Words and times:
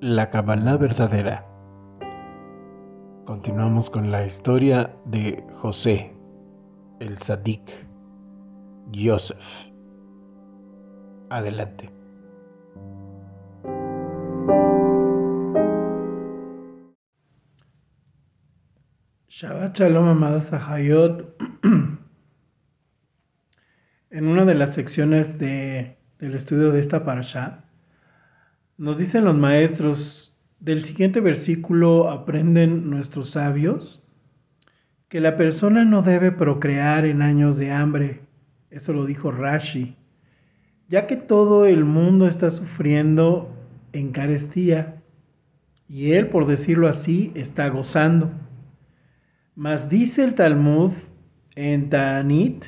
La 0.00 0.30
Kabbalah 0.30 0.76
verdadera. 0.76 1.46
Continuamos 3.26 3.88
con 3.88 4.10
la 4.10 4.26
historia 4.26 4.96
de 5.04 5.44
José, 5.58 6.12
el 6.98 7.18
Sadik, 7.18 7.62
Joseph. 8.92 9.70
Adelante. 11.30 11.88
Shabbat 19.28 19.78
Shalom, 19.78 20.08
amadas 20.08 20.52
Hayot. 20.52 21.36
En 24.10 24.28
una 24.28 24.44
de 24.44 24.51
las 24.62 24.74
secciones 24.74 25.40
de, 25.40 25.96
del 26.20 26.34
estudio 26.34 26.70
de 26.70 26.78
esta 26.78 27.04
parasha, 27.04 27.64
nos 28.78 28.96
dicen 28.96 29.24
los 29.24 29.36
maestros, 29.36 30.36
del 30.60 30.84
siguiente 30.84 31.18
versículo 31.18 32.08
aprenden 32.08 32.88
nuestros 32.88 33.30
sabios 33.30 34.00
que 35.08 35.18
la 35.18 35.36
persona 35.36 35.84
no 35.84 36.02
debe 36.02 36.30
procrear 36.30 37.06
en 37.06 37.22
años 37.22 37.58
de 37.58 37.72
hambre. 37.72 38.20
Eso 38.70 38.92
lo 38.92 39.04
dijo 39.04 39.32
Rashi. 39.32 39.96
Ya 40.88 41.08
que 41.08 41.16
todo 41.16 41.66
el 41.66 41.84
mundo 41.84 42.28
está 42.28 42.48
sufriendo 42.50 43.52
en 43.92 44.12
carestía 44.12 45.02
y 45.88 46.12
él, 46.12 46.28
por 46.28 46.46
decirlo 46.46 46.86
así, 46.86 47.32
está 47.34 47.68
gozando. 47.68 48.30
Mas 49.56 49.88
dice 49.88 50.22
el 50.22 50.36
Talmud 50.36 50.92
en 51.56 51.90
Ta'anit, 51.90 52.66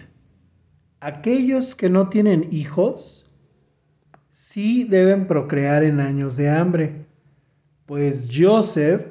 aquellos 1.04 1.74
que 1.74 1.90
no 1.90 2.08
tienen 2.08 2.48
hijos, 2.50 3.30
sí 4.30 4.84
deben 4.84 5.26
procrear 5.26 5.84
en 5.84 6.00
años 6.00 6.38
de 6.38 6.48
hambre, 6.48 7.04
pues 7.84 8.26
Joseph, 8.32 9.02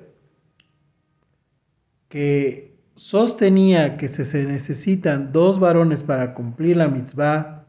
que 2.09 2.75
sostenía 2.95 3.95
que 3.97 4.09
se 4.09 4.43
necesitan 4.43 5.31
dos 5.31 5.59
varones 5.59 6.01
para 6.01 6.33
cumplir 6.33 6.77
la 6.77 6.87
mitzvah 6.87 7.67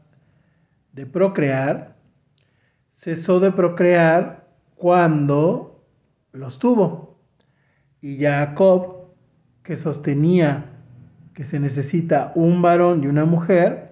de 0.93 1.05
procrear, 1.05 1.95
cesó 2.89 3.39
de 3.39 3.51
procrear 3.51 4.47
cuando 4.75 5.83
los 6.31 6.57
tuvo. 6.57 7.19
Y 8.01 8.17
Jacob 8.23 9.05
que 9.61 9.77
sostenía 9.77 10.71
que 11.35 11.43
se 11.43 11.59
necesita 11.59 12.31
un 12.33 12.63
varón 12.63 13.03
y 13.03 13.07
una 13.07 13.25
mujer, 13.25 13.84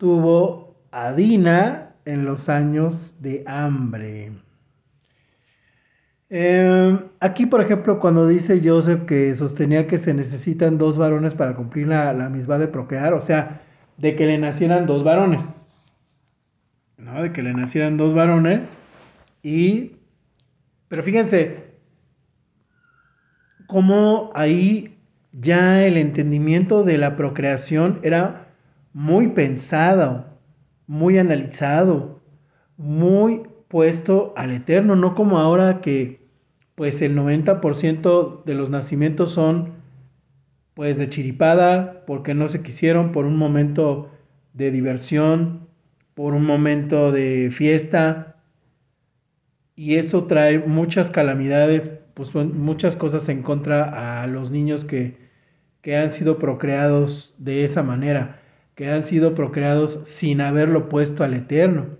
tuvo 0.00 0.78
a 0.92 1.12
Dina 1.12 1.94
en 2.06 2.24
los 2.24 2.48
años 2.48 3.18
de 3.20 3.44
hambre. 3.46 4.32
Em, 6.30 6.98
aquí, 7.20 7.44
por 7.44 7.60
ejemplo, 7.60 8.00
cuando 8.00 8.26
dice 8.26 8.62
Joseph 8.64 9.04
que 9.04 9.34
sostenía 9.34 9.86
que 9.86 9.98
se 9.98 10.14
necesitan 10.14 10.78
dos 10.78 10.96
varones 10.96 11.34
para 11.34 11.54
cumplir 11.54 11.88
la, 11.88 12.14
la 12.14 12.30
misma 12.30 12.56
de 12.56 12.66
procrear, 12.66 13.12
o 13.12 13.20
sea, 13.20 13.60
de 13.98 14.16
que 14.16 14.24
le 14.24 14.38
nacieran 14.38 14.86
dos 14.86 15.04
varones, 15.04 15.66
¿no? 16.96 17.22
De 17.22 17.32
que 17.32 17.42
le 17.42 17.52
nacieran 17.52 17.98
dos 17.98 18.14
varones 18.14 18.80
y... 19.42 19.96
Pero 20.88 21.02
fíjense, 21.02 21.74
cómo 23.66 24.32
ahí 24.34 24.96
ya 25.32 25.84
el 25.84 25.98
entendimiento 25.98 26.84
de 26.84 26.98
la 26.98 27.16
procreación 27.16 28.00
era 28.02 28.49
muy 28.92 29.28
pensado, 29.28 30.26
muy 30.86 31.18
analizado, 31.18 32.20
muy 32.76 33.42
puesto 33.68 34.32
al 34.36 34.50
eterno, 34.52 34.96
no 34.96 35.14
como 35.14 35.38
ahora 35.38 35.80
que 35.80 36.20
pues 36.74 37.02
el 37.02 37.16
90% 37.16 38.44
de 38.44 38.54
los 38.54 38.70
nacimientos 38.70 39.32
son 39.32 39.80
pues 40.74 40.98
de 40.98 41.08
chiripada, 41.08 42.04
porque 42.06 42.34
no 42.34 42.48
se 42.48 42.62
quisieron 42.62 43.12
por 43.12 43.26
un 43.26 43.36
momento 43.36 44.10
de 44.54 44.70
diversión, 44.70 45.68
por 46.14 46.32
un 46.34 46.44
momento 46.46 47.12
de 47.12 47.50
fiesta, 47.52 48.36
y 49.76 49.96
eso 49.96 50.24
trae 50.24 50.58
muchas 50.58 51.10
calamidades 51.10 51.90
pues 52.14 52.34
muchas 52.34 52.96
cosas 52.96 53.28
en 53.28 53.42
contra 53.42 54.22
a 54.22 54.26
los 54.26 54.50
niños 54.50 54.84
que, 54.84 55.16
que 55.80 55.96
han 55.96 56.10
sido 56.10 56.38
procreados 56.38 57.34
de 57.38 57.64
esa 57.64 57.82
manera, 57.82 58.39
que 58.80 58.88
han 58.88 59.02
sido 59.02 59.34
procreados 59.34 60.00
sin 60.04 60.40
haberlo 60.40 60.88
puesto 60.88 61.22
al 61.22 61.34
eterno. 61.34 61.98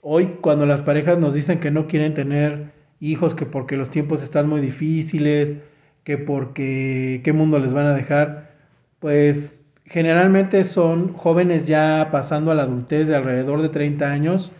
Hoy 0.00 0.38
cuando 0.40 0.66
las 0.66 0.82
parejas 0.82 1.16
nos 1.20 1.32
dicen 1.32 1.60
que 1.60 1.70
no 1.70 1.86
quieren 1.86 2.12
tener 2.12 2.72
hijos, 2.98 3.36
que 3.36 3.46
porque 3.46 3.76
los 3.76 3.88
tiempos 3.88 4.24
están 4.24 4.48
muy 4.48 4.60
difíciles, 4.60 5.58
que 6.02 6.18
porque 6.18 7.20
qué 7.22 7.32
mundo 7.32 7.60
les 7.60 7.72
van 7.72 7.86
a 7.86 7.94
dejar, 7.94 8.50
pues 8.98 9.70
generalmente 9.84 10.64
son 10.64 11.12
jóvenes 11.12 11.68
ya 11.68 12.08
pasando 12.10 12.50
a 12.50 12.56
la 12.56 12.64
adultez 12.64 13.06
de 13.06 13.14
alrededor 13.14 13.62
de 13.62 13.68
30 13.68 14.10
años, 14.10 14.50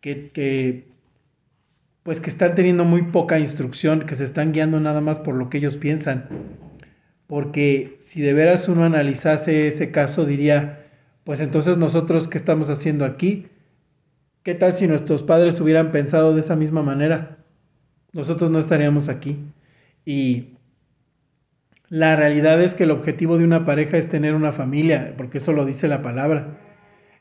que, 0.00 0.30
que 0.32 0.88
pues 2.02 2.20
que 2.20 2.30
están 2.30 2.56
teniendo 2.56 2.84
muy 2.84 3.02
poca 3.02 3.38
instrucción, 3.38 4.04
que 4.04 4.16
se 4.16 4.24
están 4.24 4.50
guiando 4.50 4.80
nada 4.80 5.00
más 5.00 5.18
por 5.18 5.36
lo 5.36 5.48
que 5.48 5.58
ellos 5.58 5.76
piensan. 5.76 6.26
Porque 7.28 7.96
si 8.00 8.22
de 8.22 8.32
veras 8.32 8.68
uno 8.68 8.84
analizase 8.84 9.68
ese 9.68 9.92
caso, 9.92 10.24
diría, 10.24 10.86
pues 11.24 11.40
entonces 11.40 11.76
nosotros, 11.76 12.26
¿qué 12.26 12.38
estamos 12.38 12.70
haciendo 12.70 13.04
aquí? 13.04 13.46
¿Qué 14.42 14.54
tal 14.54 14.72
si 14.72 14.88
nuestros 14.88 15.22
padres 15.22 15.60
hubieran 15.60 15.92
pensado 15.92 16.34
de 16.34 16.40
esa 16.40 16.56
misma 16.56 16.82
manera? 16.82 17.36
Nosotros 18.14 18.50
no 18.50 18.58
estaríamos 18.58 19.10
aquí. 19.10 19.36
Y 20.06 20.54
la 21.90 22.16
realidad 22.16 22.62
es 22.62 22.74
que 22.74 22.84
el 22.84 22.90
objetivo 22.90 23.36
de 23.36 23.44
una 23.44 23.66
pareja 23.66 23.98
es 23.98 24.08
tener 24.08 24.34
una 24.34 24.52
familia, 24.52 25.14
porque 25.18 25.36
eso 25.36 25.52
lo 25.52 25.66
dice 25.66 25.86
la 25.86 26.00
palabra. 26.00 26.58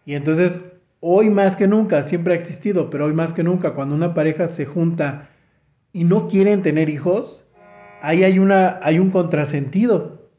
Y 0.06 0.16
entonces 0.16 0.62
hoy 1.02 1.30
más 1.30 1.58
que 1.58 1.68
nunca, 1.68 2.02
siempre 2.04 2.34
ha 2.34 2.38
existido, 2.38 2.90
pero 2.90 3.08
hoy 3.08 3.14
más 3.14 3.34
que 3.34 3.44
nunca, 3.44 3.74
cuando 3.74 3.94
una 3.94 4.14
pareja 4.14 4.48
se 4.48 4.66
junta 4.66 5.30
y 5.92 6.06
no 6.06 6.30
quieren 6.30 6.62
tener 6.62 6.88
hijos, 6.90 7.47
ahí 8.02 8.24
hay, 8.24 8.40
una, 8.40 8.80
hay 8.82 9.00
un 9.00 9.12
contrasentido. 9.12 10.30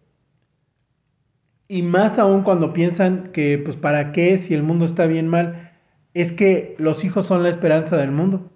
Y 1.69 1.83
más 1.83 2.19
aún 2.19 2.43
cuando 2.43 2.73
piensan 2.73 3.31
que, 3.33 3.59
pues, 3.59 3.77
¿para 3.77 4.13
qué 4.13 4.39
si 4.39 4.55
el 4.55 4.63
mundo 4.63 4.85
está 4.85 5.07
bien 5.07 5.29
mal? 5.29 5.73
Es 6.15 6.33
que 6.33 6.75
los 6.79 7.05
hijos 7.05 7.27
son 7.27 7.43
la 7.43 7.51
esperanza 7.51 7.97
del 7.97 8.11
mundo. 8.11 8.51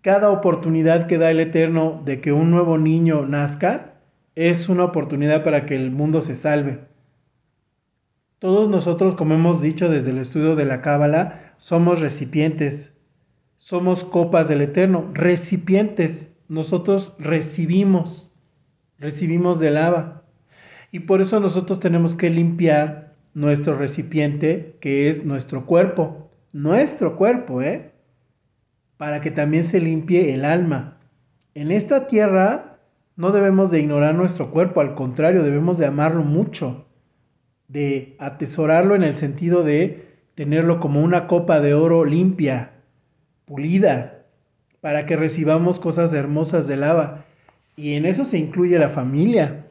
Cada 0.00 0.30
oportunidad 0.30 1.06
que 1.06 1.18
da 1.18 1.30
el 1.30 1.40
Eterno 1.40 2.00
de 2.04 2.20
que 2.20 2.32
un 2.32 2.50
nuevo 2.50 2.78
niño 2.78 3.26
nazca 3.26 3.94
es 4.34 4.68
una 4.68 4.84
oportunidad 4.84 5.42
para 5.42 5.66
que 5.66 5.74
el 5.74 5.90
mundo 5.90 6.22
se 6.22 6.34
salve. 6.34 6.80
Todos 8.38 8.68
nosotros, 8.68 9.14
como 9.14 9.34
hemos 9.34 9.62
dicho 9.62 9.88
desde 9.88 10.10
el 10.10 10.18
estudio 10.18 10.56
de 10.56 10.66
la 10.66 10.82
Cábala, 10.82 11.54
somos 11.56 12.02
recipientes, 12.02 12.94
somos 13.56 14.04
copas 14.04 14.48
del 14.48 14.60
Eterno, 14.60 15.10
recipientes. 15.14 16.35
Nosotros 16.48 17.12
recibimos, 17.18 18.32
recibimos 18.98 19.60
del 19.60 19.74
lava. 19.74 20.22
Y 20.92 21.00
por 21.00 21.20
eso 21.20 21.40
nosotros 21.40 21.80
tenemos 21.80 22.14
que 22.14 22.30
limpiar 22.30 23.14
nuestro 23.34 23.76
recipiente, 23.76 24.76
que 24.80 25.10
es 25.10 25.24
nuestro 25.24 25.66
cuerpo, 25.66 26.30
nuestro 26.52 27.16
cuerpo, 27.16 27.62
¿eh? 27.62 27.92
Para 28.96 29.20
que 29.20 29.30
también 29.30 29.64
se 29.64 29.80
limpie 29.80 30.32
el 30.32 30.44
alma. 30.44 30.98
En 31.54 31.70
esta 31.70 32.06
tierra 32.06 32.78
no 33.16 33.32
debemos 33.32 33.70
de 33.70 33.80
ignorar 33.80 34.14
nuestro 34.14 34.50
cuerpo, 34.50 34.80
al 34.80 34.94
contrario, 34.94 35.42
debemos 35.42 35.78
de 35.78 35.86
amarlo 35.86 36.22
mucho 36.22 36.86
de 37.68 38.14
atesorarlo 38.18 38.94
en 38.94 39.02
el 39.02 39.16
sentido 39.16 39.62
de 39.62 40.06
tenerlo 40.34 40.80
como 40.80 41.02
una 41.02 41.26
copa 41.26 41.60
de 41.60 41.74
oro 41.74 42.04
limpia, 42.04 42.72
pulida, 43.44 44.15
para 44.80 45.06
que 45.06 45.16
recibamos 45.16 45.80
cosas 45.80 46.12
hermosas 46.14 46.66
de 46.66 46.76
lava. 46.76 47.24
Y 47.76 47.94
en 47.94 48.06
eso 48.06 48.24
se 48.24 48.38
incluye 48.38 48.78
la 48.78 48.88
familia. 48.88 49.66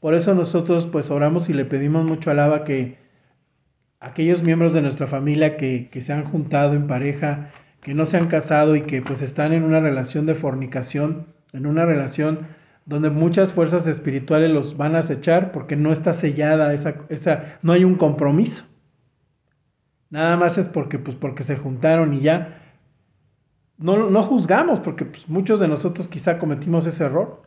Por 0.00 0.14
eso 0.14 0.34
nosotros 0.34 0.86
pues 0.86 1.10
oramos 1.10 1.48
y 1.48 1.52
le 1.52 1.64
pedimos 1.64 2.04
mucho 2.04 2.30
a 2.30 2.34
lava 2.34 2.64
que 2.64 2.98
aquellos 4.00 4.42
miembros 4.42 4.72
de 4.72 4.82
nuestra 4.82 5.06
familia 5.06 5.56
que, 5.56 5.88
que 5.90 6.02
se 6.02 6.12
han 6.12 6.24
juntado 6.24 6.74
en 6.74 6.86
pareja, 6.86 7.50
que 7.82 7.94
no 7.94 8.06
se 8.06 8.16
han 8.16 8.28
casado 8.28 8.76
y 8.76 8.82
que 8.82 9.02
pues 9.02 9.22
están 9.22 9.52
en 9.52 9.62
una 9.62 9.80
relación 9.80 10.26
de 10.26 10.34
fornicación, 10.34 11.26
en 11.52 11.66
una 11.66 11.84
relación 11.84 12.46
donde 12.86 13.10
muchas 13.10 13.52
fuerzas 13.52 13.86
espirituales 13.86 14.50
los 14.50 14.76
van 14.76 14.96
a 14.96 15.00
acechar 15.00 15.52
porque 15.52 15.76
no 15.76 15.92
está 15.92 16.12
sellada 16.12 16.72
esa, 16.74 16.94
esa, 17.08 17.58
no 17.62 17.72
hay 17.72 17.84
un 17.84 17.96
compromiso. 17.96 18.64
Nada 20.10 20.36
más 20.36 20.58
es 20.58 20.66
porque, 20.66 20.98
pues, 20.98 21.16
porque 21.16 21.44
se 21.44 21.56
juntaron 21.56 22.14
y 22.14 22.20
ya. 22.20 22.59
No, 23.80 24.10
no 24.10 24.22
juzgamos 24.22 24.78
porque 24.78 25.04
pues, 25.04 25.28
muchos 25.28 25.58
de 25.58 25.66
nosotros 25.66 26.06
quizá 26.06 26.38
cometimos 26.38 26.86
ese 26.86 27.04
error, 27.04 27.42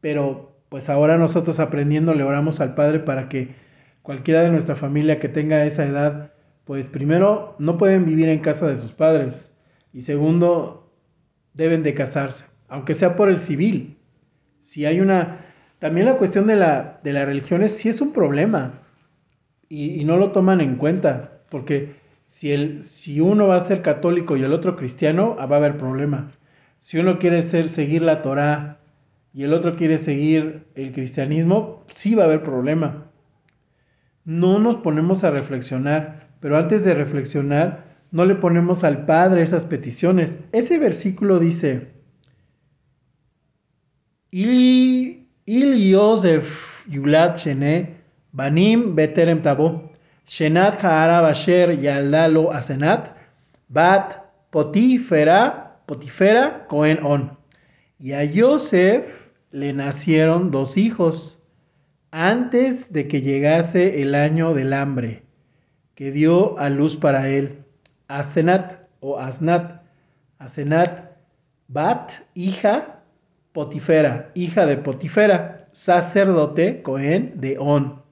pero 0.00 0.56
pues 0.68 0.88
ahora 0.88 1.18
nosotros 1.18 1.60
aprendiendo 1.60 2.14
le 2.14 2.22
oramos 2.22 2.60
al 2.60 2.74
Padre 2.74 3.00
para 3.00 3.28
que 3.28 3.54
cualquiera 4.02 4.42
de 4.42 4.50
nuestra 4.50 4.76
familia 4.76 5.18
que 5.18 5.28
tenga 5.28 5.64
esa 5.64 5.84
edad, 5.84 6.32
pues 6.64 6.88
primero 6.88 7.54
no 7.58 7.76
pueden 7.76 8.04
vivir 8.04 8.28
en 8.28 8.38
casa 8.38 8.66
de 8.66 8.76
sus 8.76 8.92
padres 8.92 9.52
y 9.92 10.02
segundo 10.02 10.92
deben 11.54 11.82
de 11.82 11.94
casarse, 11.94 12.46
aunque 12.68 12.94
sea 12.94 13.16
por 13.16 13.28
el 13.28 13.40
civil. 13.40 13.96
Si 14.60 14.86
hay 14.86 15.00
una... 15.00 15.44
También 15.78 16.06
la 16.06 16.16
cuestión 16.16 16.46
de 16.46 16.56
la, 16.56 17.00
de 17.02 17.12
las 17.12 17.26
religiones 17.26 17.76
sí 17.76 17.88
es 17.88 18.00
un 18.00 18.12
problema 18.12 18.82
y, 19.68 20.04
no 20.04 20.16
lo 20.16 20.30
toman 20.32 20.60
en 20.60 20.76
cuenta, 20.76 21.40
porque 21.50 21.96
si, 22.26 22.50
el, 22.50 22.82
si 22.82 23.20
uno 23.20 23.46
va 23.46 23.56
a 23.56 23.60
ser 23.60 23.82
católico 23.82 24.36
y 24.36 24.42
el 24.42 24.52
otro 24.52 24.76
cristiano, 24.76 25.36
ah, 25.38 25.46
va 25.46 25.56
a 25.56 25.58
haber 25.60 25.78
problema. 25.78 26.32
Si 26.80 26.98
uno 26.98 27.18
quiere 27.20 27.42
ser, 27.42 27.68
seguir 27.68 28.02
la 28.02 28.20
Torah 28.20 28.78
y 29.32 29.44
el 29.44 29.54
otro 29.54 29.76
quiere 29.76 29.96
seguir 29.96 30.66
el 30.74 30.92
cristianismo, 30.92 31.84
sí 31.92 32.16
va 32.16 32.24
a 32.24 32.26
haber 32.26 32.42
problema. 32.42 33.06
No 34.24 34.58
nos 34.58 34.76
ponemos 34.76 35.22
a 35.22 35.30
reflexionar, 35.30 36.28
pero 36.40 36.58
antes 36.58 36.84
de 36.84 36.94
reflexionar, 36.94 37.84
no 38.10 38.24
le 38.24 38.34
ponemos 38.34 38.82
al 38.82 39.06
Padre 39.06 39.42
esas 39.42 39.64
peticiones. 39.64 40.40
Ese 40.50 40.80
versículo 40.80 41.38
dice, 41.38 41.92
Il, 44.32 45.28
Yosef 45.46 46.86
Yulat 46.88 47.38
Shene 47.38 47.94
Banim 48.32 48.96
Beterem 48.96 49.42
Tabo, 49.42 49.92
Shenat 50.26 50.80
Haara 50.80 51.22
Basher 51.22 51.76
Yaldalo 51.76 52.52
Asenat, 52.52 53.14
Bat 53.68 54.24
Potifera, 54.52 55.72
Potifera 55.86 56.66
Cohen 56.68 56.98
On. 57.04 57.36
Y 57.98 58.12
a 58.12 58.24
Yosef 58.24 59.30
le 59.52 59.72
nacieron 59.72 60.50
dos 60.50 60.76
hijos 60.76 61.40
antes 62.10 62.92
de 62.92 63.08
que 63.08 63.22
llegase 63.22 64.02
el 64.02 64.14
año 64.14 64.52
del 64.54 64.72
hambre, 64.72 65.22
que 65.94 66.10
dio 66.10 66.58
a 66.58 66.68
luz 66.68 66.96
para 66.96 67.28
él. 67.28 67.64
Asenat 68.08 68.88
o 69.00 69.18
Asnat. 69.18 69.82
Asenat, 70.38 71.16
Bat, 71.68 72.12
hija, 72.34 73.00
Potifera, 73.52 74.30
hija 74.34 74.66
de 74.66 74.76
Potifera, 74.76 75.68
sacerdote, 75.72 76.82
Cohen 76.82 77.40
de 77.40 77.56
On. 77.58 78.05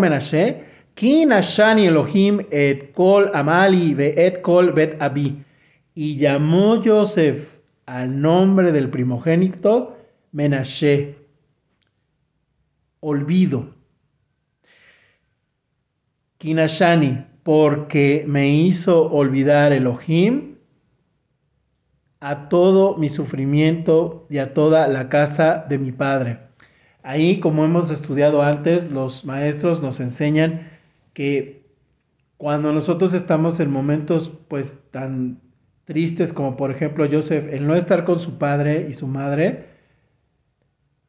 Menashe, 0.00 0.66
Elohim 1.86 2.40
et 2.50 2.92
Kol 2.92 3.30
Amali 3.32 3.94
ve 3.94 4.14
et 4.18 4.42
Kol 4.42 4.74
Abi. 5.00 5.42
Y 5.94 6.18
llamó 6.18 6.82
Yosef 6.82 7.58
al 7.86 8.20
nombre 8.20 8.70
del 8.70 8.90
primogénito 8.90 9.96
Menashe, 10.32 11.16
olvido. 13.00 13.74
Kinashani, 16.36 17.24
porque 17.42 18.24
me 18.28 18.50
hizo 18.50 19.10
olvidar 19.10 19.72
Elohim 19.72 20.56
a 22.20 22.50
todo 22.50 22.96
mi 22.98 23.08
sufrimiento 23.08 24.26
y 24.28 24.36
a 24.36 24.52
toda 24.52 24.86
la 24.86 25.08
casa 25.08 25.64
de 25.66 25.78
mi 25.78 25.92
padre. 25.92 26.45
Ahí, 27.06 27.38
como 27.38 27.64
hemos 27.64 27.92
estudiado 27.92 28.42
antes, 28.42 28.90
los 28.90 29.24
maestros 29.24 29.80
nos 29.80 30.00
enseñan 30.00 30.68
que 31.12 31.62
cuando 32.36 32.72
nosotros 32.72 33.14
estamos 33.14 33.60
en 33.60 33.70
momentos 33.70 34.32
pues 34.48 34.82
tan 34.90 35.40
tristes 35.84 36.32
como 36.32 36.56
por 36.56 36.72
ejemplo 36.72 37.06
Joseph, 37.08 37.46
el 37.52 37.68
no 37.68 37.76
estar 37.76 38.04
con 38.04 38.18
su 38.18 38.38
padre 38.38 38.88
y 38.90 38.94
su 38.94 39.06
madre, 39.06 39.66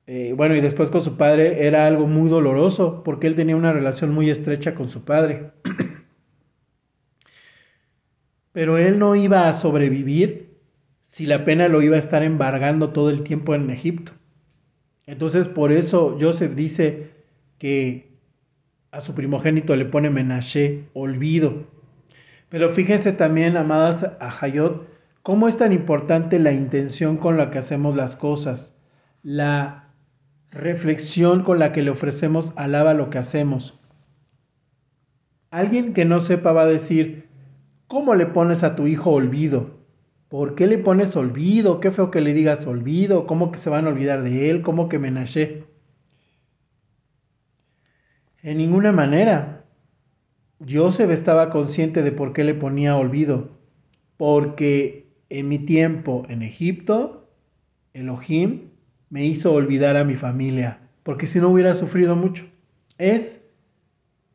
eh, 0.06 0.36
bueno, 0.38 0.56
y 0.56 0.62
después 0.62 0.92
con 0.92 1.02
su 1.02 1.18
padre 1.18 1.66
era 1.66 1.88
algo 1.88 2.06
muy 2.06 2.30
doloroso 2.30 3.02
porque 3.04 3.26
él 3.26 3.36
tenía 3.36 3.56
una 3.56 3.74
relación 3.74 4.14
muy 4.14 4.30
estrecha 4.30 4.76
con 4.76 4.90
su 4.90 5.04
padre. 5.04 5.50
Pero 8.52 8.78
él 8.78 9.00
no 9.00 9.16
iba 9.16 9.50
a 9.50 9.54
sobrevivir 9.54 10.60
si 11.02 11.26
la 11.26 11.44
pena 11.44 11.68
lo 11.68 11.82
iba 11.82 11.96
a 11.96 12.00
estar 12.00 12.22
embargando 12.22 12.92
todo 12.92 13.10
el 13.10 13.24
tiempo 13.24 13.56
en 13.56 13.72
Egipto. 13.72 14.12
Entonces 15.08 15.48
por 15.48 15.72
eso 15.72 16.18
Joseph 16.20 16.54
dice 16.54 17.12
que 17.58 18.12
a 18.92 19.02
su 19.02 19.16
primogénito 19.16 19.76
le 19.76 19.86
pone 19.86 20.10
Menashe, 20.10 20.90
olvido. 20.94 21.66
Pero 22.50 22.70
fíjense 22.70 23.14
también, 23.14 23.58
amadas 23.58 24.04
a 24.04 24.38
Hayot, 24.40 24.88
cómo 25.24 25.48
es 25.48 25.58
tan 25.58 25.74
importante 25.74 26.40
la 26.40 26.52
intención 26.52 27.18
con 27.18 27.38
la 27.38 27.52
que 27.52 27.58
hacemos 27.58 27.96
las 27.96 28.16
cosas, 28.16 28.78
la 29.24 29.90
reflexión 30.52 31.44
con 31.44 31.60
la 31.60 31.72
que 31.72 31.82
le 31.82 31.90
ofrecemos 31.90 32.54
alaba 32.56 32.94
lo 32.94 33.10
que 33.10 33.18
hacemos. 33.18 33.80
Alguien 35.52 35.94
que 35.94 36.06
no 36.06 36.20
sepa 36.20 36.52
va 36.52 36.64
a 36.64 36.68
decir, 36.68 37.28
¿cómo 37.88 38.16
le 38.16 38.26
pones 38.26 38.64
a 38.64 38.76
tu 38.76 38.88
hijo 38.88 39.12
olvido? 39.12 39.77
¿Por 40.30 40.56
qué 40.56 40.68
le 40.68 40.78
pones 40.78 41.16
olvido? 41.16 41.80
Qué 41.80 41.92
feo 41.92 42.12
que 42.12 42.22
le 42.22 42.34
digas 42.34 42.68
olvido. 42.68 43.26
¿Cómo 43.28 43.52
que 43.52 43.60
se 43.60 43.70
van 43.70 43.86
a 43.86 43.90
olvidar 43.90 44.24
de 44.24 44.50
él? 44.50 44.62
¿Cómo 44.62 44.90
que 44.90 45.00
me 45.00 45.12
naché? 45.12 45.64
En 48.42 48.58
ninguna 48.58 48.92
manera. 48.92 49.66
Joseph 50.68 51.12
estaba 51.12 51.50
consciente 51.50 52.02
de 52.04 52.12
por 52.12 52.34
qué 52.34 52.44
le 52.44 52.56
ponía 52.56 52.98
olvido. 52.98 53.52
Porque 54.18 55.08
en 55.30 55.48
mi 55.48 55.60
tiempo 55.60 56.26
en 56.28 56.42
Egipto, 56.42 57.30
Elohim 57.94 58.72
me 59.10 59.26
hizo 59.26 59.54
olvidar 59.54 59.96
a 59.96 60.04
mi 60.04 60.16
familia. 60.16 60.80
Porque 61.04 61.28
si 61.28 61.40
no 61.40 61.50
hubiera 61.50 61.74
sufrido 61.74 62.18
mucho. 62.18 62.46
Es 62.98 63.42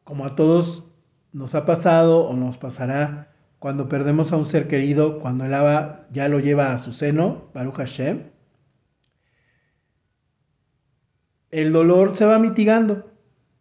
como 0.05 0.25
a 0.25 0.37
todos 0.37 0.85
nos 1.33 1.55
ha 1.55 1.67
pasado 1.67 2.27
o 2.27 2.35
nos 2.35 2.57
pasará 2.57 3.32
cuando 3.63 3.89
perdemos 3.89 4.33
a 4.33 4.37
un 4.37 4.45
ser 4.45 4.67
querido, 4.67 5.21
cuando 5.21 5.45
el 5.45 5.55
Abba 5.55 6.09
ya 6.11 6.27
lo 6.27 6.41
lleva 6.41 6.73
a 6.73 6.79
su 6.79 6.93
seno, 6.93 7.45
Baruch 7.55 7.77
Hashem, 7.77 8.25
el 11.53 11.73
dolor 11.73 12.17
se 12.17 12.25
va 12.25 12.41
mitigando. 12.41 13.09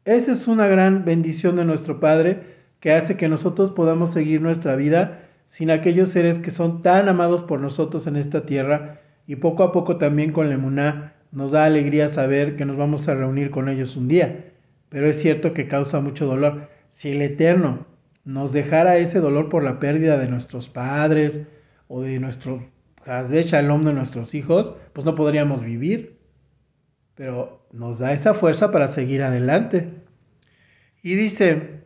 Esa 0.04 0.32
es 0.32 0.48
una 0.48 0.66
gran 0.66 1.06
bendición 1.06 1.56
de 1.56 1.66
nuestro 1.66 2.00
Padre 2.00 2.42
que 2.80 2.94
hace 2.94 3.16
que 3.16 3.30
nosotros 3.30 3.70
podamos 3.70 4.12
seguir 4.12 4.42
nuestra 4.42 4.76
vida 4.76 5.30
sin 5.46 5.70
aquellos 5.70 6.10
seres 6.10 6.40
que 6.40 6.50
son 6.50 6.82
tan 6.82 7.08
amados 7.08 7.44
por 7.44 7.60
nosotros 7.60 8.08
en 8.08 8.16
esta 8.16 8.48
tierra 8.48 9.02
y 9.28 9.36
poco 9.36 9.62
a 9.62 9.72
poco 9.72 9.98
también 9.98 10.32
con 10.32 10.50
la 10.50 10.56
emuná 10.56 11.14
nos 11.32 11.52
da 11.52 11.66
alegría 11.66 12.10
saber 12.10 12.56
que 12.56 12.66
nos 12.66 12.76
vamos 12.76 13.08
a 13.08 13.14
reunir 13.14 13.52
con 13.52 13.70
ellos 13.70 13.96
un 13.96 14.08
día. 14.08 14.52
Pero 14.90 15.06
es 15.06 15.22
cierto 15.22 15.54
que 15.54 15.68
causa 15.68 16.00
mucho 16.00 16.26
dolor. 16.26 16.70
Si 16.90 17.12
el 17.12 17.22
Eterno 17.22 17.91
nos 18.24 18.54
dejara 18.54 18.98
ese 18.98 19.20
dolor 19.20 19.50
por 19.50 19.64
la 19.64 19.80
pérdida 19.80 20.18
de 20.18 20.28
nuestros 20.28 20.70
padres 20.70 21.42
o 21.88 22.02
de 22.02 22.20
nuestro 22.20 22.64
Hazbe 23.06 23.44
Shalom 23.44 23.84
de 23.84 23.94
nuestros 23.94 24.36
hijos, 24.36 24.76
pues 24.94 25.06
no 25.06 25.16
podríamos 25.16 25.64
vivir. 25.64 26.20
Pero 27.16 27.66
nos 27.72 28.00
da 28.00 28.12
esa 28.14 28.34
fuerza 28.34 28.72
para 28.72 28.88
seguir 28.88 29.24
adelante. 29.24 29.90
Y 31.02 31.16
dice, 31.16 31.82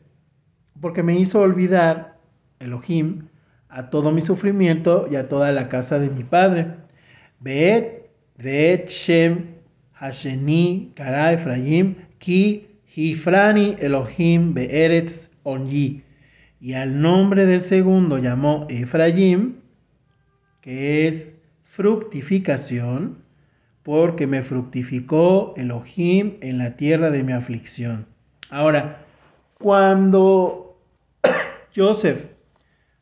porque 0.82 1.04
me 1.04 1.18
hizo 1.18 1.40
olvidar 1.40 2.18
Elohim 2.60 3.30
a 3.70 3.90
todo 3.90 4.12
mi 4.12 4.22
sufrimiento 4.22 5.08
y 5.10 5.16
a 5.16 5.30
toda 5.30 5.52
la 5.52 5.70
casa 5.70 6.00
de 6.00 6.10
mi 6.10 6.24
padre. 6.24 6.76
Beet, 7.40 8.10
Beet 8.38 8.90
Shem, 8.90 9.56
Hasheni, 9.94 10.92
Kara 10.96 11.34
Efraim, 11.34 11.96
Ki, 12.20 12.68
Hifrani 12.94 13.78
Elohim, 13.80 14.54
Beeretz, 14.54 15.30
Onyi 15.44 16.05
y 16.66 16.74
al 16.74 17.00
nombre 17.00 17.46
del 17.46 17.62
segundo 17.62 18.18
llamó 18.18 18.66
Efraim, 18.70 19.58
que 20.62 21.08
es 21.08 21.40
fructificación, 21.62 23.20
porque 23.84 24.26
me 24.26 24.42
fructificó 24.42 25.54
Elohim 25.58 26.38
en 26.42 26.58
la 26.58 26.76
tierra 26.76 27.12
de 27.12 27.22
mi 27.22 27.34
aflicción. 27.34 28.08
Ahora, 28.50 29.06
cuando 29.60 30.80
Joseph 31.76 32.32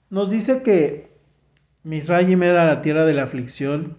nos 0.10 0.29
dice 0.29 0.62
que 0.62 1.08
Misraim 1.84 2.43
era 2.43 2.65
la 2.65 2.82
tierra 2.82 3.05
de 3.05 3.13
la 3.13 3.24
aflicción, 3.24 3.96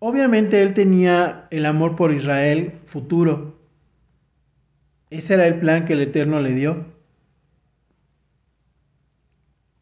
obviamente 0.00 0.60
él 0.60 0.74
tenía 0.74 1.46
el 1.50 1.64
amor 1.64 1.96
por 1.96 2.12
Israel 2.12 2.74
futuro, 2.84 3.57
ese 5.10 5.34
era 5.34 5.46
el 5.46 5.58
plan 5.58 5.84
que 5.84 5.94
el 5.94 6.00
Eterno 6.00 6.40
le 6.40 6.54
dio. 6.54 6.86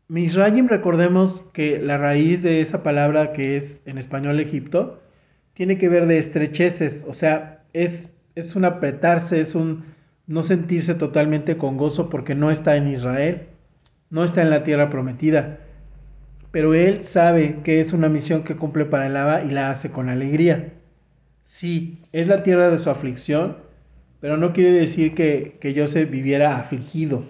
Misrayim, 0.09 0.68
recordemos 0.68 1.42
que 1.52 1.80
la 1.80 1.99
raíz 1.99 2.42
de 2.42 2.61
esa 2.61 2.83
palabra 2.83 3.33
que 3.33 3.56
es 3.56 3.83
en 3.87 3.99
español 3.99 4.38
Egipto, 4.38 5.02
tiene 5.54 5.78
que 5.78 5.88
ver 5.88 6.06
de 6.06 6.18
estrecheces, 6.18 7.04
o 7.09 7.14
sea, 7.14 7.64
es, 7.73 8.12
es 8.35 8.54
un 8.54 8.64
apretarse, 8.64 9.40
es 9.40 9.54
un 9.54 9.85
no 10.26 10.42
sentirse 10.42 10.95
totalmente 10.95 11.56
con 11.56 11.76
gozo 11.76 12.11
porque 12.11 12.35
no 12.35 12.50
está 12.50 12.76
en 12.76 12.88
Israel, 12.88 13.47
no 14.11 14.25
está 14.25 14.42
en 14.42 14.50
la 14.50 14.64
tierra 14.64 14.90
prometida. 14.90 15.59
Pero 16.50 16.75
él 16.75 17.04
sabe 17.04 17.61
que 17.64 17.80
es 17.80 17.92
una 17.92 18.09
misión 18.09 18.45
que 18.45 18.56
cumple 18.56 18.85
para 18.85 19.06
el 19.06 19.16
Abba 19.16 19.42
y 19.42 19.50
la 19.50 19.71
hace 19.71 19.90
con 19.90 20.09
alegría. 20.09 20.73
Sí, 21.42 22.02
es 22.12 22.26
la 22.26 22.42
tierra 22.42 22.71
de 22.71 22.78
su 22.78 22.90
aflicción, 22.90 23.56
pero 24.20 24.37
no 24.37 24.52
quiere 24.52 24.73
decir 24.73 25.14
que, 25.14 25.58
que 25.61 25.78
Joseph 25.78 26.11
viviera 26.11 26.56
afligido, 26.56 27.25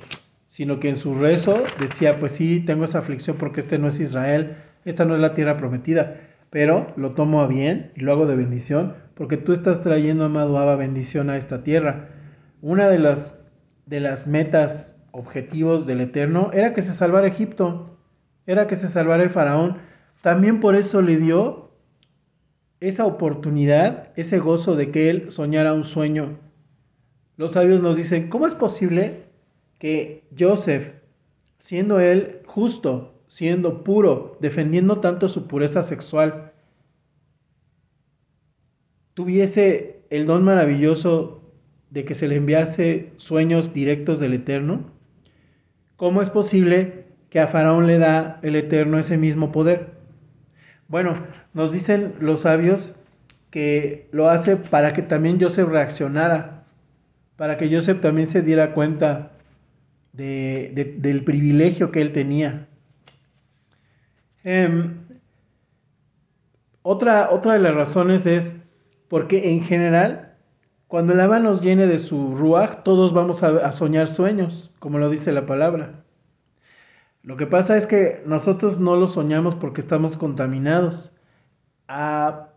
sino 0.47 0.81
que 0.81 0.89
en 0.89 0.97
su 0.97 1.15
rezo 1.15 1.63
decía, 1.81 2.19
pues 2.19 2.33
sí, 2.33 2.61
tengo 2.61 2.85
esa 2.85 2.99
aflicción 2.99 3.37
porque 3.39 3.61
este 3.61 3.79
no 3.79 3.89
es 3.89 4.01
Israel, 4.01 4.57
esta 4.85 5.05
no 5.05 5.15
es 5.15 5.21
la 5.21 5.35
tierra 5.35 5.57
prometida, 5.57 6.21
pero 6.51 6.93
lo 6.97 7.13
tomo 7.13 7.43
a 7.43 7.47
bien 7.47 7.93
y 7.97 8.01
lo 8.01 8.13
hago 8.13 8.27
de 8.27 8.37
bendición, 8.37 8.95
porque 9.15 9.37
tú 9.37 9.53
estás 9.53 9.83
trayendo, 9.83 10.25
amado 10.25 10.59
Abba, 10.59 10.77
bendición 10.77 11.31
a 11.31 11.37
esta 11.37 11.63
tierra. 11.63 12.09
Una 12.63 12.89
de 12.89 12.99
las, 12.99 13.43
de 13.87 14.01
las 14.01 14.27
metas, 14.27 14.97
objetivos 15.11 15.87
del 15.87 16.01
Eterno, 16.03 16.51
era 16.53 16.75
que 16.75 16.83
se 16.83 16.93
salvara 16.93 17.27
Egipto, 17.27 17.99
era 18.47 18.67
que 18.67 18.77
se 18.77 18.89
salvara 18.89 19.23
el 19.23 19.31
faraón. 19.31 19.79
También 20.21 20.61
por 20.61 20.77
eso 20.77 21.03
le 21.03 21.17
dio 21.17 21.71
esa 22.81 23.07
oportunidad, 23.07 24.11
ese 24.17 24.39
gozo 24.39 24.77
de 24.77 24.91
que 24.91 25.11
él 25.11 25.31
soñara 25.31 25.73
un 25.73 25.85
sueño. 25.85 26.39
Los 27.37 27.53
sabios 27.53 27.81
nos 27.83 27.97
dicen, 27.97 28.29
¿cómo 28.29 28.47
es 28.47 28.55
posible 28.55 29.25
que 29.79 30.25
Joseph, 30.39 30.93
siendo 31.59 32.01
él 32.01 32.41
justo, 32.47 33.15
siendo 33.27 33.85
puro, 33.85 34.39
defendiendo 34.41 35.01
tanto 35.01 35.29
su 35.29 35.47
pureza 35.47 35.83
sexual, 35.83 36.53
tuviese 39.15 40.01
el 40.11 40.27
don 40.27 40.45
maravilloso 40.45 41.43
de 41.91 42.05
que 42.05 42.15
se 42.15 42.29
le 42.29 42.37
enviase 42.37 43.13
sueños 43.17 43.73
directos 43.73 44.21
del 44.21 44.35
Eterno? 44.35 44.91
¿Cómo 45.97 46.23
es 46.23 46.31
posible 46.31 47.07
que 47.31 47.41
a 47.41 47.47
Faraón 47.49 47.87
le 47.87 47.99
da 47.99 48.39
el 48.43 48.57
Eterno 48.57 48.99
ese 48.99 49.17
mismo 49.17 49.53
poder? 49.53 49.93
Bueno, 50.89 51.27
nos 51.55 51.73
dicen 51.73 52.15
los 52.21 52.41
sabios 52.43 52.97
que 53.51 54.09
lo 54.13 54.29
hace 54.29 54.57
para 54.57 54.93
que 54.93 55.03
también 55.03 55.41
Joseph 55.41 55.69
reaccionara, 55.69 56.56
para 57.37 57.57
que 57.57 57.75
Joseph 57.75 58.01
también 58.01 58.29
se 58.29 58.43
diera 58.43 58.73
cuenta 58.73 59.33
del 60.13 61.23
privilegio 61.25 61.91
que 61.91 62.01
él 62.01 62.13
tenía. 62.13 62.69
Em, 64.43 65.07
otra, 66.83 67.31
otra 67.31 67.55
de 67.55 67.59
las 67.59 67.75
razones 67.75 68.27
es 68.27 68.55
porque 69.09 69.51
en 69.51 69.63
general, 69.63 70.35
cuando 70.89 71.13
el 71.13 71.21
Abba 71.21 71.39
nos 71.39 71.61
llene 71.61 71.87
de 71.87 71.99
su 71.99 72.35
ruach, 72.35 72.83
todos 72.83 73.13
vamos 73.13 73.43
a, 73.43 73.73
soñar 73.73 74.07
sueños, 74.07 74.73
como 74.79 74.99
lo 74.99 75.11
dice 75.11 75.33
la 75.33 75.47
palabra. 75.47 76.05
Lo 77.23 77.37
que 77.37 77.47
pasa 77.47 77.77
es 77.77 77.87
que 77.87 78.23
nosotros 78.25 78.79
no 78.79 78.97
lo 78.97 79.09
soñamos 79.09 79.55
porque 79.57 79.81
estamos 79.81 80.17
contaminados. 80.17 81.13
A 81.89 82.49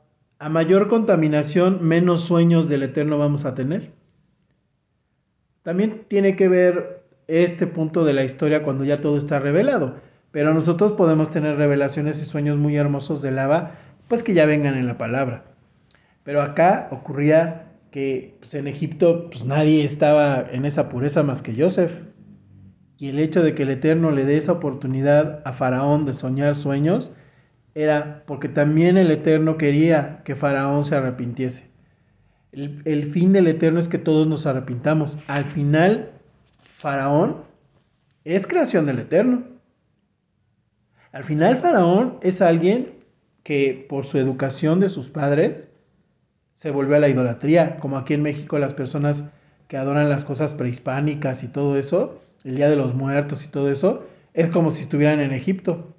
mayor 0.50 0.88
contaminación, 0.88 1.86
menos 1.86 2.21
sueños 2.21 2.69
del 2.69 2.83
Eterno 2.83 3.17
vamos 3.17 3.45
a 3.45 3.55
tener. 3.55 3.99
También 5.69 6.05
tiene 6.07 6.35
que 6.35 6.47
ver 6.47 7.03
este 7.27 7.67
punto 7.67 8.03
de 8.03 8.13
la 8.13 8.23
historia 8.23 8.63
cuando 8.63 8.85
ya 8.85 8.97
todo 8.97 9.17
está 9.17 9.38
revelado. 9.38 9.97
Pero 10.31 10.51
nosotros 10.51 10.93
podemos 10.93 11.29
tener 11.29 11.57
revelaciones 11.57 12.19
y 12.23 12.25
sueños 12.25 12.57
muy 12.57 12.75
hermosos 12.75 13.21
del 13.21 13.38
Abba, 13.38 13.75
pues 14.07 14.23
que 14.23 14.33
ya 14.33 14.47
vengan 14.47 14.73
en 14.73 14.88
la 14.88 14.97
palabra. 14.97 15.43
Pero 16.23 16.41
acá 16.41 16.88
ocurría 16.89 17.67
que 17.91 18.35
pues, 18.39 18.55
en 18.55 18.67
Egipto 18.67 19.29
pues, 19.29 19.45
nadie 19.45 19.83
estaba 19.83 20.43
en 20.51 20.65
esa 20.65 20.89
pureza 20.89 21.21
más 21.21 21.43
que 21.43 21.53
Joseph. 21.55 21.93
Y 22.97 23.09
el 23.09 23.19
hecho 23.19 23.43
de 23.43 23.53
que 23.53 23.61
el 23.61 23.69
Eterno 23.69 24.09
le 24.09 24.25
dé 24.25 24.38
esa 24.38 24.53
oportunidad 24.53 25.43
a 25.45 25.53
Faraón 25.53 26.03
de 26.07 26.15
soñar 26.15 26.55
sueños 26.55 27.13
era 27.75 28.23
porque 28.25 28.49
también 28.49 28.97
el 28.97 29.11
Eterno 29.11 29.59
quería 29.59 30.23
que 30.25 30.35
Faraón 30.35 30.83
se 30.83 30.95
arrepintiese. 30.95 31.68
El, 32.51 33.12
fin 33.12 33.32
del 33.32 33.48
Eterno 33.48 33.79
es 33.79 33.88
que 33.88 33.98
todos 33.98 34.27
nos 34.27 34.46
arrepintamos. 34.46 35.18
Al 35.27 35.44
final, 35.46 36.12
Faraón 36.77 37.44
es 38.24 38.48
creación 38.48 38.86
del 38.86 39.00
Eterno. 39.00 39.44
Al 41.12 41.24
final, 41.24 41.58
Faraón 41.58 42.18
es 42.22 42.41
alguien 42.41 42.94
que 43.44 43.86
por 43.88 44.06
su 44.06 44.18
educación 44.18 44.79
de 44.79 44.89
sus 44.89 45.10
padres 45.10 45.72
se 46.53 46.72
volvió 46.72 46.96
a 46.96 47.00
la 47.00 47.10
idolatría, 47.10 47.77
como 47.77 47.98
aquí 47.98 48.13
en 48.13 48.24
México 48.24 48.60
las 48.60 48.74
personas 48.74 49.24
que 49.68 49.77
adoran 49.77 50.10
las 50.10 50.25
cosas 50.25 50.56
prehispánicas 50.56 51.44
y 51.44 51.48
todo 51.48 51.77
eso, 51.77 52.20
el 52.44 52.56
Día 52.56 52.70
de 52.70 52.75
los 52.75 52.96
Muertos 52.96 53.46
y 53.46 53.48
todo 53.48 53.72
eso, 53.72 54.06
es 54.34 54.50
como 54.50 54.72
si 54.72 54.82
estuvieran 54.82 55.20
en 55.20 55.32
Egipto. 55.32 55.96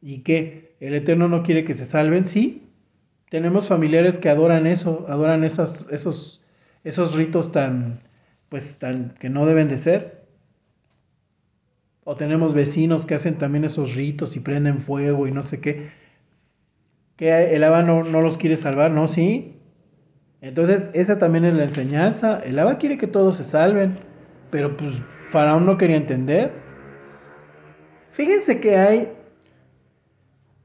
¿Y 0.00 0.20
que 0.20 0.70
¿El 0.80 0.94
Eterno 0.94 1.28
no 1.28 1.42
quiere 1.42 1.64
que 1.64 1.74
se 1.74 1.84
salven? 1.84 2.24
Sí. 2.24 2.62
Tenemos 3.30 3.68
familiares 3.68 4.18
que 4.18 4.28
adoran 4.28 4.66
eso, 4.66 5.06
adoran 5.08 5.44
esos, 5.44 5.86
esos, 5.90 6.42
esos 6.82 7.14
ritos 7.14 7.52
tan, 7.52 8.00
pues, 8.48 8.78
tan, 8.80 9.14
que 9.20 9.30
no 9.30 9.46
deben 9.46 9.68
de 9.68 9.78
ser. 9.78 10.26
O 12.04 12.16
tenemos 12.16 12.54
vecinos 12.54 13.06
que 13.06 13.14
hacen 13.14 13.38
también 13.38 13.64
esos 13.64 13.94
ritos 13.94 14.34
y 14.34 14.40
prenden 14.40 14.80
fuego 14.80 15.28
y 15.28 15.30
no 15.30 15.44
sé 15.44 15.60
qué. 15.60 15.90
Que 17.14 17.54
el 17.54 17.62
Abba 17.62 17.84
no, 17.84 18.02
no 18.02 18.20
los 18.20 18.36
quiere 18.36 18.56
salvar, 18.56 18.90
¿no? 18.90 19.06
Sí, 19.06 19.54
entonces, 20.40 20.90
esa 20.92 21.18
también 21.18 21.44
es 21.44 21.54
la 21.54 21.64
enseñanza. 21.64 22.40
El 22.40 22.58
Abba 22.58 22.78
quiere 22.78 22.98
que 22.98 23.06
todos 23.06 23.36
se 23.36 23.44
salven, 23.44 23.94
pero 24.50 24.76
pues 24.76 24.94
Faraón 25.30 25.66
no 25.66 25.78
quería 25.78 25.96
entender. 25.96 26.52
Fíjense 28.10 28.60
que 28.60 28.76
hay, 28.76 29.12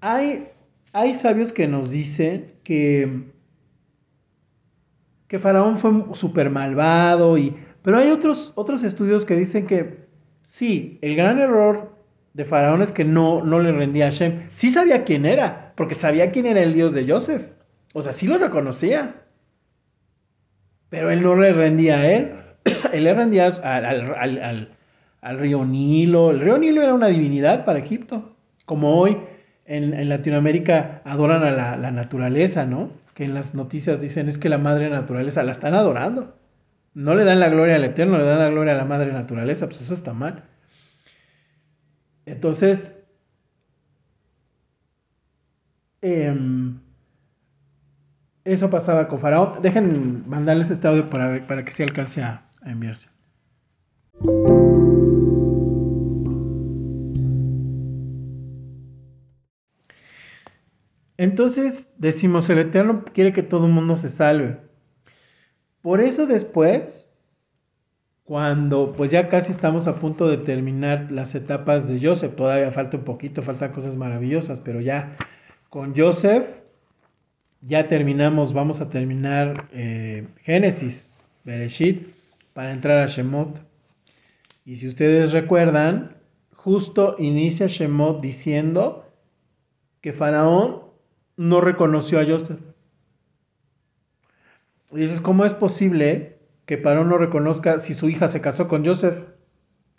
hay, 0.01 0.49
hay 0.93 1.13
sabios 1.13 1.53
que 1.53 1.67
nos 1.67 1.91
dicen 1.91 2.54
que, 2.65 3.23
que 5.29 5.39
Faraón 5.39 5.77
fue 5.77 5.91
súper 6.13 6.49
malvado, 6.49 7.37
y, 7.37 7.55
pero 7.81 7.99
hay 7.99 8.11
otros, 8.11 8.51
otros 8.55 8.83
estudios 8.83 9.25
que 9.25 9.35
dicen 9.37 9.67
que 9.67 10.05
sí, 10.43 10.99
el 11.01 11.15
gran 11.15 11.39
error 11.39 11.95
de 12.33 12.43
Faraón 12.43 12.81
es 12.81 12.91
que 12.91 13.05
no, 13.05 13.43
no 13.45 13.59
le 13.61 13.71
rendía 13.71 14.07
a 14.07 14.11
Hashem. 14.11 14.49
Sí 14.51 14.67
sabía 14.67 15.05
quién 15.05 15.25
era, 15.25 15.71
porque 15.75 15.93
sabía 15.93 16.31
quién 16.31 16.45
era 16.47 16.61
el 16.61 16.73
Dios 16.73 16.93
de 16.93 17.09
Joseph. 17.09 17.47
O 17.93 18.01
sea, 18.01 18.11
sí 18.11 18.27
lo 18.27 18.37
reconocía. 18.37 19.21
Pero 20.89 21.11
él 21.11 21.21
no 21.21 21.35
le 21.35 21.53
rendía 21.53 21.99
a 21.99 22.11
él, 22.11 22.35
él 22.93 23.03
le 23.05 23.13
rendía 23.13 23.47
al, 23.47 24.69
río 25.37 25.63
Nilo. 25.63 26.31
El 26.31 26.41
río 26.41 26.57
Nilo 26.57 26.81
era 26.81 26.93
una 26.93 27.07
divinidad 27.07 27.63
para 27.63 27.79
Egipto, 27.79 28.35
como 28.65 28.97
hoy 28.97 29.17
en, 29.65 30.09
Latinoamérica 30.09 31.01
adoran 31.05 31.43
a 31.43 31.51
la, 31.77 31.91
naturaleza, 31.91 32.65
¿no? 32.65 32.91
Que 33.13 33.25
en 33.25 33.33
las 33.33 33.55
noticias 33.55 34.01
dicen 34.01 34.29
es 34.29 34.37
que 34.37 34.49
la 34.49 34.57
madre 34.57 34.89
naturaleza 34.89 35.43
la 35.43 35.51
están 35.51 35.73
adorando. 35.73 36.37
No 36.93 37.15
le 37.15 37.25
dan 37.25 37.39
la 37.39 37.49
gloria 37.49 37.75
al 37.75 37.83
Eterno, 37.83 38.17
le 38.17 38.25
dan 38.25 38.39
la 38.39 38.49
gloria 38.49 38.73
a 38.73 38.77
la 38.77 38.85
madre 38.85 39.11
naturaleza, 39.11 39.67
pues 39.67 39.81
eso 39.81 39.93
está 39.93 40.13
mal. 40.13 40.43
Entonces, 42.25 42.95
eh, 46.01 46.33
eso 48.43 48.69
pasaba 48.69 49.07
con 49.07 49.19
Faraón. 49.19 49.61
Dejen 49.61 50.27
mandarles 50.29 50.69
este 50.69 50.87
audio 50.87 51.09
para, 51.09 51.45
para 51.47 51.65
que 51.65 51.71
se 51.71 51.83
alcance 51.83 52.21
a 52.21 52.49
enviarse. 52.65 53.14
Entonces 61.25 61.89
decimos, 61.97 62.47
el 62.51 62.59
Eterno 62.59 63.03
quiere 63.03 63.33
que 63.33 63.41
todo 63.41 63.65
el 63.65 63.71
mundo 63.71 63.97
se 63.97 64.09
salve. 64.09 64.59
Por 65.81 65.99
eso 65.99 66.27
después, 66.27 67.11
cuando 68.25 68.93
pues 68.93 69.09
ya 69.09 69.27
casi 69.27 69.51
estamos 69.51 69.87
a 69.87 69.95
punto 69.95 70.27
de 70.27 70.37
terminar 70.37 71.09
las 71.09 71.33
etapas 71.33 71.87
de 71.87 71.99
Joseph, 71.99 72.35
todavía 72.35 72.69
falta 72.69 72.97
un 72.97 73.05
poquito, 73.05 73.41
faltan 73.41 73.71
cosas 73.71 73.95
maravillosas, 73.95 74.59
pero 74.59 74.81
ya 74.81 75.17
con 75.71 75.95
Joseph 75.95 76.45
ya 77.61 77.87
terminamos, 77.87 78.53
vamos 78.53 78.79
a 78.79 78.91
terminar 78.91 79.67
eh, 79.71 80.27
Génesis, 80.43 81.23
Bereshit, 81.43 82.07
para 82.53 82.71
entrar 82.71 82.99
a 82.99 83.07
Shemot. 83.07 83.63
Y 84.63 84.75
si 84.75 84.87
ustedes 84.87 85.31
recuerdan, 85.31 86.17
justo 86.53 87.15
inicia 87.17 87.65
Shemot 87.65 88.21
diciendo 88.21 89.11
que 90.01 90.13
Faraón 90.13 90.84
no 91.37 91.61
reconoció 91.61 92.19
a 92.19 92.25
Joseph. 92.25 92.59
Y 94.91 94.97
dices, 94.97 95.21
¿cómo 95.21 95.45
es 95.45 95.53
posible 95.53 96.37
que 96.65 96.77
Faraón 96.77 97.09
no 97.09 97.17
reconozca 97.17 97.79
si 97.79 97.93
su 97.93 98.09
hija 98.09 98.27
se 98.27 98.41
casó 98.41 98.67
con 98.67 98.85
Joseph? 98.85 99.17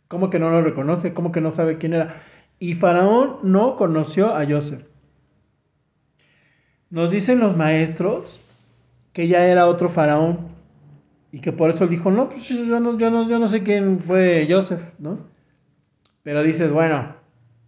¿Cómo 0.08 0.30
que 0.30 0.38
no 0.38 0.50
lo 0.50 0.62
reconoce? 0.62 1.12
¿Cómo 1.12 1.32
que 1.32 1.40
no 1.40 1.50
sabe 1.50 1.78
quién 1.78 1.94
era? 1.94 2.22
Y 2.58 2.74
Faraón 2.74 3.38
no 3.42 3.76
conoció 3.76 4.34
a 4.34 4.46
Joseph. 4.46 4.84
Nos 6.88 7.10
dicen 7.10 7.40
los 7.40 7.56
maestros 7.56 8.40
que 9.12 9.28
ya 9.28 9.46
era 9.46 9.66
otro 9.66 9.88
faraón 9.88 10.48
y 11.32 11.40
que 11.40 11.52
por 11.52 11.70
eso 11.70 11.86
dijo, 11.86 12.10
no, 12.10 12.28
pues 12.28 12.48
yo 12.48 12.80
no, 12.80 12.96
yo 12.96 13.10
no, 13.10 13.28
yo 13.28 13.38
no 13.38 13.48
sé 13.48 13.62
quién 13.62 13.98
fue 14.00 14.46
Joseph, 14.48 14.82
¿no? 14.98 15.18
Pero 16.22 16.42
dices, 16.42 16.72
bueno, 16.72 17.14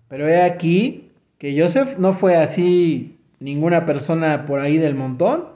pero 0.09 0.29
he 0.29 0.41
aquí 0.41 1.11
que 1.39 1.61
Joseph 1.61 1.99
no 1.99 2.13
fue 2.13 2.37
así 2.37 3.18
ninguna 3.41 3.87
persona 3.87 4.47
por 4.47 4.61
ahí 4.61 4.79
del 4.79 4.95
montón. 4.95 5.49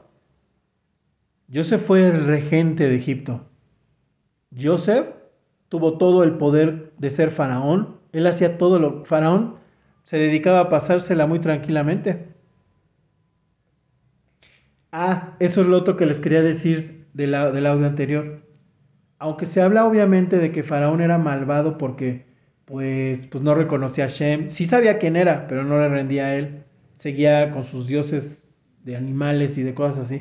Joseph 1.53 1.83
fue 1.83 2.07
el 2.07 2.27
regente 2.27 2.89
de 2.89 2.97
Egipto. 2.97 3.47
Joseph 4.59 5.09
tuvo 5.69 5.99
todo 5.99 6.23
el 6.23 6.33
poder 6.33 6.93
de 6.99 7.11
ser 7.11 7.31
faraón. 7.31 7.97
Él 8.13 8.27
hacía 8.27 8.59
todo 8.59 8.79
lo... 8.79 9.05
Faraón 9.05 9.57
se 10.05 10.19
dedicaba 10.19 10.61
a 10.61 10.69
pasársela 10.69 11.27
muy 11.27 11.41
tranquilamente. 11.41 12.29
Ah, 14.93 15.37
eso 15.41 15.63
es 15.63 15.67
lo 15.67 15.77
otro 15.79 15.97
que 15.97 16.07
les 16.07 16.21
quería 16.21 16.43
decir 16.43 17.07
del 17.15 17.35
audio 17.35 17.87
anterior. 17.87 18.43
Aunque 19.19 19.47
se 19.47 19.63
habla 19.63 19.87
obviamente 19.87 20.39
de 20.39 20.53
que 20.53 20.63
Faraón 20.63 21.01
era 21.01 21.17
malvado 21.17 21.79
porque 21.79 22.27
pues, 22.65 23.27
pues 23.27 23.43
no 23.43 23.55
reconocía 23.55 24.05
a 24.05 24.09
Shem. 24.09 24.49
Sí 24.49 24.65
sabía 24.65 24.99
quién 24.99 25.17
era, 25.17 25.47
pero 25.47 25.65
no 25.65 25.79
le 25.79 25.89
rendía 25.89 26.27
a 26.27 26.35
él. 26.37 26.62
Seguía 26.95 27.51
con 27.51 27.65
sus 27.65 27.87
dioses 27.87 28.55
de 28.85 28.97
animales 28.97 29.59
y 29.59 29.63
de 29.63 29.75
cosas 29.75 30.07
así. 30.07 30.21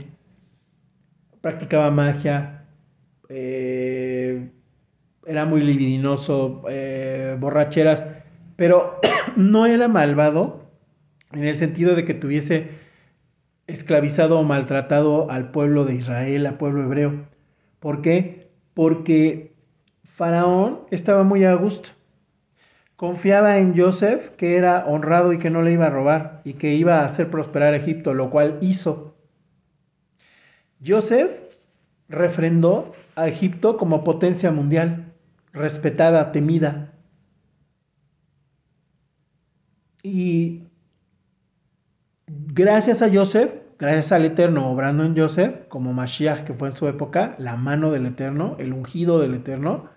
Practicaba 1.41 1.91
magia. 1.91 2.65
Eh, 3.29 4.49
era 5.25 5.45
muy 5.45 5.61
libidinoso. 5.61 6.63
Eh, 6.69 7.35
borracheras. 7.39 8.05
Pero 8.55 8.99
no 9.35 9.65
era 9.65 9.87
malvado 9.87 10.71
en 11.33 11.45
el 11.45 11.57
sentido 11.57 11.95
de 11.95 12.05
que 12.05 12.13
tuviese 12.13 12.69
esclavizado 13.67 14.39
o 14.39 14.43
maltratado 14.43 15.31
al 15.31 15.51
pueblo 15.51 15.85
de 15.85 15.95
Israel, 15.95 16.45
al 16.45 16.57
pueblo 16.57 16.83
hebreo. 16.83 17.27
¿Por 17.79 18.01
qué? 18.01 18.51
Porque 18.73 19.53
Faraón 20.03 20.81
estaba 20.91 21.23
muy 21.23 21.45
a 21.45 21.53
gusto. 21.55 21.89
Confiaba 23.01 23.57
en 23.57 23.75
Joseph, 23.75 24.29
que 24.37 24.57
era 24.57 24.85
honrado 24.85 25.33
y 25.33 25.39
que 25.39 25.49
no 25.49 25.63
le 25.63 25.71
iba 25.71 25.87
a 25.87 25.89
robar 25.89 26.41
y 26.43 26.53
que 26.53 26.75
iba 26.75 26.99
a 26.99 27.05
hacer 27.05 27.31
prosperar 27.31 27.73
Egipto, 27.73 28.13
lo 28.13 28.29
cual 28.29 28.59
hizo. 28.61 29.15
Joseph 30.85 31.31
refrendó 32.09 32.93
a 33.15 33.27
Egipto 33.27 33.77
como 33.77 34.03
potencia 34.03 34.51
mundial, 34.51 35.15
respetada, 35.51 36.31
temida. 36.31 36.93
Y 40.03 40.67
gracias 42.27 43.01
a 43.01 43.09
Joseph, 43.11 43.51
gracias 43.79 44.11
al 44.11 44.25
Eterno 44.25 44.71
obrando 44.71 45.05
en 45.05 45.17
Joseph, 45.17 45.67
como 45.69 45.91
Mashiach 45.91 46.43
que 46.43 46.53
fue 46.53 46.67
en 46.67 46.75
su 46.75 46.87
época, 46.87 47.33
la 47.39 47.55
mano 47.55 47.89
del 47.89 48.05
Eterno, 48.05 48.57
el 48.59 48.73
ungido 48.73 49.17
del 49.17 49.33
Eterno, 49.33 49.89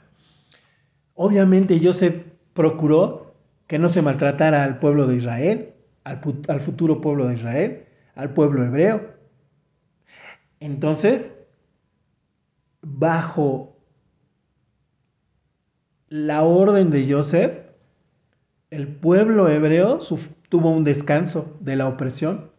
obviamente 1.13 1.79
Joseph 1.85 2.34
procuró 2.55 3.35
que 3.67 3.79
no 3.79 3.89
se 3.89 4.03
maltratara 4.03 4.65
al 4.65 4.79
pueblo 4.79 5.07
de 5.07 5.17
Israel, 5.17 5.75
al, 6.05 6.61
futuro 6.61 7.01
pueblo 7.01 7.27
de 7.27 7.35
Israel, 7.35 7.85
al 8.15 8.33
pueblo 8.33 8.65
hebreo. 8.65 9.15
Entonces, 10.61 11.37
bajo 12.83 13.77
la 16.09 16.45
orden 16.45 16.91
de 16.91 17.11
Joseph, 17.11 17.59
el 18.71 18.89
pueblo 18.89 19.49
hebreo 19.49 20.01
tuvo 20.49 20.71
un 20.71 20.85
descanso 20.85 21.57
de 21.61 21.77
la 21.77 21.89
opresión. 21.89 22.51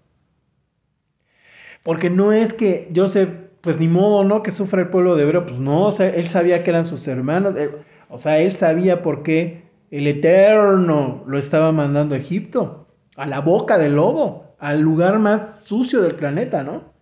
Porque 1.84 2.10
no 2.10 2.32
es 2.34 2.54
que 2.54 2.92
Joseph, 2.96 3.30
pues 3.62 3.80
ni 3.80 3.88
modo, 3.88 4.24
¿no? 4.24 4.42
Que 4.42 4.52
sufra 4.52 4.82
el 4.82 4.90
pueblo 4.90 5.16
de 5.16 5.24
hebreo, 5.24 5.46
pues 5.46 5.60
no, 5.60 5.90
él 5.92 6.30
sabía 6.30 6.64
que 6.64 6.72
eran 6.72 6.86
sus 6.86 7.08
hermanos, 7.08 7.56
eh, 7.58 7.70
o 8.10 8.18
sea, 8.18 8.40
él 8.40 8.54
sabía 8.54 9.04
por 9.04 9.24
qué 9.24 9.65
el 9.92 10.08
Eterno 10.08 11.24
lo 11.28 11.38
estaba 11.38 11.72
mandando 11.72 12.16
a 12.16 12.18
Egipto, 12.18 12.88
a 13.16 13.26
la 13.26 13.40
boca 13.40 13.78
del 13.78 13.96
lobo, 13.96 14.56
al 14.60 14.82
lugar 14.82 15.20
más 15.20 15.64
sucio 15.64 16.02
del 16.02 16.16
planeta, 16.16 16.64
¿no? 16.64 16.94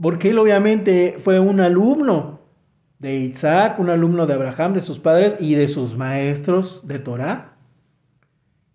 Porque 0.00 0.30
él 0.30 0.38
obviamente 0.38 1.16
fue 1.22 1.38
un 1.38 1.60
alumno 1.60 2.40
de 2.98 3.16
Isaac, 3.16 3.78
un 3.78 3.90
alumno 3.90 4.26
de 4.26 4.34
Abraham, 4.34 4.74
de 4.74 4.80
sus 4.80 4.98
padres 4.98 5.36
y 5.40 5.54
de 5.54 5.68
sus 5.68 5.96
maestros 5.96 6.86
de 6.86 6.98
Torah. 6.98 7.56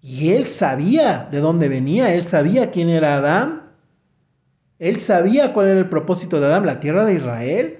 Y 0.01 0.33
él 0.33 0.47
sabía 0.47 1.27
de 1.31 1.39
dónde 1.39 1.69
venía, 1.69 2.13
él 2.13 2.25
sabía 2.25 2.69
quién 2.69 2.89
era 2.89 3.15
Adán, 3.15 3.71
él 4.77 4.99
sabía 4.99 5.53
cuál 5.53 5.69
era 5.69 5.79
el 5.79 5.89
propósito 5.89 6.39
de 6.39 6.47
Adán, 6.47 6.65
la 6.65 6.79
tierra 6.79 7.05
de 7.05 7.15
Israel. 7.15 7.79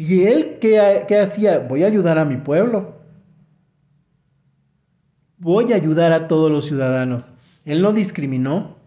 ¿Y 0.00 0.22
él 0.22 0.56
qué, 0.62 1.18
hacía? 1.20 1.58
Voy 1.58 1.84
a 1.84 1.86
ayudar 1.86 2.18
a 2.18 2.24
mi 2.24 2.38
pueblo. 2.38 2.94
Voy 5.36 5.74
a 5.74 5.76
ayudar 5.76 6.14
a 6.14 6.26
todos 6.26 6.50
los 6.50 6.64
ciudadanos. 6.64 7.34
Él 7.66 7.82
no 7.82 7.92
discriminó. 7.92 8.78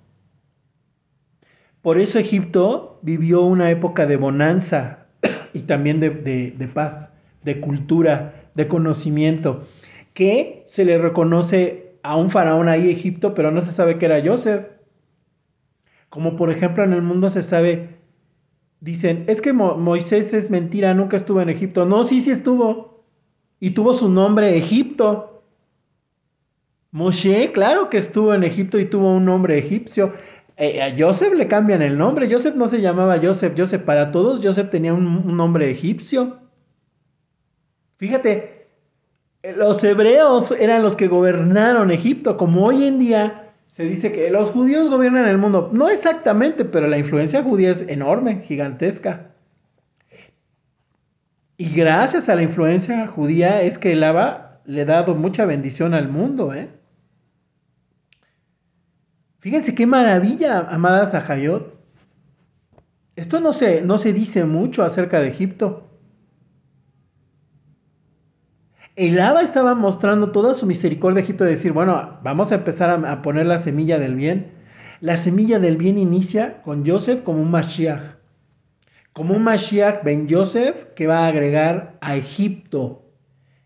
Por 1.84 2.00
eso 2.00 2.18
Egipto 2.18 2.98
vivió 3.04 3.44
una 3.44 3.70
época 3.70 4.08
de 4.08 4.18
bonanza 4.18 5.06
y 5.54 5.60
también 5.60 6.00
de, 6.00 6.10
de, 6.10 6.68
paz, 6.68 7.12
de 7.44 7.60
cultura, 7.60 8.50
de 8.56 8.68
conocimiento, 8.68 9.68
que 10.16 10.64
se 10.66 10.84
le 10.84 10.98
reconoce 10.98 11.96
a 12.02 12.16
un 12.16 12.32
faraón 12.32 12.70
ahí 12.70 12.90
Egipto, 12.90 13.36
pero 13.36 13.52
no 13.52 13.62
se 13.62 13.72
sabe 13.72 14.00
que 14.00 14.08
era 14.08 14.26
Joseph. 14.26 14.66
Como 16.10 16.38
por 16.38 16.50
ejemplo 16.50 16.84
en 16.84 16.94
el 16.94 17.04
mundo 17.04 17.30
se 17.30 17.44
sabe 17.44 17.93
dicen, 18.84 19.24
es 19.28 19.42
que 19.42 19.54
Moisés 19.54 20.34
es 20.34 20.52
mentira, 20.52 20.94
nunca 20.94 21.16
estuvo 21.16 21.42
en 21.42 21.50
Egipto. 21.50 21.86
No, 21.86 22.04
sí, 22.04 22.20
sí 22.20 22.32
estuvo. 22.32 23.04
Y 23.60 23.72
tuvo 23.72 23.94
su 23.94 24.10
nombre 24.10 24.58
Egipto. 24.58 25.42
Moshe, 26.92 27.52
claro 27.54 27.90
que 27.90 27.98
estuvo 27.98 28.34
en 28.34 28.44
Egipto 28.44 28.78
y 28.78 28.86
tuvo 28.86 29.16
un 29.16 29.26
nombre 29.26 29.58
egipcio. 29.58 30.14
Eh, 30.58 30.80
a 30.80 30.94
Joseph 30.96 31.34
le 31.34 31.48
cambian 31.48 31.82
el 31.82 31.98
nombre. 31.98 32.32
Joseph 32.32 32.56
no 32.56 32.68
se 32.68 32.82
llamaba 32.82 33.18
Joseph. 33.18 33.56
Joseph 33.58 33.82
para 33.82 34.12
todos, 34.12 34.42
Joseph 34.44 34.70
tenía 34.70 34.94
un 34.94 35.36
nombre 35.36 35.72
egipcio. 35.72 36.38
Fíjate, 37.98 38.68
los 39.58 39.84
hebreos 39.84 40.52
eran 40.52 40.84
los 40.84 40.96
que 40.96 41.08
gobernaron 41.08 41.90
Egipto, 41.90 42.38
como 42.38 42.66
hoy 42.66 42.86
en 42.86 43.00
día 43.00 43.43
se 43.74 43.86
dice 43.86 44.12
que 44.12 44.30
los 44.30 44.52
judíos 44.52 44.88
gobiernan 44.88 45.28
el 45.28 45.40
mundo. 45.40 45.72
No 45.74 45.90
exactamente, 45.90 46.64
pero 46.64 46.86
la 46.86 47.00
influencia 47.00 47.42
judía 47.42 47.72
es 47.72 47.82
enorme, 47.82 48.42
gigantesca. 48.44 49.32
Y 51.58 51.74
gracias 51.74 52.30
a 52.30 52.36
la 52.36 52.44
influencia 52.44 53.08
judía 53.08 53.62
es 53.64 53.80
que 53.80 53.94
el 53.94 54.04
Abba 54.04 54.62
le 54.66 54.84
ha 54.84 54.86
dado 54.86 55.16
mucha 55.16 55.46
bendición 55.46 55.96
al 55.96 56.08
mundo. 56.08 56.54
¿eh? 56.54 56.70
Fíjense 59.40 59.74
qué 59.74 59.88
maravilla, 59.88 60.60
amada 60.70 61.08
Zahayot. 61.08 61.74
Esto 63.16 63.40
no 63.40 63.54
se, 63.54 63.82
no 63.82 63.98
se 63.98 64.14
dice 64.14 64.46
mucho 64.46 64.84
acerca 64.84 65.20
de 65.20 65.30
Egipto. 65.30 65.90
El 68.96 69.20
Abba 69.20 69.42
estaba 69.42 69.74
mostrando 69.74 70.32
toda 70.32 70.54
su 70.54 70.68
misericordia 70.68 71.22
a 71.22 71.24
Egipto 71.24 71.46
de 71.46 71.52
decir, 71.52 71.72
bueno, 71.72 72.20
vamos 72.22 72.52
a 72.52 72.56
empezar 72.56 72.92
a, 72.92 73.22
poner 73.24 73.48
la 73.48 73.58
semilla 73.58 73.98
del 73.98 74.14
bien. 74.14 74.52
La 75.02 75.18
semilla 75.18 75.58
del 75.58 75.78
bien 75.78 75.98
inicia 75.98 76.62
con 76.62 76.86
Joseph 76.86 77.24
como 77.24 77.42
un 77.42 77.50
Mashiach. 77.50 78.18
Como 79.12 79.34
un 79.36 79.44
Mashiach 79.44 80.04
Ben 80.04 80.28
Joseph 80.30 80.94
que 80.96 81.08
va 81.08 81.26
a 81.26 81.28
agregar 81.28 81.98
a 82.02 82.16
Egipto, 82.16 83.04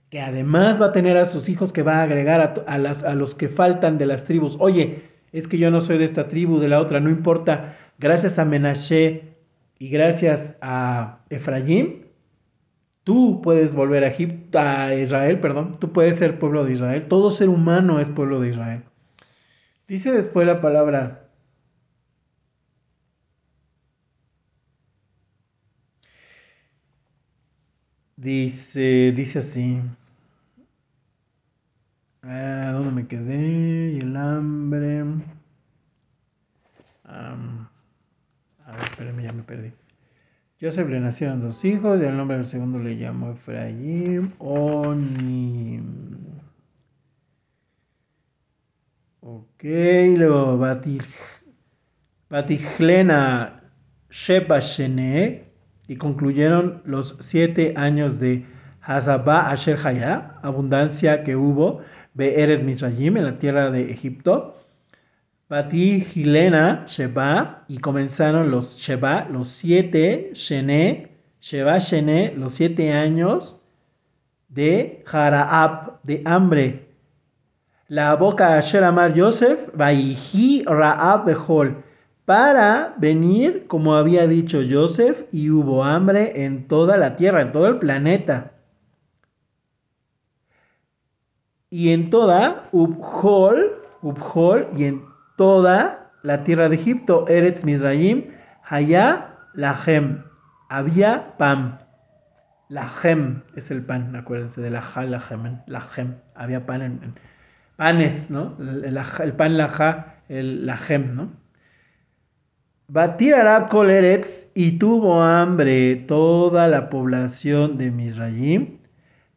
que 0.10 0.22
además 0.22 0.82
va 0.82 0.88
a 0.88 0.92
tener 0.94 1.18
a 1.18 1.26
sus 1.26 1.50
hijos 1.50 1.74
que 1.74 1.84
va 1.84 1.98
a 1.98 2.04
agregar 2.04 2.64
a, 2.66 2.74
a 2.74 3.14
los 3.14 3.36
que 3.36 3.50
faltan 3.50 3.98
de 3.98 4.06
las 4.06 4.24
tribus. 4.24 4.56
Oye, 4.62 5.04
es 5.34 5.50
que 5.50 5.58
yo 5.58 5.72
no 5.72 5.82
soy 5.82 5.98
de 5.98 6.06
esta 6.06 6.30
tribu, 6.30 6.60
de 6.60 6.70
la 6.70 6.80
otra, 6.80 7.02
no 7.02 7.10
importa. 7.10 7.76
Gracias 8.00 8.40
a 8.40 8.46
Menashe 8.46 9.36
y 9.78 9.90
gracias 9.90 10.56
a 10.62 11.20
Efraín, 11.30 12.07
Tú 13.08 13.42
puedes 13.42 13.74
volver 13.74 14.04
a 14.04 14.10
Egipto, 14.10 14.60
a 14.60 14.94
Israel, 14.94 15.40
perdón. 15.40 15.80
Tú 15.80 15.94
puedes 15.94 16.18
ser 16.18 16.40
pueblo 16.40 16.66
de 16.66 16.74
Israel. 16.74 17.08
Todo 17.08 17.32
ser 17.32 17.48
humano 17.48 18.02
es 18.02 18.10
pueblo 18.10 18.42
de 18.42 18.50
Israel. 18.50 18.84
Dice 19.88 20.12
después 20.12 20.46
la 20.46 20.60
palabra. 20.62 21.30
Dice, 28.18 29.14
dice 29.16 29.40
así. 29.40 29.80
Ah, 32.24 32.72
¿Dónde 32.74 32.92
me 32.92 33.08
quedé? 33.08 33.92
Y 33.94 34.00
el 34.00 34.18
hambre. 34.18 35.06
a 37.06 37.36
ver, 38.74 38.84
espérenme, 38.84 39.24
ya 39.24 39.32
me 39.32 39.44
perdí. 39.44 39.72
Joseph 40.60 40.90
le 40.90 41.00
nacieron 41.00 41.40
dos 41.40 41.64
hijos 41.66 42.02
y 42.02 42.06
el 42.06 42.18
nombre 42.18 42.38
del 42.38 42.46
segundo 42.46 42.80
le 42.80 42.98
llamó 42.98 43.32
Efraín 43.32 44.34
Onim. 44.40 46.18
Ok, 49.22 49.64
luego 50.16 50.58
Batijlena 52.30 53.62
Sheba 54.10 54.60
Shene 54.60 55.46
y 55.88 55.96
concluyeron 55.96 56.82
los 56.86 57.16
siete 57.20 57.74
años 57.78 58.20
de 58.20 58.46
Hazabah 58.82 59.52
Asher 59.52 59.78
abundancia 60.42 61.24
que 61.24 61.36
hubo, 61.36 61.82
Be'eres 62.14 62.64
Misrayim 62.64 63.18
en 63.18 63.26
la 63.26 63.38
tierra 63.38 63.70
de 63.70 63.92
Egipto. 63.92 64.56
Bati 65.50 66.02
Gilena, 66.02 66.84
Sheba, 66.88 67.64
y 67.70 67.78
comenzaron 67.78 68.52
los 68.52 68.78
Sheba, 68.78 69.30
los 69.32 69.48
siete, 69.48 70.32
Shene, 70.34 71.08
Sheba 71.40 71.78
Shene, 71.78 72.34
los 72.36 72.56
siete 72.56 72.92
años 72.92 73.58
de 74.50 75.04
Jaraab, 75.06 76.02
de 76.04 76.22
hambre. 76.26 76.90
La 77.88 78.16
boca 78.16 78.58
Asher 78.58 78.84
Amar 78.84 79.14
Yosef, 79.14 79.70
Vaihi 79.74 80.66
Raab 80.66 81.24
Behol, 81.24 81.82
para 82.26 82.94
venir, 82.98 83.68
como 83.68 83.96
había 83.96 84.28
dicho 84.28 84.60
Joseph, 84.70 85.28
y 85.32 85.50
hubo 85.50 85.82
hambre 85.82 86.44
en 86.44 86.68
toda 86.68 86.98
la 86.98 87.16
tierra, 87.16 87.42
en 87.42 87.54
todo 87.54 87.68
el 87.68 87.80
planeta. 87.80 88.52
Y 91.70 91.94
en 91.94 92.10
toda 92.10 92.68
Ubhol, 92.74 93.82
Ubhol, 94.02 94.68
y 94.76 94.84
en 94.84 95.07
toda 95.38 96.12
la 96.24 96.44
tierra 96.44 96.68
de 96.68 96.76
Egipto, 96.76 97.26
Eretz 97.30 97.64
Mizraim, 97.64 98.26
Haya 98.64 99.36
Lahem, 99.54 100.24
había 100.68 101.38
pan. 101.38 101.80
Lahem 102.70 103.44
es 103.56 103.72
el 103.72 103.82
pan, 103.84 104.14
acuérdense 104.16 104.60
de 104.60 104.70
la 104.70 104.84
Lahem, 104.96 105.62
Lahem, 105.68 106.16
había 106.36 106.66
pan 106.66 106.82
en, 106.82 107.16
panes, 107.78 108.30
¿no? 108.30 108.58
El, 108.60 109.34
pan 109.34 109.58
Laja, 109.58 110.16
el 110.28 110.66
Lahem, 110.66 111.16
¿no? 111.16 111.32
Batir 112.90 113.36
Arab 113.36 113.70
Kol 113.70 113.90
Eretz 113.90 114.48
y 114.54 114.80
tuvo 114.80 115.22
hambre 115.22 115.96
toda 116.08 116.68
la 116.68 116.90
población 116.90 117.78
de 117.78 117.92
Mizraim. 117.92 118.80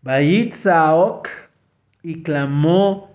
Bayit 0.03 0.55
Saok 0.55 1.29
y 2.03 2.23
clamó 2.23 3.10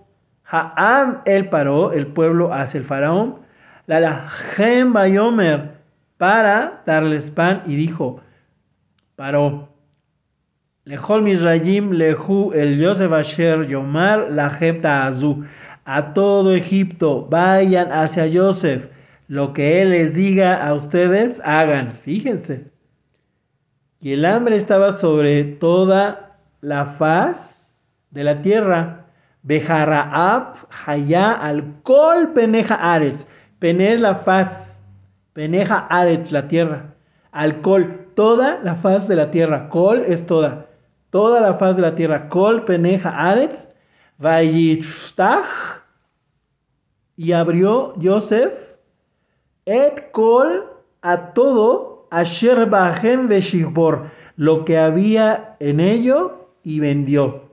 Ha'am 0.48 1.22
el 1.24 1.48
paró, 1.48 1.92
el 1.92 2.06
pueblo 2.06 2.52
hacia 2.52 2.78
el 2.78 2.84
faraón, 2.84 3.40
la 3.86 4.00
lajem 4.00 4.92
bayomer, 4.92 5.76
para 6.18 6.82
darles 6.86 7.30
pan 7.30 7.62
y 7.66 7.76
dijo, 7.76 8.20
paró, 9.16 9.68
lejol 10.84 11.22
misrayim 11.22 11.92
lehu 11.92 12.52
el 12.54 12.78
Yosef 12.78 13.12
asher 13.12 13.66
yomar 13.66 14.30
lajem 14.30 14.80
ta'azu, 14.80 15.44
a 15.84 16.14
todo 16.14 16.54
Egipto, 16.54 17.26
vayan 17.26 17.92
hacia 17.92 18.26
Yosef, 18.26 18.86
lo 19.28 19.52
que 19.52 19.82
él 19.82 19.90
les 19.90 20.14
diga 20.14 20.64
a 20.64 20.74
ustedes, 20.74 21.40
hagan, 21.44 21.92
fíjense. 22.04 22.70
Y 24.00 24.12
el 24.12 24.24
hambre 24.24 24.56
estaba 24.56 24.92
sobre 24.92 25.42
toda 25.42 26.38
la 26.60 26.86
faz 26.86 27.68
de 28.10 28.24
la 28.24 28.42
tierra 28.42 29.05
Beharaab 29.46 30.66
Haya 30.86 31.32
al 31.32 31.80
Kol 31.84 32.32
Peneja 32.34 32.74
Aretz. 32.74 33.26
Pene 33.60 33.94
es 33.94 34.00
la 34.00 34.16
faz. 34.16 34.82
Peneja 35.34 35.86
Aretz, 35.88 36.32
la 36.32 36.48
tierra. 36.48 36.94
Al 37.30 37.60
Kol, 37.62 38.08
toda 38.16 38.58
la 38.64 38.74
faz 38.74 39.06
de 39.06 39.14
la 39.14 39.30
tierra. 39.30 39.68
Kol 39.68 40.02
es 40.06 40.26
toda. 40.26 40.66
Toda 41.10 41.40
la 41.40 41.54
faz 41.54 41.76
de 41.76 41.82
la 41.82 41.94
tierra. 41.94 42.28
Kol 42.28 42.64
Peneja 42.64 43.10
Aretz. 43.10 43.68
Vayitftach. 44.18 45.84
Y 47.16 47.32
abrió 47.32 47.94
Yosef. 47.98 48.52
Et 49.64 50.10
Kol 50.10 50.64
a 51.02 51.32
todo. 51.34 52.08
Asher 52.10 52.66
Bahem 52.66 53.28
Veshibor. 53.28 54.10
Lo 54.34 54.64
que 54.64 54.76
había 54.76 55.56
en 55.60 55.78
ello 55.78 56.48
y 56.64 56.80
vendió. 56.80 57.45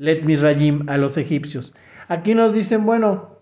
Let's 0.00 0.24
Rajim 0.40 0.88
a 0.88 0.96
los 0.96 1.18
egipcios. 1.18 1.74
Aquí 2.08 2.34
nos 2.34 2.54
dicen, 2.54 2.86
bueno, 2.86 3.36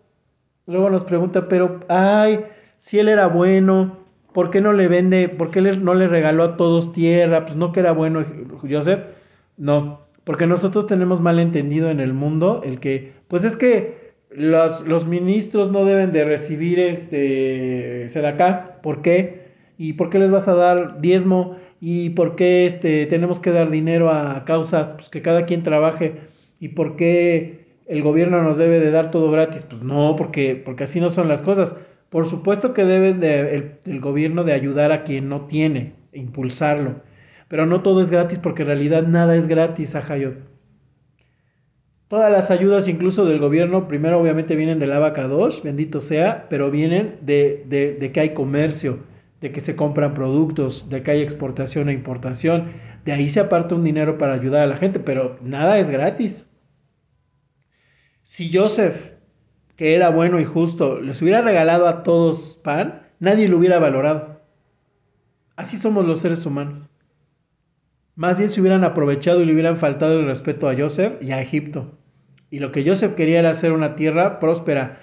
luego 0.67 0.91
nos 0.91 1.05
pregunta, 1.05 1.47
pero, 1.47 1.79
ay, 1.89 2.41
si 2.79 2.99
él 2.99 3.09
era 3.09 3.29
bueno, 3.29 3.99
¿por 4.33 4.51
qué 4.51 4.61
no 4.61 4.73
le 4.73 4.89
vende, 4.89 5.29
por 5.29 5.53
qué 5.53 5.61
no 5.61 5.95
le 5.95 6.09
regaló 6.09 6.43
a 6.43 6.57
todos 6.57 6.93
tierra? 6.93 7.45
Pues 7.45 7.55
no 7.55 7.71
que 7.71 7.79
era 7.79 7.93
bueno 7.93 8.25
Joseph. 8.69 9.05
No, 9.57 10.01
porque 10.25 10.49
nosotros 10.49 10.89
tenemos 10.89 11.21
mal 11.21 11.39
entendido 11.39 11.91
en 11.91 12.01
el 12.01 12.13
mundo 12.13 12.61
el 12.65 12.81
que, 12.81 13.13
pues 13.29 13.45
es 13.45 13.57
que 13.57 14.15
los, 14.33 14.81
los 14.81 15.07
ministros 15.07 15.71
no 15.71 15.85
deben 15.85 16.11
de 16.11 16.25
recibir 16.25 16.81
este 16.81 18.09
acá, 18.27 18.81
¿por 18.83 19.01
qué? 19.01 19.53
¿Y 19.79 19.93
por 19.93 20.11
qué 20.11 20.19
les 20.19 20.33
vas 20.33 20.49
a 20.49 20.55
dar 20.55 21.01
diezmo? 21.01 21.57
¿Y 21.81 22.11
por 22.11 22.35
qué 22.35 22.67
este, 22.67 23.07
tenemos 23.07 23.39
que 23.39 23.53
dar 23.53 23.71
dinero 23.71 24.11
a 24.11 24.45
causas? 24.45 24.95
Pues 24.95 25.09
que 25.09 25.23
cada 25.23 25.47
quien 25.47 25.63
trabaje. 25.63 26.37
¿Y 26.61 26.69
por 26.69 26.97
qué 26.97 27.67
el 27.87 28.03
gobierno 28.03 28.43
nos 28.43 28.57
debe 28.57 28.81
de 28.81 28.91
dar 28.91 29.11
todo 29.11 29.31
gratis? 29.31 29.65
Pues 29.69 29.83
no, 29.83 30.17
porque, 30.17 30.61
porque 30.63 30.85
así 30.85 31.01
no 31.01 31.11
son 31.11 31.29
las 31.29 31.43
cosas. 31.43 31.75
Por 32.11 32.27
supuesto 32.27 32.73
que 32.73 32.85
debe 32.85 33.13
de, 33.13 33.77
el, 33.85 34.01
gobierno 34.01 34.45
de 34.45 34.55
ayudar 34.55 34.93
a 34.93 35.05
quien 35.05 35.29
no 35.29 35.43
tiene, 35.43 35.93
e 36.13 36.19
impulsarlo. 36.21 37.03
Pero 37.49 37.67
no 37.67 37.83
todo 37.83 38.01
es 38.01 38.11
gratis 38.11 38.39
porque 38.39 38.63
en 38.63 38.69
realidad 38.69 39.03
nada 39.07 39.37
es 39.37 39.47
gratis, 39.47 39.95
Ajayot. 39.95 40.37
Todas 42.09 42.33
las 42.33 42.51
ayudas, 42.51 42.89
incluso 42.89 43.27
del 43.27 43.39
gobierno, 43.39 43.87
primero 43.87 44.19
obviamente 44.19 44.57
vienen 44.57 44.79
del 44.79 44.93
abacados, 44.93 45.63
bendito 45.63 46.01
sea, 46.01 46.47
pero 46.49 46.71
vienen 46.71 47.17
de, 47.21 47.65
de, 47.69 47.99
de, 48.01 48.13
que 48.13 48.21
hay 48.21 48.31
comercio, 48.33 49.01
de 49.43 49.53
que 49.53 49.61
se 49.61 49.77
compran 49.77 50.15
productos, 50.15 50.89
de 50.89 51.03
que 51.03 51.11
hay 51.11 51.21
exportación 51.21 51.91
e 51.91 51.93
importación. 51.93 52.73
De 53.05 53.13
ahí 53.13 53.29
se 53.29 53.41
aparta 53.41 53.75
un 53.75 53.85
dinero 53.85 54.17
para 54.17 54.33
ayudar 54.33 54.63
a 54.63 54.67
la 54.67 54.79
gente, 54.79 55.01
pero 55.01 55.39
nada 55.43 55.79
es 55.79 55.91
gratis. 55.91 56.48
Si 58.29 58.53
Joseph, 58.53 59.15
que 59.75 59.95
era 59.95 60.11
bueno 60.11 60.39
y 60.39 60.45
justo, 60.45 61.01
les 61.01 61.23
hubiera 61.23 61.41
regalado 61.41 61.89
a 61.89 62.03
todos 62.03 62.61
pan, 62.63 63.01
nadie 63.21 63.49
lo 63.49 63.57
hubiera 63.57 63.79
valorado. 63.79 64.43
Así 65.57 65.79
somos 65.79 66.05
los 66.05 66.21
seres 66.21 66.45
humanos. 66.45 66.91
Más 68.17 68.37
bien 68.37 68.51
se 68.51 68.61
hubieran 68.61 68.85
aprovechado 68.85 69.41
y 69.41 69.47
le 69.47 69.55
hubieran 69.55 69.79
faltado 69.79 70.21
el 70.21 70.27
respeto 70.27 70.69
a 70.69 70.77
Joseph 70.77 71.15
y 71.23 71.33
a 71.33 71.41
Egipto. 71.41 71.97
Y 72.51 72.59
lo 72.59 72.71
que 72.71 72.87
Joseph 72.87 73.15
quería 73.15 73.39
era 73.39 73.49
hacer 73.49 73.73
una 73.73 73.97
tierra 73.97 74.41
próspera. 74.41 75.01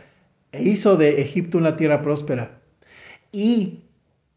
E 0.51 0.61
hizo 0.61 0.95
de 0.95 1.19
Egipto 1.19 1.57
una 1.57 1.77
tierra 1.77 2.03
próspera. 2.03 2.61
Y 3.31 3.85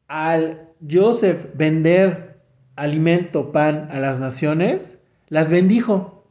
al 0.07 0.67
Joseph 0.91 1.45
vender 1.53 2.39
alimento, 2.75 3.53
pan 3.53 3.91
a 3.93 4.01
las 4.01 4.19
naciones, 4.19 4.99
las 5.29 5.51
bendijo. 5.51 6.25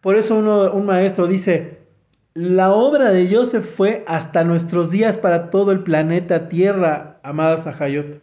Por 0.00 0.16
eso 0.16 0.38
un 0.38 0.86
maestro 0.86 1.26
dice, 1.26 1.79
la 2.34 2.72
obra 2.72 3.10
de 3.10 3.34
Joseph 3.34 3.64
fue 3.64 4.04
hasta 4.06 4.44
nuestros 4.44 4.90
días 4.90 5.18
para 5.18 5.50
todo 5.50 5.72
el 5.72 5.82
planeta 5.82 6.48
Tierra, 6.48 7.18
amada 7.22 7.56
Sahayot. 7.56 8.22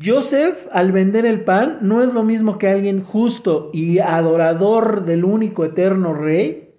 Joseph, 0.00 0.66
al 0.70 0.92
vender 0.92 1.24
el 1.24 1.44
pan, 1.44 1.78
no 1.80 2.02
es 2.02 2.12
lo 2.12 2.22
mismo 2.22 2.58
que 2.58 2.68
alguien 2.68 3.02
justo 3.02 3.70
y 3.72 3.98
adorador 4.00 5.06
del 5.06 5.24
único 5.24 5.64
eterno 5.64 6.12
rey. 6.12 6.74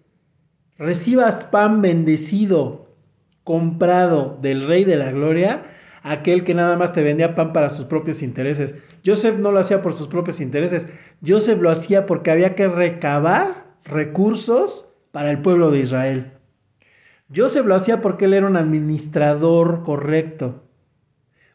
Recibas 0.77 1.43
pan 1.45 1.81
bendecido, 1.81 2.87
comprado 3.43 4.37
del 4.41 4.67
rey 4.67 4.85
de 4.85 4.95
la 4.95 5.11
gloria, 5.11 5.63
aquel 6.03 6.43
que 6.43 6.53
nada 6.53 6.77
más 6.77 6.93
te 6.93 7.03
vendía 7.03 7.35
pan 7.35 7.51
para 7.51 7.69
sus 7.69 7.85
propios 7.85 8.21
intereses. 8.21 8.75
Joseph 9.05 9.39
no 9.39 9.51
lo 9.51 9.59
hacía 9.59 9.81
por 9.81 9.93
sus 9.93 10.07
propios 10.07 10.39
intereses, 10.39 10.87
Joseph 11.25 11.59
lo 11.59 11.71
hacía 11.71 12.05
porque 12.05 12.31
había 12.31 12.55
que 12.55 12.67
recabar 12.67 13.65
recursos 13.83 14.88
para 15.11 15.31
el 15.31 15.41
pueblo 15.41 15.71
de 15.71 15.79
Israel. 15.79 16.31
Joseph 17.35 17.65
lo 17.65 17.75
hacía 17.75 18.01
porque 18.01 18.25
él 18.25 18.33
era 18.33 18.47
un 18.47 18.57
administrador 18.57 19.83
correcto. 19.83 20.63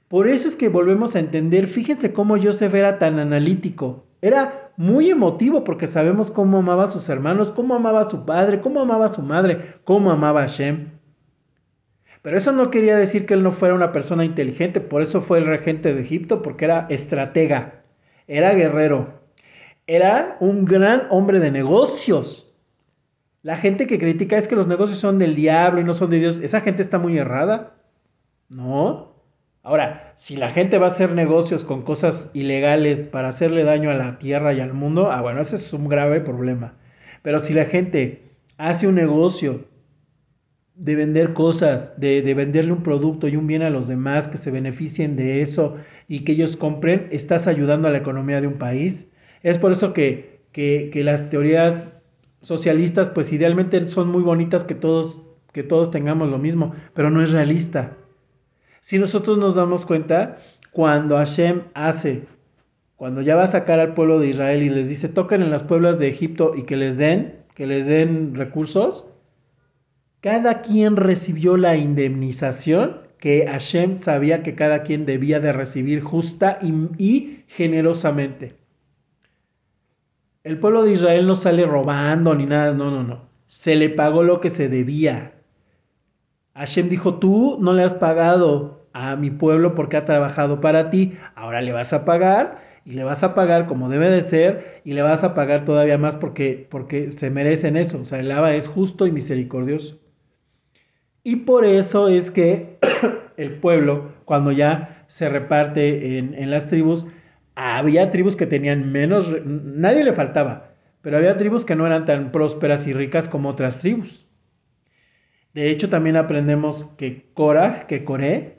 Por 0.08 0.28
eso 0.28 0.46
es 0.46 0.54
que 0.54 0.68
volvemos 0.68 1.16
a 1.16 1.20
entender, 1.20 1.66
fíjense 1.66 2.12
cómo 2.12 2.40
Joseph 2.40 2.74
era 2.74 2.98
tan 2.98 3.18
analítico. 3.18 4.06
Era 4.20 4.70
muy 4.76 5.10
emotivo 5.10 5.64
porque 5.64 5.86
sabemos 5.86 6.30
cómo 6.30 6.58
amaba 6.58 6.84
a 6.84 6.88
sus 6.88 7.08
hermanos, 7.08 7.52
cómo 7.52 7.74
amaba 7.74 8.02
a 8.02 8.10
su 8.10 8.24
padre, 8.24 8.60
cómo 8.60 8.80
amaba 8.80 9.06
a 9.06 9.10
su 9.10 9.22
madre, 9.22 9.74
cómo 9.84 10.10
amaba 10.10 10.42
a 10.42 10.46
Shem. 10.46 10.90
Pero 12.22 12.38
eso 12.38 12.52
no 12.52 12.70
quería 12.70 12.96
decir 12.96 13.26
que 13.26 13.34
él 13.34 13.42
no 13.42 13.50
fuera 13.50 13.74
una 13.74 13.92
persona 13.92 14.24
inteligente, 14.24 14.80
por 14.80 15.02
eso 15.02 15.20
fue 15.20 15.38
el 15.38 15.46
regente 15.46 15.92
de 15.92 16.00
Egipto, 16.00 16.40
porque 16.40 16.64
era 16.64 16.86
estratega, 16.88 17.82
era 18.26 18.54
guerrero, 18.54 19.20
era 19.86 20.38
un 20.40 20.64
gran 20.64 21.06
hombre 21.10 21.38
de 21.38 21.50
negocios. 21.50 22.53
La 23.44 23.58
gente 23.58 23.86
que 23.86 23.98
critica 23.98 24.38
es 24.38 24.48
que 24.48 24.56
los 24.56 24.66
negocios 24.66 24.98
son 24.98 25.18
del 25.18 25.34
diablo 25.34 25.78
y 25.78 25.84
no 25.84 25.92
son 25.92 26.08
de 26.08 26.18
Dios. 26.18 26.40
Esa 26.40 26.62
gente 26.62 26.80
está 26.80 26.98
muy 26.98 27.18
errada. 27.18 27.74
No. 28.48 29.12
Ahora, 29.62 30.14
si 30.16 30.36
la 30.36 30.50
gente 30.50 30.78
va 30.78 30.86
a 30.86 30.88
hacer 30.88 31.12
negocios 31.12 31.62
con 31.62 31.82
cosas 31.82 32.30
ilegales 32.32 33.06
para 33.06 33.28
hacerle 33.28 33.64
daño 33.64 33.90
a 33.90 33.96
la 33.96 34.18
tierra 34.18 34.54
y 34.54 34.60
al 34.60 34.72
mundo, 34.72 35.12
ah, 35.12 35.20
bueno, 35.20 35.42
ese 35.42 35.56
es 35.56 35.74
un 35.74 35.90
grave 35.90 36.22
problema. 36.22 36.72
Pero 37.20 37.38
si 37.38 37.52
la 37.52 37.66
gente 37.66 38.22
hace 38.56 38.88
un 38.88 38.94
negocio 38.94 39.66
de 40.74 40.94
vender 40.94 41.34
cosas, 41.34 42.00
de, 42.00 42.22
venderle 42.32 42.72
un 42.72 42.82
producto 42.82 43.28
y 43.28 43.36
un 43.36 43.46
bien 43.46 43.60
a 43.60 43.68
los 43.68 43.88
demás, 43.88 44.26
que 44.26 44.38
se 44.38 44.50
beneficien 44.50 45.16
de 45.16 45.42
eso 45.42 45.76
y 46.08 46.24
que 46.24 46.32
ellos 46.32 46.56
compren, 46.56 47.08
estás 47.10 47.46
ayudando 47.46 47.88
a 47.88 47.90
la 47.90 47.98
economía 47.98 48.40
de 48.40 48.46
un 48.46 48.56
país. 48.56 49.06
Es 49.42 49.58
por 49.58 49.72
eso 49.72 49.92
que 49.92 50.40
las 50.94 51.28
teorías 51.28 51.90
socialistas 52.44 53.10
pues 53.10 53.32
idealmente 53.32 53.88
son 53.88 54.08
muy 54.08 54.22
bonitas 54.22 54.64
que 54.64 54.74
todos 54.74 55.20
que 55.54 55.62
todos 55.62 55.90
tengamos 55.90 56.28
lo 56.28 56.38
mismo, 56.38 56.74
pero 56.94 57.10
no 57.10 57.22
es 57.22 57.30
realista. 57.30 57.96
Si 58.80 58.98
nosotros 58.98 59.38
nos 59.38 59.54
damos 59.54 59.86
cuenta, 59.86 60.36
cuando 60.72 61.16
Hashem 61.16 61.62
hace, 61.74 62.24
cuando 62.96 63.22
ya 63.22 63.36
va 63.36 63.44
a 63.44 63.46
sacar 63.46 63.78
al 63.78 63.94
pueblo 63.94 64.18
de 64.18 64.28
Israel 64.28 64.64
y 64.64 64.68
les 64.68 64.88
dice, 64.88 65.08
toquen 65.08 65.42
en 65.42 65.52
las 65.52 65.62
pueblas 65.62 66.00
de 66.00 66.08
Egipto 66.08 66.52
y 66.56 66.64
que 66.64 66.76
les 66.76 66.98
den, 66.98 67.36
que 67.54 67.66
les 67.66 67.86
den 67.86 68.34
recursos, 68.34 69.06
cada 70.20 70.60
quien 70.62 70.96
recibió 70.96 71.56
la 71.56 71.76
indemnización 71.76 73.02
que 73.18 73.46
Hashem 73.46 73.96
sabía 73.96 74.42
que 74.42 74.56
cada 74.56 74.82
quien 74.82 75.06
debía 75.06 75.38
de 75.38 75.52
recibir 75.52 76.00
justa 76.00 76.58
y, 76.60 76.72
y 76.98 77.44
generosamente. 77.46 78.56
El 80.44 80.58
pueblo 80.58 80.84
de 80.84 80.92
Israel 80.92 81.26
no 81.26 81.36
sale 81.36 81.64
robando 81.64 82.34
ni 82.34 82.44
nada, 82.44 82.74
no, 82.74 82.90
no, 82.90 83.02
no. 83.02 83.22
Se 83.48 83.76
le 83.76 83.88
pagó 83.88 84.22
lo 84.22 84.42
que 84.42 84.50
se 84.50 84.68
debía. 84.68 85.32
Hashem 86.54 86.90
dijo, 86.90 87.14
tú 87.14 87.56
no 87.60 87.72
le 87.72 87.82
has 87.82 87.94
pagado 87.94 88.86
a 88.92 89.16
mi 89.16 89.30
pueblo 89.30 89.74
porque 89.74 89.96
ha 89.96 90.04
trabajado 90.04 90.60
para 90.60 90.90
ti, 90.90 91.16
ahora 91.34 91.62
le 91.62 91.72
vas 91.72 91.94
a 91.94 92.04
pagar 92.04 92.62
y 92.84 92.92
le 92.92 93.04
vas 93.04 93.22
a 93.22 93.34
pagar 93.34 93.66
como 93.66 93.88
debe 93.88 94.10
de 94.10 94.22
ser 94.22 94.82
y 94.84 94.92
le 94.92 95.00
vas 95.00 95.24
a 95.24 95.34
pagar 95.34 95.64
todavía 95.64 95.96
más 95.96 96.14
porque, 96.14 96.66
porque 96.70 97.12
se 97.12 97.30
merecen 97.30 97.78
eso. 97.78 98.00
O 98.00 98.04
sea, 98.04 98.20
el 98.20 98.30
Abba 98.30 98.54
es 98.54 98.68
justo 98.68 99.06
y 99.06 99.12
misericordioso. 99.12 99.98
Y 101.22 101.36
por 101.36 101.64
eso 101.64 102.08
es 102.08 102.30
que 102.30 102.78
el 103.38 103.54
pueblo, 103.60 104.12
cuando 104.26 104.52
ya 104.52 105.06
se 105.08 105.26
reparte 105.30 106.18
en, 106.18 106.34
en 106.34 106.50
las 106.50 106.68
tribus, 106.68 107.06
había 107.54 108.10
tribus 108.10 108.36
que 108.36 108.46
tenían 108.46 108.90
menos, 108.92 109.34
nadie 109.44 110.04
le 110.04 110.12
faltaba, 110.12 110.74
pero 111.02 111.16
había 111.16 111.36
tribus 111.36 111.64
que 111.64 111.76
no 111.76 111.86
eran 111.86 112.04
tan 112.04 112.32
prósperas 112.32 112.86
y 112.86 112.92
ricas 112.92 113.28
como 113.28 113.48
otras 113.48 113.80
tribus. 113.80 114.26
De 115.52 115.70
hecho, 115.70 115.88
también 115.88 116.16
aprendemos 116.16 116.84
que 116.96 117.30
Korah, 117.32 117.86
que 117.86 118.04
Coré, 118.04 118.58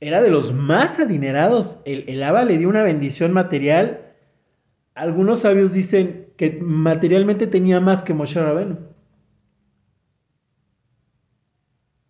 era 0.00 0.22
de 0.22 0.30
los 0.30 0.52
más 0.52 1.00
adinerados. 1.00 1.80
El, 1.84 2.08
el 2.08 2.20
le 2.46 2.58
dio 2.58 2.68
una 2.68 2.84
bendición 2.84 3.32
material. 3.32 4.12
Algunos 4.94 5.40
sabios 5.40 5.72
dicen 5.72 6.28
que 6.36 6.58
materialmente 6.62 7.48
tenía 7.48 7.80
más 7.80 8.04
que 8.04 8.14
Moshe 8.14 8.40
Rabenu. 8.40 8.78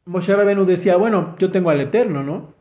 Moshe 0.05 0.35
Rabenu 0.35 0.67
decía, 0.67 0.97
bueno, 0.97 1.35
yo 1.38 1.51
tengo 1.51 1.71
al 1.71 1.81
Eterno, 1.81 2.23
¿no? 2.23 2.55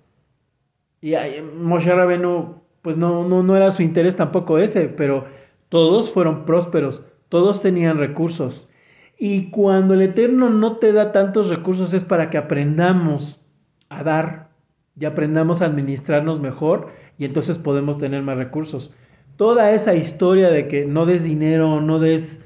Y 1.01 1.15
Moshe 1.41 1.93
Rabenu 1.93 2.61
pues 2.87 2.95
no, 2.95 3.27
no, 3.27 3.43
no 3.43 3.57
era 3.57 3.69
su 3.71 3.83
interés 3.83 4.15
tampoco 4.15 4.59
ese, 4.59 4.87
pero 4.87 5.25
todos 5.67 6.09
fueron 6.09 6.45
prósperos, 6.45 7.03
todos 7.27 7.59
tenían 7.59 7.97
recursos. 7.97 8.69
Y 9.19 9.49
cuando 9.49 9.93
el 9.93 10.03
Eterno 10.03 10.49
no 10.49 10.77
te 10.77 10.93
da 10.93 11.11
tantos 11.11 11.49
recursos 11.49 11.93
es 11.93 12.05
para 12.05 12.29
que 12.29 12.37
aprendamos 12.37 13.45
a 13.89 14.03
dar 14.03 14.51
y 14.97 15.03
aprendamos 15.03 15.61
a 15.61 15.65
administrarnos 15.65 16.39
mejor 16.39 16.87
y 17.17 17.25
entonces 17.25 17.57
podemos 17.57 17.97
tener 17.97 18.23
más 18.23 18.37
recursos. 18.37 18.93
Toda 19.35 19.73
esa 19.73 19.93
historia 19.93 20.49
de 20.49 20.69
que 20.69 20.85
no 20.85 21.05
des 21.05 21.25
dinero, 21.25 21.81
no 21.81 21.99
des, 21.99 22.39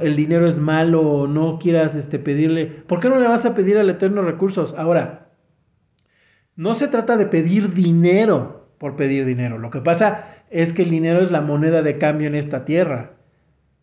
el 0.00 0.16
dinero 0.16 0.48
es 0.48 0.58
malo, 0.58 1.28
no 1.28 1.60
quieras 1.60 1.94
este, 1.94 2.18
pedirle, 2.18 2.66
¿por 2.66 2.98
qué 2.98 3.08
no 3.08 3.20
le 3.20 3.28
vas 3.28 3.44
a 3.44 3.54
pedir 3.54 3.78
al 3.78 3.90
Eterno 3.90 4.22
recursos? 4.22 4.74
Ahora, 4.76 5.28
no 6.56 6.74
se 6.74 6.88
trata 6.88 7.16
de 7.16 7.26
pedir 7.26 7.72
dinero, 7.74 8.63
por 8.84 8.96
pedir 8.96 9.24
dinero. 9.24 9.56
Lo 9.56 9.70
que 9.70 9.80
pasa 9.80 10.26
es 10.50 10.74
que 10.74 10.82
el 10.82 10.90
dinero 10.90 11.22
es 11.22 11.30
la 11.30 11.40
moneda 11.40 11.80
de 11.80 11.96
cambio 11.96 12.28
en 12.28 12.34
esta 12.34 12.66
tierra. 12.66 13.12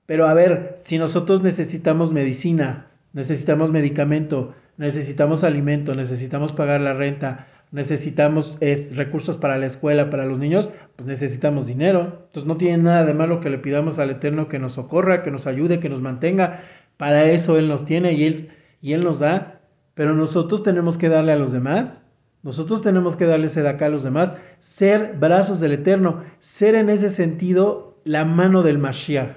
Pero 0.06 0.28
a 0.28 0.36
ver, 0.36 0.76
si 0.78 1.00
nosotros 1.00 1.42
necesitamos 1.42 2.14
medicina, 2.14 2.86
necesitamos 3.12 3.72
medicamento, 3.72 4.54
necesitamos 4.78 5.44
alimento, 5.44 5.96
necesitamos 5.96 6.52
pagar 6.52 6.82
la 6.82 6.94
renta, 6.94 7.48
necesitamos 7.72 8.60
es, 8.60 8.96
recursos 8.96 9.38
para 9.38 9.58
la 9.58 9.66
escuela, 9.66 10.12
para 10.12 10.28
los 10.28 10.38
niños, 10.38 10.70
pues 10.98 11.08
necesitamos 11.08 11.66
dinero. 11.66 12.20
Entonces 12.28 12.46
no 12.46 12.58
tiene 12.58 12.84
nada 12.84 13.04
de 13.04 13.16
malo 13.16 13.40
que 13.40 13.50
le 13.50 13.58
pidamos 13.58 13.98
al 13.98 14.12
Eterno 14.12 14.50
que 14.50 14.60
nos 14.60 14.74
socorra, 14.74 15.24
que 15.24 15.32
nos 15.32 15.48
ayude, 15.48 15.80
que 15.80 15.90
nos 15.90 16.02
mantenga. 16.02 16.62
Para 16.98 17.26
eso 17.32 17.58
Él 17.58 17.70
nos 17.70 17.86
tiene 17.86 18.14
y 18.14 18.26
Él, 18.26 18.50
y 18.82 18.94
él 18.94 19.04
nos 19.04 19.18
da. 19.18 19.62
Pero 19.96 20.14
nosotros 20.14 20.62
tenemos 20.62 21.00
que 21.00 21.10
darle 21.10 21.32
a 21.32 21.38
los 21.38 21.52
demás. 21.52 22.04
Nosotros 22.44 22.82
tenemos 22.82 23.16
que 23.16 23.26
darle 23.26 23.48
acá 23.68 23.86
a 23.86 23.90
los 23.90 24.04
demás, 24.04 24.36
ser 24.62 25.18
brazos 25.20 25.60
del 25.60 25.74
Eterno, 25.74 26.24
ser 26.40 26.76
en 26.76 26.90
ese 26.90 27.10
sentido 27.10 28.00
la 28.06 28.24
mano 28.24 28.64
del 28.64 28.78
Mashiach. 28.78 29.36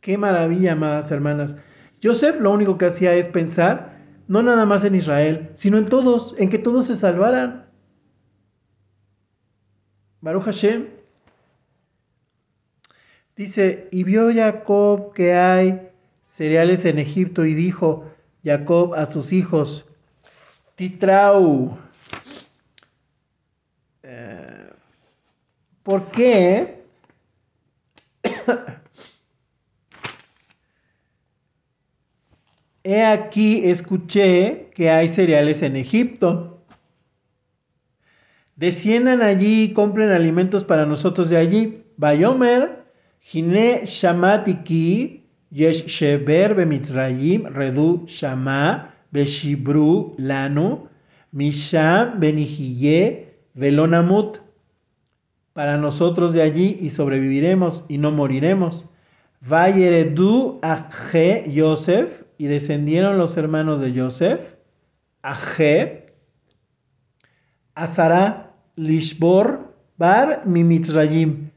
Qué 0.00 0.18
maravilla, 0.18 0.72
amadas 0.72 1.10
hermanas. 1.12 1.56
Joseph 2.02 2.40
lo 2.40 2.50
único 2.50 2.76
que 2.76 2.86
hacía 2.86 3.14
es 3.14 3.28
pensar 3.28 3.94
no 4.26 4.42
nada 4.42 4.64
más 4.64 4.84
en 4.84 4.94
Israel, 4.94 5.50
sino 5.54 5.78
en 5.78 5.86
todos, 5.86 6.34
en 6.38 6.50
que 6.50 6.58
todos 6.58 6.86
se 6.86 6.96
salvaran. 6.96 7.66
Baruch 10.20 10.44
Hashem 10.44 10.88
dice, 13.36 13.88
y 13.90 14.04
vio 14.04 14.32
Jacob 14.32 15.12
que 15.12 15.34
hay 15.34 15.90
cereales 16.22 16.86
en 16.86 16.98
Egipto 16.98 17.44
y 17.44 17.52
dijo 17.54 18.06
Jacob 18.42 18.94
a 18.94 19.04
sus 19.06 19.32
hijos, 19.32 19.86
Titrau, 20.76 21.78
¿Por 25.84 26.10
qué? 26.10 26.82
He 32.82 33.02
aquí, 33.02 33.68
escuché 33.68 34.70
que 34.74 34.90
hay 34.90 35.08
cereales 35.10 35.62
en 35.62 35.76
Egipto. 35.76 36.64
Desciendan 38.56 39.22
allí 39.22 39.64
y 39.64 39.72
compren 39.72 40.10
alimentos 40.10 40.64
para 40.64 40.86
nosotros 40.86 41.28
de 41.30 41.36
allí. 41.36 41.84
Bayomer, 41.98 42.84
Gine 43.20 43.84
Shamatiki, 43.84 45.22
Yesh 45.50 45.84
Sheber 45.86 46.54
Bemitzrayim, 46.54 47.46
Redu 47.46 48.06
Shama, 48.06 48.94
Beshibru 49.12 50.14
Lanu, 50.18 50.88
Misham 51.32 52.18
Benihiye, 52.20 53.28
Velonamut 53.54 54.43
para 55.54 55.78
nosotros 55.78 56.34
de 56.34 56.42
allí 56.42 56.76
y 56.80 56.90
sobreviviremos 56.90 57.84
y 57.88 57.96
no 57.98 58.10
moriremos. 58.10 58.86
Vayeredu 59.40 60.58
Aje 60.62 61.44
Yosef 61.50 62.24
y 62.36 62.46
descendieron 62.46 63.18
los 63.18 63.36
hermanos 63.36 63.80
de 63.80 63.92
Yosef, 63.92 64.56
Aje, 65.22 66.06
Azara, 67.74 68.52
Lishbor, 68.76 69.74
Bar, 69.96 70.42
Mimitzrayim. 70.44 71.50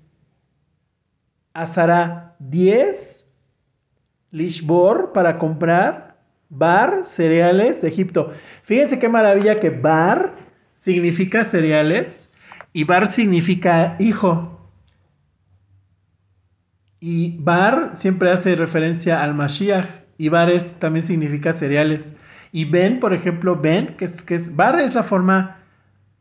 Azara 1.54 2.36
10, 2.40 3.26
Lishbor 4.30 5.12
para 5.12 5.40
comprar, 5.40 6.18
Bar, 6.50 7.06
cereales 7.06 7.82
de 7.82 7.88
Egipto. 7.88 8.32
Fíjense 8.62 9.00
qué 9.00 9.10
maravilla 9.10 9.60
que 9.60 9.72
Bar 9.72 10.36
significa 10.78 11.44
cereales 11.44 12.27
y 12.78 12.84
Bar 12.84 13.12
significa 13.12 13.96
hijo. 13.98 14.70
Y 17.00 17.36
Bar 17.40 17.94
siempre 17.96 18.32
hace 18.32 18.54
referencia 18.54 19.24
al 19.24 19.34
Mashiach. 19.34 19.88
Y 20.20 20.30
Bar 20.30 20.52
también 20.78 21.04
significa 21.04 21.54
cereales. 21.54 22.14
Y 22.52 22.66
Ben, 22.66 23.00
por 23.00 23.16
ejemplo, 23.16 23.56
Ben, 23.56 23.96
que 23.98 24.06
es, 24.06 24.22
que 24.22 24.36
es 24.36 24.56
Bar 24.56 24.80
es 24.80 24.94
la 24.94 25.02
forma 25.02 25.58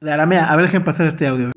de 0.01 0.11
aramea. 0.11 0.47
A 0.47 0.57
ver, 0.57 0.64
dejen 0.64 0.83
pasar 0.83 1.09
este 1.09 1.27
audio. 1.27 1.51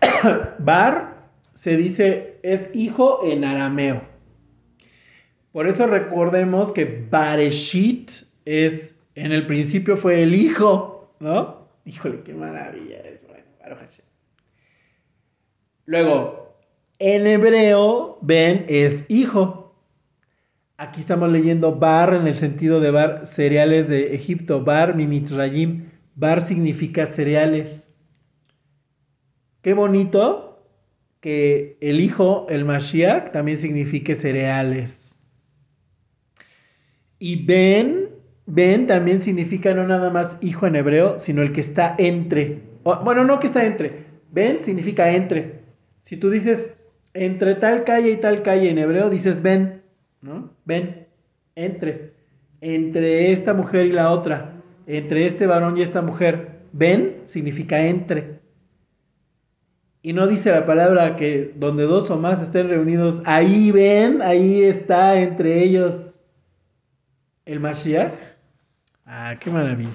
Bar 0.60 1.07
se 1.58 1.76
dice 1.76 2.38
es 2.44 2.70
hijo 2.72 3.24
en 3.24 3.42
arameo. 3.42 4.02
Por 5.50 5.66
eso 5.66 5.88
recordemos 5.88 6.70
que 6.70 7.04
Bareshit 7.10 8.12
es, 8.44 8.94
en 9.16 9.32
el 9.32 9.44
principio 9.44 9.96
fue 9.96 10.22
el 10.22 10.36
hijo, 10.36 11.12
¿no? 11.18 11.66
Híjole, 11.84 12.22
qué 12.22 12.32
maravilla 12.32 12.98
eso. 13.00 13.26
Luego, 15.84 16.56
en 17.00 17.26
hebreo, 17.26 18.18
Ben 18.22 18.64
es 18.68 19.04
hijo. 19.08 19.74
Aquí 20.76 21.00
estamos 21.00 21.28
leyendo 21.32 21.74
Bar 21.74 22.14
en 22.14 22.28
el 22.28 22.36
sentido 22.36 22.78
de 22.78 22.92
Bar, 22.92 23.26
cereales 23.26 23.88
de 23.88 24.14
Egipto. 24.14 24.62
Bar, 24.62 24.94
Mimitzrayim. 24.94 25.90
Bar 26.14 26.40
significa 26.42 27.06
cereales. 27.06 27.92
Qué 29.60 29.74
bonito 29.74 30.47
que 31.20 31.76
el 31.80 32.00
hijo, 32.00 32.46
el 32.48 32.64
Mashiach, 32.64 33.32
también 33.32 33.58
signifique 33.58 34.14
cereales. 34.14 35.18
Y 37.18 37.44
Ben, 37.44 38.08
Ben 38.46 38.86
también 38.86 39.20
significa 39.20 39.74
no 39.74 39.86
nada 39.86 40.10
más 40.10 40.38
hijo 40.40 40.66
en 40.66 40.76
hebreo, 40.76 41.18
sino 41.18 41.42
el 41.42 41.52
que 41.52 41.60
está 41.60 41.94
entre. 41.98 42.62
bueno, 42.82 43.24
no 43.24 43.40
que 43.40 43.48
está 43.48 43.64
entre. 43.64 44.04
Ben 44.30 44.62
significa 44.62 45.10
entre. 45.10 45.60
Si 46.00 46.16
tú 46.16 46.30
dices 46.30 46.74
entre 47.14 47.56
tal 47.56 47.84
calle 47.84 48.12
y 48.12 48.16
tal 48.16 48.42
calle 48.42 48.70
en 48.70 48.78
hebreo, 48.78 49.10
dices 49.10 49.42
Ben, 49.42 49.82
¿no? 50.22 50.50
Ben, 50.64 51.06
entre. 51.56 52.12
Entre 52.60 53.32
esta 53.32 53.54
mujer 53.54 53.86
y 53.86 53.92
la 53.92 54.12
otra. 54.12 54.62
Entre 54.86 55.26
este 55.26 55.46
varón 55.46 55.76
y 55.76 55.82
esta 55.82 56.02
mujer. 56.02 56.60
Ben 56.72 57.22
significa 57.24 57.86
entre. 57.86 58.37
Y 60.08 60.14
no 60.14 60.26
dice 60.26 60.50
la 60.50 60.64
palabra 60.64 61.16
que 61.16 61.52
donde 61.56 61.82
dos 61.82 62.10
o 62.10 62.16
más 62.16 62.40
estén 62.40 62.70
reunidos, 62.70 63.20
ahí 63.26 63.70
ven, 63.70 64.22
ahí 64.22 64.62
está 64.62 65.20
entre 65.20 65.62
ellos 65.62 66.18
el 67.44 67.60
Mashiach. 67.60 68.14
Ah, 69.04 69.36
qué 69.38 69.50
maravilla. 69.50 69.94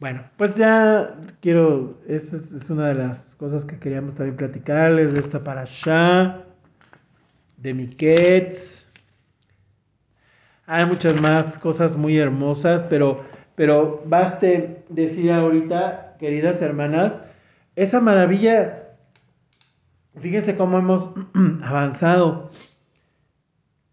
Bueno, 0.00 0.22
pues 0.36 0.56
ya 0.58 1.16
quiero, 1.40 1.98
esa 2.08 2.36
es, 2.36 2.68
una 2.68 2.88
de 2.88 2.94
las 2.96 3.34
cosas 3.36 3.64
que 3.64 3.78
queríamos 3.78 4.14
también 4.16 4.36
platicarles 4.36 5.14
de 5.14 5.20
esta 5.20 5.42
parasha, 5.42 6.44
de 7.56 7.72
Miketz. 7.72 8.86
Hay 10.66 10.84
muchas 10.84 11.18
más 11.18 11.58
cosas 11.58 11.96
muy 11.96 12.18
hermosas, 12.18 12.82
pero, 12.82 13.24
pero 13.54 14.02
baste 14.04 14.84
decir 14.90 15.32
ahorita, 15.32 16.16
queridas 16.18 16.60
hermanas, 16.60 17.18
esa 17.76 17.98
maravilla, 17.98 18.89
fíjense 20.20 20.56
cómo 20.56 20.78
hemos 20.78 21.10
avanzado. 21.62 22.50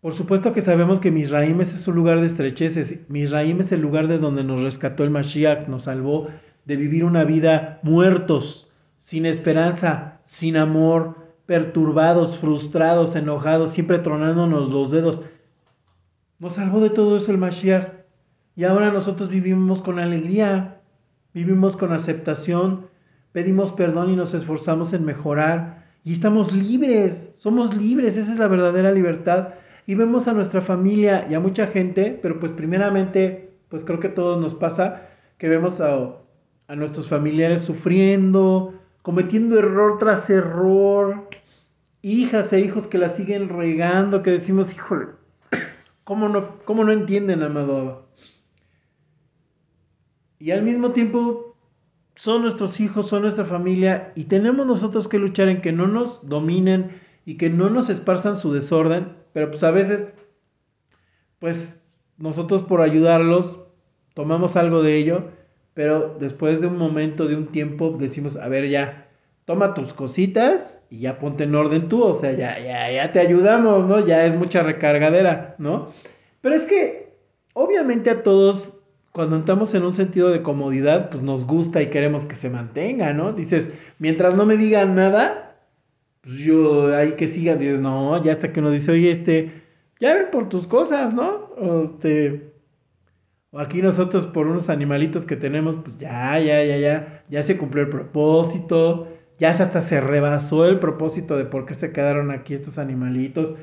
Por 0.01 0.13
supuesto 0.13 0.53
que 0.53 0.61
sabemos 0.61 0.99
que 0.99 1.11
Misraim 1.11 1.59
es 1.59 1.87
un 1.87 1.95
lugar 1.95 2.19
de 2.19 2.27
estrecheces. 2.27 3.09
Misraim 3.09 3.59
es 3.59 3.71
el 3.71 3.81
lugar 3.81 4.07
de 4.07 4.19
donde 4.19 4.43
nos 4.43 4.61
rescató 4.61 5.03
el 5.03 5.09
Mashiach, 5.09 5.67
nos 5.67 5.83
salvó 5.83 6.27
de 6.65 6.75
vivir 6.75 7.03
una 7.03 7.23
vida 7.23 7.79
muertos, 7.81 8.71
sin 8.99 9.25
esperanza, 9.25 10.21
sin 10.25 10.55
amor, 10.55 11.15
perturbados, 11.45 12.37
frustrados, 12.37 13.15
enojados, 13.15 13.71
siempre 13.71 13.99
tronándonos 13.99 14.69
los 14.69 14.91
dedos. 14.91 15.21
Nos 16.39 16.53
salvó 16.53 16.79
de 16.81 16.91
todo 16.91 17.17
eso 17.17 17.31
el 17.31 17.37
Mashiach. 17.37 17.93
Y 18.55 18.65
ahora 18.65 18.91
nosotros 18.91 19.29
vivimos 19.29 19.81
con 19.81 19.97
alegría, 19.97 20.81
vivimos 21.33 21.75
con 21.75 21.91
aceptación, 21.93 22.87
pedimos 23.31 23.71
perdón 23.71 24.11
y 24.11 24.15
nos 24.15 24.33
esforzamos 24.33 24.93
en 24.93 25.05
mejorar. 25.05 25.86
Y 26.07 26.13
estamos 26.13 26.53
libres, 26.53 27.33
somos 27.35 27.75
libres, 27.75 28.15
esa 28.15 28.31
es 28.31 28.39
la 28.39 28.47
verdadera 28.47 28.93
libertad 28.93 29.55
y 29.85 29.95
vemos 29.95 30.29
a 30.29 30.33
nuestra 30.33 30.61
familia 30.61 31.27
y 31.29 31.33
a 31.33 31.41
mucha 31.41 31.67
gente, 31.67 32.17
pero 32.21 32.39
pues 32.39 32.53
primeramente, 32.53 33.49
pues 33.67 33.83
creo 33.83 33.99
que 33.99 34.07
a 34.07 34.13
todos 34.13 34.39
nos 34.39 34.55
pasa 34.55 35.01
que 35.37 35.49
vemos 35.49 35.81
a, 35.81 36.15
a 36.69 36.75
nuestros 36.77 37.09
familiares 37.09 37.61
sufriendo, 37.61 38.73
cometiendo 39.01 39.59
error 39.59 39.97
tras 39.99 40.29
error, 40.29 41.27
hijas 42.01 42.53
e 42.53 42.61
hijos 42.61 42.87
que 42.87 42.99
la 42.99 43.09
siguen 43.09 43.49
regando, 43.49 44.23
que 44.23 44.31
decimos, 44.31 44.73
híjole, 44.73 45.07
¿cómo 46.05 46.29
no, 46.29 46.55
cómo 46.63 46.85
no 46.85 46.93
entienden, 46.93 47.43
amado? 47.43 48.07
Y 50.39 50.51
al 50.51 50.63
mismo 50.63 50.93
tiempo 50.93 51.46
son 52.17 52.41
nuestros 52.41 52.81
hijos, 52.81 53.07
son 53.07 53.21
nuestra 53.21 53.45
familia 53.45 54.11
y 54.15 54.25
tenemos 54.25 54.67
nosotros 54.67 55.07
que 55.07 55.17
luchar 55.17 55.47
en 55.47 55.61
que 55.61 55.71
no 55.71 55.87
nos 55.87 56.27
dominen 56.27 56.99
y 57.25 57.37
que 57.37 57.49
no 57.49 57.69
nos 57.69 57.89
esparzan 57.89 58.37
su 58.37 58.53
desorden 58.53 59.15
pero 59.37 59.51
pues 59.51 59.63
a 59.63 59.69
veces, 59.69 60.11
pues 61.37 61.79
nosotros 62.17 62.63
por 62.63 62.81
ayudarlos 62.81 63.59
tomamos 64.15 64.55
algo 64.55 64.81
de 64.81 64.97
ello, 64.97 65.25
pero 65.75 66.17
después 66.19 66.59
de 66.59 66.65
un 66.65 66.75
momento, 66.75 67.27
de 67.27 67.35
un 67.35 67.51
tiempo, 67.51 67.95
decimos, 67.99 68.35
a 68.35 68.47
ver 68.47 68.67
ya, 68.67 69.09
toma 69.45 69.75
tus 69.75 69.93
cositas 69.93 70.87
y 70.89 71.01
ya 71.01 71.19
ponte 71.19 71.43
en 71.43 71.53
orden 71.53 71.87
tú, 71.87 72.03
o 72.03 72.15
sea, 72.15 72.31
ya, 72.31 72.57
ya, 72.57 72.91
ya 72.91 73.11
te 73.11 73.19
ayudamos, 73.19 73.85
¿no? 73.85 74.03
Ya 74.07 74.25
es 74.25 74.35
mucha 74.35 74.63
recargadera, 74.63 75.53
¿no? 75.59 75.91
Pero 76.41 76.55
es 76.55 76.65
que, 76.65 77.13
obviamente 77.53 78.09
a 78.09 78.23
todos, 78.23 78.76
cuando 79.17 79.35
estamos 79.37 79.73
en 79.73 79.83
un 79.83 79.93
sentido 79.93 80.29
de 80.29 80.43
comodidad, 80.43 81.09
pues 81.09 81.23
nos 81.23 81.47
gusta 81.47 81.81
y 81.81 81.89
queremos 81.89 82.27
que 82.27 82.35
se 82.35 82.51
mantenga, 82.51 83.13
¿no? 83.13 83.33
Dices, 83.33 83.71
mientras 83.97 84.35
no 84.35 84.45
me 84.45 84.57
digan 84.57 84.93
nada, 84.93 85.57
pues 86.21 86.37
yo 86.37 86.95
hay 86.95 87.13
que 87.13 87.27
sigan, 87.27 87.57
dices, 87.57 87.79
no, 87.79 88.23
ya 88.23 88.33
hasta 88.33 88.53
que 88.53 88.59
uno 88.59 88.69
dice, 88.69 88.91
oye, 88.91 89.09
este, 89.09 89.63
ya 89.99 90.13
ven 90.13 90.27
por 90.31 90.49
tus 90.49 90.67
cosas, 90.67 91.15
¿no? 91.15 91.49
O 91.57 91.85
este, 91.85 92.53
o 93.49 93.59
aquí 93.59 93.81
nosotros 93.81 94.27
por 94.27 94.45
unos 94.45 94.69
animalitos 94.69 95.25
que 95.25 95.35
tenemos, 95.35 95.77
pues 95.83 95.97
ya, 95.97 96.39
ya, 96.39 96.63
ya, 96.63 96.77
ya, 96.77 97.23
ya 97.27 97.41
se 97.41 97.57
cumplió 97.57 97.85
el 97.85 97.89
propósito, 97.89 99.07
ya 99.39 99.49
hasta 99.49 99.81
se 99.81 99.99
rebasó 99.99 100.67
el 100.67 100.77
propósito 100.77 101.37
de 101.37 101.45
por 101.45 101.65
qué 101.65 101.73
se 101.73 101.91
quedaron 101.91 102.29
aquí 102.29 102.53
estos 102.53 102.77
animalitos. 102.77 103.55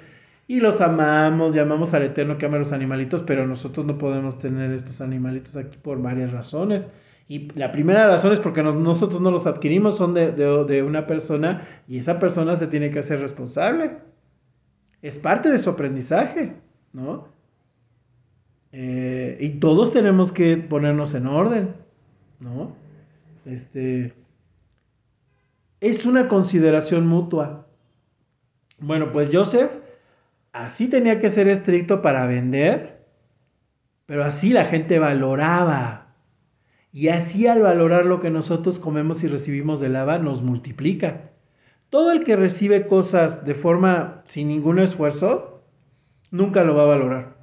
Y 0.46 0.60
los 0.60 0.80
amamos, 0.80 1.54
llamamos 1.54 1.94
al 1.94 2.02
Eterno 2.02 2.36
que 2.36 2.46
ama 2.46 2.56
a 2.56 2.60
los 2.60 2.72
animalitos, 2.72 3.22
pero 3.22 3.46
nosotros 3.46 3.86
no 3.86 3.96
podemos 3.96 4.38
tener 4.38 4.72
estos 4.72 5.00
animalitos 5.00 5.56
aquí 5.56 5.78
por 5.78 6.02
varias 6.02 6.32
razones. 6.32 6.86
Y 7.28 7.50
la 7.52 7.72
primera 7.72 8.06
razón 8.06 8.32
es 8.32 8.40
porque 8.40 8.62
nosotros 8.62 9.20
no 9.22 9.30
los 9.30 9.46
adquirimos, 9.46 9.96
son 9.96 10.12
de, 10.12 10.82
una 10.86 11.06
persona 11.06 11.66
y 11.88 11.98
esa 11.98 12.18
persona 12.18 12.56
se 12.56 12.66
tiene 12.66 12.90
que 12.90 12.98
hacer 12.98 13.20
responsable. 13.20 13.98
Es 15.00 15.18
parte 15.18 15.50
de 15.50 15.58
su 15.58 15.70
aprendizaje, 15.70 16.54
¿no? 16.92 17.28
Eh, 18.72 19.38
y 19.40 19.50
todos 19.60 19.92
tenemos 19.92 20.32
que 20.32 20.58
ponernos 20.58 21.14
en 21.14 21.26
orden, 21.26 21.74
¿no? 22.40 22.76
Este, 23.46 24.12
es 25.80 26.04
una 26.04 26.28
consideración 26.28 27.06
mutua. 27.06 27.66
Bueno, 28.78 29.12
pues 29.12 29.30
Joseph 29.32 29.70
así 30.54 30.88
tenía 30.88 31.20
que 31.20 31.28
ser 31.28 31.48
estricto 31.48 32.00
para 32.00 32.26
vender, 32.26 33.04
pero 34.06 34.24
así 34.24 34.50
la 34.50 34.64
gente 34.64 34.98
valoraba 34.98 36.14
y 36.92 37.08
así 37.08 37.48
al 37.48 37.60
valorar 37.60 38.06
lo 38.06 38.20
que 38.20 38.30
nosotros 38.30 38.78
comemos 38.78 39.24
y 39.24 39.28
recibimos 39.28 39.80
del 39.80 39.94
lava, 39.94 40.18
nos 40.18 40.42
multiplica. 40.42 41.32
Todo 41.90 42.12
el 42.12 42.22
que 42.22 42.36
recibe 42.36 42.86
cosas 42.86 43.44
de 43.44 43.54
forma 43.54 44.22
sin 44.26 44.46
ningún 44.46 44.78
esfuerzo, 44.78 45.64
nunca 46.30 46.62
lo 46.62 46.76
va 46.76 46.84
a 46.84 46.86
valorar. 46.86 47.36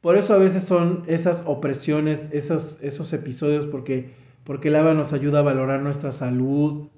Por 0.00 0.16
eso 0.16 0.32
a 0.32 0.38
veces 0.38 0.62
son 0.62 1.02
esas 1.08 1.42
opresiones, 1.44 2.30
esos, 2.32 2.78
esos 2.82 3.12
episodios, 3.12 3.66
porque, 3.66 4.14
porque 4.44 4.68
el 4.68 4.76
Abba 4.76 4.94
nos 4.94 5.12
ayuda 5.12 5.40
a 5.40 5.42
valorar 5.42 5.80
nuestra 5.80 6.12
salud, 6.12 6.88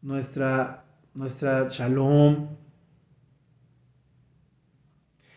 nuestra, 0.00 0.84
nuestra 1.12 1.68
shalom. 1.70 2.61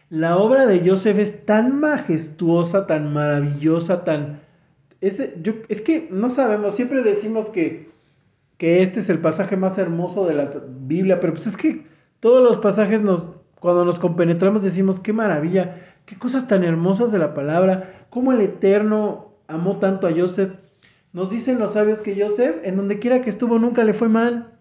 La 0.10 0.38
obra 0.38 0.68
de 0.68 0.88
Joseph 0.88 1.20
es 1.20 1.46
tan 1.46 1.80
majestuosa, 1.80 2.86
tan 2.86 3.14
maravillosa, 3.14 4.04
tan, 4.04 4.40
es 5.02 5.82
que 5.82 6.08
no 6.12 6.30
sabemos, 6.30 6.76
siempre 6.76 7.02
decimos 7.04 7.50
que, 7.50 7.90
que 8.58 8.84
este 8.84 9.00
es 9.00 9.10
el 9.10 9.20
pasaje 9.20 9.58
más 9.58 9.78
hermoso 9.78 10.26
de 10.26 10.36
la 10.36 10.52
Biblia, 10.82 11.20
pero 11.20 11.34
pues 11.34 11.48
es 11.48 11.58
que 11.58 11.86
todos 12.20 12.44
los 12.44 12.58
pasajes 12.60 13.02
nos, 13.02 13.32
cuando 13.60 13.84
nos 13.84 14.00
compenetramos 14.00 14.64
decimos, 14.64 15.00
qué 15.00 15.12
maravilla, 15.12 15.82
qué 16.06 16.18
cosas 16.18 16.48
tan 16.48 16.64
hermosas 16.64 17.12
de 17.12 17.20
la 17.20 17.34
palabra, 17.34 18.06
cómo 18.10 18.32
el 18.32 18.42
Eterno 18.42 19.34
amó 19.48 19.78
tanto 19.80 20.08
a 20.08 20.12
Joseph. 20.12 20.54
Nos 21.14 21.30
dicen 21.30 21.60
los 21.60 21.74
sabios 21.74 22.02
que 22.02 22.20
Joseph, 22.20 22.58
en 22.64 22.78
donde 22.78 23.00
quiera 23.00 23.22
que 23.22 23.30
estuvo, 23.30 23.58
nunca 23.58 23.84
le 23.84 23.94
fue 23.94 24.10
mal. 24.10 24.55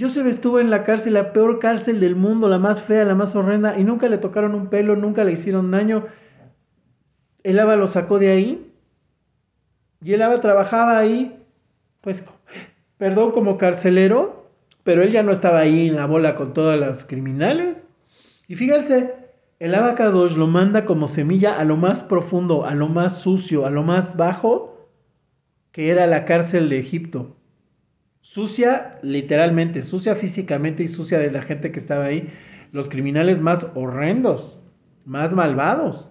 Joseph 0.00 0.26
estuvo 0.26 0.60
en 0.60 0.70
la 0.70 0.82
cárcel, 0.82 1.14
la 1.14 1.32
peor 1.32 1.58
cárcel 1.58 2.00
del 2.00 2.16
mundo, 2.16 2.48
la 2.48 2.58
más 2.58 2.82
fea, 2.82 3.04
la 3.04 3.14
más 3.14 3.36
horrenda, 3.36 3.78
y 3.78 3.84
nunca 3.84 4.08
le 4.08 4.18
tocaron 4.18 4.54
un 4.54 4.68
pelo, 4.68 4.96
nunca 4.96 5.24
le 5.24 5.32
hicieron 5.32 5.70
daño, 5.70 6.06
el 7.42 7.58
Aba 7.58 7.76
lo 7.76 7.86
sacó 7.86 8.18
de 8.18 8.30
ahí 8.30 8.72
y 10.02 10.14
el 10.14 10.22
Aba 10.22 10.40
trabajaba 10.40 10.98
ahí, 10.98 11.44
pues, 12.00 12.24
perdón, 12.96 13.32
como 13.32 13.58
carcelero, 13.58 14.46
pero 14.84 15.02
él 15.02 15.10
ya 15.10 15.22
no 15.22 15.32
estaba 15.32 15.58
ahí 15.58 15.88
en 15.88 15.96
la 15.96 16.06
bola 16.06 16.36
con 16.36 16.54
todas 16.54 16.80
las 16.80 17.04
criminales. 17.04 17.86
Y 18.48 18.56
fíjense, 18.56 19.14
el 19.60 19.74
Abacados 19.74 20.38
lo 20.38 20.46
manda 20.46 20.86
como 20.86 21.06
semilla 21.06 21.60
a 21.60 21.64
lo 21.64 21.76
más 21.76 22.02
profundo, 22.02 22.64
a 22.64 22.74
lo 22.74 22.88
más 22.88 23.20
sucio, 23.20 23.66
a 23.66 23.70
lo 23.70 23.82
más 23.82 24.16
bajo, 24.16 24.88
que 25.70 25.90
era 25.90 26.06
la 26.06 26.24
cárcel 26.24 26.70
de 26.70 26.78
Egipto. 26.78 27.36
Sucia, 28.20 28.98
literalmente, 29.02 29.82
sucia 29.82 30.14
físicamente 30.14 30.82
y 30.82 30.88
sucia 30.88 31.18
de 31.18 31.30
la 31.30 31.42
gente 31.42 31.72
que 31.72 31.78
estaba 31.78 32.04
ahí. 32.04 32.32
Los 32.72 32.88
criminales 32.88 33.40
más 33.40 33.66
horrendos, 33.74 34.60
más 35.04 35.32
malvados 35.32 36.10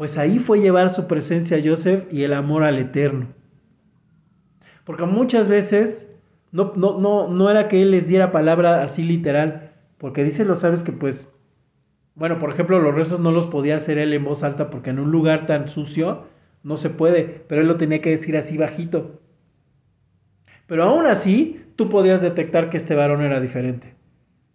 pues 0.00 0.16
ahí 0.16 0.38
fue 0.38 0.60
llevar 0.62 0.88
su 0.88 1.06
presencia 1.06 1.58
a 1.58 1.60
Joseph 1.62 2.10
y 2.10 2.22
el 2.22 2.32
amor 2.32 2.64
al 2.64 2.78
Eterno. 2.78 3.26
Porque 4.84 5.04
muchas 5.04 5.46
veces 5.46 6.10
no, 6.52 6.72
no, 6.74 6.98
no, 6.98 7.28
no 7.28 7.50
era 7.50 7.68
que 7.68 7.82
él 7.82 7.90
les 7.90 8.08
diera 8.08 8.32
palabra 8.32 8.82
así 8.82 9.02
literal, 9.02 9.72
porque 9.98 10.24
dice 10.24 10.46
los 10.46 10.60
sabios 10.60 10.82
que 10.82 10.92
pues 10.92 11.30
Bueno, 12.14 12.38
por 12.38 12.48
ejemplo, 12.50 12.80
los 12.80 12.94
rezos 12.94 13.20
no 13.20 13.30
los 13.30 13.46
podía 13.46 13.76
hacer 13.76 13.98
él 13.98 14.14
en 14.14 14.24
voz 14.24 14.42
alta 14.42 14.70
porque 14.70 14.88
en 14.88 15.00
un 15.00 15.10
lugar 15.10 15.44
tan 15.44 15.68
sucio 15.68 16.24
no 16.62 16.78
se 16.78 16.88
puede, 16.88 17.44
pero 17.46 17.60
él 17.60 17.68
lo 17.68 17.76
tenía 17.76 18.00
que 18.00 18.08
decir 18.08 18.38
así 18.38 18.56
bajito. 18.56 19.20
Pero 20.70 20.84
aún 20.84 21.04
así, 21.06 21.64
tú 21.74 21.88
podías 21.88 22.22
detectar 22.22 22.70
que 22.70 22.76
este 22.76 22.94
varón 22.94 23.22
era 23.22 23.40
diferente, 23.40 23.94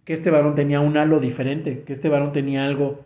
que 0.05 0.13
este 0.13 0.31
varón 0.31 0.55
tenía 0.55 0.79
un 0.79 0.95
halo 0.95 1.19
diferente, 1.19 1.83
que 1.85 1.91
este 1.91 2.07
varón 2.07 2.31
tenía 2.31 2.65
algo. 2.65 3.03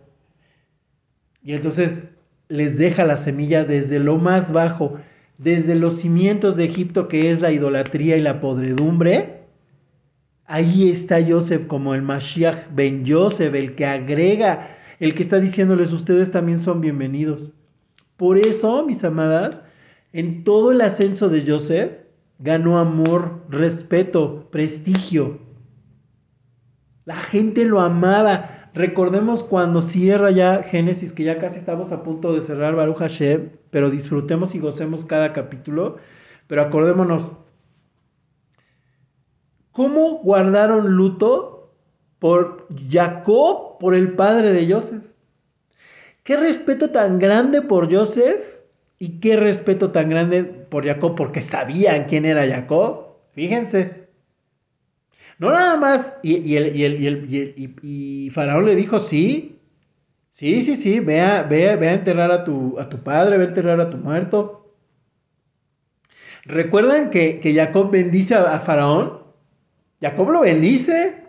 Y 1.41 1.53
entonces 1.53 2.07
les 2.49 2.77
deja 2.77 3.05
la 3.05 3.17
semilla 3.17 3.65
desde 3.65 3.97
lo 3.97 4.19
más 4.19 4.53
bajo, 4.53 4.99
desde 5.39 5.73
los 5.73 6.01
cimientos 6.01 6.55
de 6.55 6.65
Egipto, 6.65 7.07
que 7.07 7.31
es 7.31 7.41
la 7.41 7.51
idolatría 7.51 8.15
y 8.15 8.21
la 8.21 8.39
podredumbre. 8.39 9.39
Ahí 10.45 10.91
está 10.91 11.17
Joseph 11.27 11.65
como 11.65 11.95
el 11.95 12.03
Mashiach 12.03 12.67
Ben 12.75 13.05
Joseph, 13.07 13.55
el 13.55 13.73
que 13.73 13.87
agrega, 13.87 14.77
el 14.99 15.15
que 15.15 15.23
está 15.23 15.39
diciéndoles, 15.39 15.93
ustedes 15.93 16.29
también 16.29 16.59
son 16.59 16.79
bienvenidos. 16.79 17.49
Por 18.17 18.37
eso, 18.37 18.85
mis 18.85 19.03
amadas, 19.03 19.63
en 20.13 20.43
todo 20.43 20.71
el 20.71 20.81
ascenso 20.81 21.27
de 21.27 21.43
Joseph, 21.43 22.08
ganó 22.39 22.79
amor, 22.79 23.41
respeto, 23.49 24.47
prestigio. 24.49 25.39
La 27.05 27.15
gente 27.15 27.65
lo 27.65 27.81
amaba. 27.81 28.69
Recordemos 28.73 29.43
cuando 29.43 29.81
cierra 29.81 30.31
ya 30.31 30.63
Génesis, 30.63 31.11
que 31.11 31.23
ya 31.23 31.39
casi 31.39 31.57
estamos 31.57 31.91
a 31.91 32.03
punto 32.03 32.33
de 32.33 32.41
cerrar 32.41 32.75
Baruch 32.75 32.97
Hashem, 32.97 33.51
pero 33.71 33.89
disfrutemos 33.89 34.55
y 34.55 34.59
gocemos 34.59 35.05
cada 35.05 35.33
capítulo. 35.33 35.97
Pero 36.47 36.61
acordémonos, 36.61 37.31
¿cómo 39.71 40.19
guardaron 40.19 40.95
luto 40.95 41.73
por 42.19 42.67
Jacob, 42.89 43.77
por 43.79 43.95
el 43.95 44.13
padre 44.13 44.53
de 44.53 44.71
Joseph? 44.71 45.03
Qué 46.23 46.37
respeto 46.37 46.91
tan 46.91 47.17
grande 47.17 47.61
por 47.61 47.93
Joseph 47.93 48.58
y 48.99 49.21
qué 49.21 49.37
respeto 49.37 49.91
tan 49.91 50.09
grande 50.09 50.43
por 50.43 50.85
Jacob, 50.85 51.15
porque 51.15 51.39
sabían 51.39 52.03
quién 52.05 52.25
era 52.25 52.45
Jacob. 52.45 53.15
Fíjense. 53.31 54.09
No 55.39 55.51
nada 55.51 55.77
más. 55.77 56.13
Y, 56.21 56.55
el, 56.57 56.75
y, 57.81 58.29
Faraón 58.31 58.65
le 58.65 58.75
dijo, 58.75 58.99
sí, 58.99 59.57
sí, 60.31 60.61
sí, 60.63 60.75
sí, 60.75 60.99
ve 60.99 61.21
a, 61.21 61.47
enterrar 61.49 62.31
a 62.31 62.43
tu, 62.43 62.77
a 62.77 62.89
tu 62.89 63.01
padre, 63.01 63.37
ve 63.37 63.45
a 63.45 63.47
enterrar 63.47 63.79
a 63.79 63.89
tu 63.89 63.97
muerto. 63.97 64.75
¿Recuerdan 66.43 67.09
que, 67.09 67.39
Jacob 67.55 67.91
bendice 67.91 68.35
a, 68.35 68.53
a 68.55 68.59
Faraón? 68.59 69.23
Jacob 70.01 70.29
lo 70.29 70.41
bendice. 70.41 71.23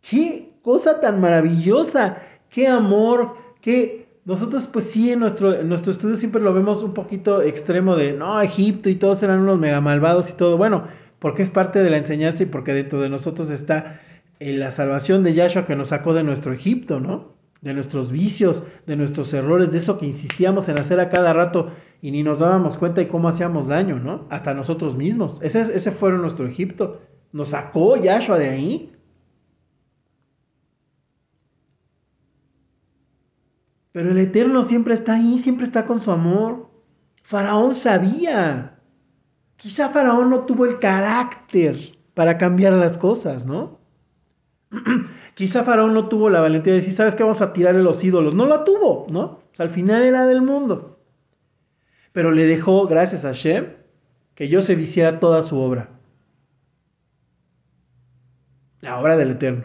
¡Qué 0.00 0.54
cosa 0.62 1.00
tan 1.00 1.20
maravillosa! 1.20 2.20
¡Qué 2.48 2.66
amor! 2.66 3.36
¡Qué, 3.60 3.99
nosotros, 4.24 4.66
pues 4.66 4.90
sí, 4.90 5.10
en 5.10 5.20
nuestro, 5.20 5.62
nuestro 5.64 5.92
estudio 5.92 6.16
siempre 6.16 6.42
lo 6.42 6.52
vemos 6.52 6.82
un 6.82 6.92
poquito 6.92 7.42
extremo 7.42 7.96
de, 7.96 8.12
no, 8.12 8.40
Egipto 8.40 8.88
y 8.90 8.96
todos 8.96 9.22
eran 9.22 9.40
unos 9.40 9.58
mega 9.58 9.80
malvados 9.80 10.30
y 10.30 10.34
todo. 10.34 10.56
Bueno, 10.58 10.84
porque 11.18 11.42
es 11.42 11.50
parte 11.50 11.82
de 11.82 11.90
la 11.90 11.96
enseñanza 11.96 12.42
y 12.42 12.46
porque 12.46 12.74
dentro 12.74 13.00
de 13.00 13.08
nosotros 13.08 13.50
está 13.50 14.00
eh, 14.38 14.52
la 14.52 14.70
salvación 14.70 15.24
de 15.24 15.34
Yahshua 15.34 15.66
que 15.66 15.76
nos 15.76 15.88
sacó 15.88 16.12
de 16.12 16.22
nuestro 16.22 16.52
Egipto, 16.52 17.00
¿no? 17.00 17.34
De 17.62 17.74
nuestros 17.74 18.10
vicios, 18.10 18.62
de 18.86 18.96
nuestros 18.96 19.32
errores, 19.34 19.70
de 19.72 19.78
eso 19.78 19.98
que 19.98 20.06
insistíamos 20.06 20.68
en 20.68 20.78
hacer 20.78 21.00
a 21.00 21.08
cada 21.08 21.32
rato 21.32 21.70
y 22.02 22.10
ni 22.10 22.22
nos 22.22 22.38
dábamos 22.38 22.78
cuenta 22.78 23.00
de 23.00 23.08
cómo 23.08 23.28
hacíamos 23.28 23.68
daño, 23.68 23.98
¿no? 23.98 24.26
Hasta 24.30 24.54
nosotros 24.54 24.96
mismos. 24.96 25.38
Ese, 25.42 25.60
ese 25.60 25.90
fue 25.90 26.12
nuestro 26.12 26.46
Egipto. 26.46 27.00
Nos 27.32 27.48
sacó 27.48 27.96
Yahshua 27.96 28.38
de 28.38 28.48
ahí 28.48 28.92
Pero 33.92 34.10
el 34.10 34.18
Eterno 34.18 34.62
siempre 34.62 34.94
está 34.94 35.14
ahí, 35.14 35.38
siempre 35.38 35.64
está 35.64 35.86
con 35.86 36.00
su 36.00 36.12
amor. 36.12 36.70
Faraón 37.22 37.74
sabía. 37.74 38.78
Quizá 39.56 39.88
Faraón 39.88 40.30
no 40.30 40.46
tuvo 40.46 40.64
el 40.64 40.78
carácter 40.78 41.96
para 42.14 42.38
cambiar 42.38 42.72
las 42.74 42.98
cosas, 42.98 43.46
¿no? 43.46 43.78
Quizá 45.34 45.64
Faraón 45.64 45.94
no 45.94 46.08
tuvo 46.08 46.30
la 46.30 46.40
valentía 46.40 46.72
de 46.72 46.80
decir, 46.80 46.94
¿sabes 46.94 47.14
qué? 47.14 47.22
Vamos 47.22 47.42
a 47.42 47.52
tirarle 47.52 47.82
los 47.82 48.02
ídolos. 48.04 48.34
No 48.34 48.46
la 48.46 48.64
tuvo, 48.64 49.06
¿no? 49.10 49.22
O 49.22 49.50
sea, 49.52 49.66
al 49.66 49.70
final 49.70 50.02
era 50.02 50.26
del 50.26 50.42
mundo. 50.42 50.98
Pero 52.12 52.30
le 52.30 52.46
dejó, 52.46 52.86
gracias 52.86 53.24
a 53.24 53.32
Shem, 53.32 53.72
que 54.34 54.48
yo 54.48 54.62
se 54.62 54.74
hiciera 54.74 55.20
toda 55.20 55.42
su 55.42 55.58
obra. 55.58 55.90
La 58.80 58.98
obra 59.00 59.16
del 59.16 59.32
Eterno. 59.32 59.64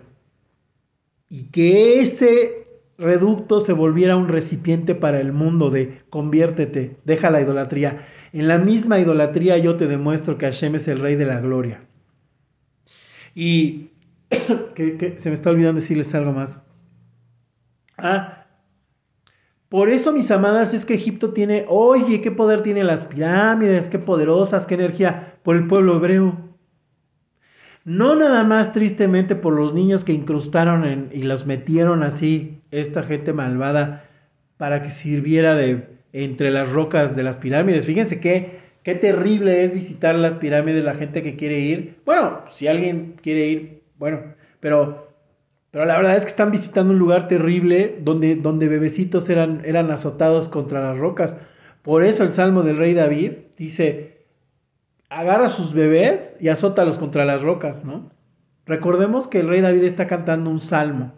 Y 1.29 1.49
que 1.49 2.01
ese 2.01 2.54
reducto 2.97 3.59
se 3.59 3.73
volviera 3.73 4.15
un 4.15 4.27
recipiente 4.27 4.95
para 4.95 5.19
el 5.19 5.33
mundo 5.33 5.69
de 5.69 6.01
conviértete, 6.09 6.97
deja 7.03 7.31
la 7.31 7.41
idolatría. 7.41 8.07
En 8.33 8.47
la 8.47 8.57
misma 8.57 8.99
idolatría 8.99 9.57
yo 9.57 9.75
te 9.75 9.87
demuestro 9.87 10.37
que 10.37 10.45
Hashem 10.45 10.75
es 10.75 10.87
el 10.87 10.99
rey 10.99 11.15
de 11.15 11.25
la 11.25 11.39
gloria. 11.39 11.81
Y 13.33 13.91
que, 14.75 15.15
se 15.17 15.29
me 15.29 15.35
está 15.35 15.49
olvidando 15.49 15.81
decirles 15.81 16.13
algo 16.15 16.31
más. 16.31 16.61
Ah, 17.97 18.45
por 19.69 19.89
eso, 19.89 20.13
mis 20.13 20.31
amadas, 20.31 20.73
es 20.73 20.85
que 20.85 20.93
Egipto 20.93 21.33
tiene, 21.33 21.65
oye, 21.67 22.21
qué 22.21 22.31
poder 22.31 22.61
tiene 22.61 22.83
las 22.83 23.05
pirámides, 23.05 23.89
qué 23.89 23.99
poderosas, 23.99 24.67
qué 24.67 24.75
energía 24.75 25.37
por 25.43 25.55
el 25.55 25.67
pueblo 25.67 25.95
hebreo. 25.97 26.37
No 27.83 28.15
nada 28.15 28.43
más 28.43 28.73
tristemente 28.73 29.35
por 29.35 29.53
los 29.53 29.73
niños 29.73 30.03
que 30.03 30.13
incrustaron 30.13 31.09
y 31.11 31.23
los 31.23 31.45
metieron 31.45 32.03
así, 32.03 32.61
esta 32.81 33.03
gente 33.03 33.33
malvada, 33.33 34.05
para 34.57 34.81
que 34.81 34.89
sirviera 34.89 35.55
de 35.55 35.95
entre 36.13 36.49
las 36.49 36.69
rocas 36.71 37.15
de 37.15 37.23
las 37.23 37.37
pirámides. 37.37 37.85
Fíjense 37.85 38.21
qué, 38.21 38.59
qué 38.83 38.95
terrible 38.95 39.65
es 39.65 39.73
visitar 39.73 40.15
las 40.15 40.35
pirámides 40.35 40.83
la 40.83 40.95
gente 40.95 41.21
que 41.21 41.35
quiere 41.35 41.59
ir. 41.59 41.97
Bueno, 42.05 42.41
si 42.49 42.67
alguien 42.67 43.15
quiere 43.21 43.47
ir, 43.47 43.83
bueno, 43.97 44.21
pero, 44.61 45.11
pero 45.71 45.85
la 45.85 45.97
verdad 45.97 46.15
es 46.15 46.23
que 46.23 46.29
están 46.29 46.51
visitando 46.51 46.93
un 46.93 46.99
lugar 46.99 47.27
terrible 47.27 47.97
donde, 48.01 48.35
donde 48.35 48.69
bebecitos 48.69 49.29
eran, 49.29 49.61
eran 49.65 49.91
azotados 49.91 50.47
contra 50.47 50.81
las 50.81 50.97
rocas. 50.97 51.35
Por 51.81 52.03
eso 52.03 52.23
el 52.23 52.31
Salmo 52.31 52.63
del 52.63 52.77
Rey 52.77 52.93
David 52.93 53.33
dice, 53.57 54.25
agarra 55.09 55.49
sus 55.49 55.73
bebés 55.73 56.37
y 56.39 56.47
azótalos 56.47 56.97
contra 56.97 57.25
las 57.25 57.41
rocas, 57.41 57.83
¿no? 57.83 58.11
Recordemos 58.65 59.27
que 59.27 59.39
el 59.39 59.47
rey 59.47 59.61
David 59.61 59.83
está 59.83 60.07
cantando 60.07 60.49
un 60.49 60.59
salmo. 60.59 61.13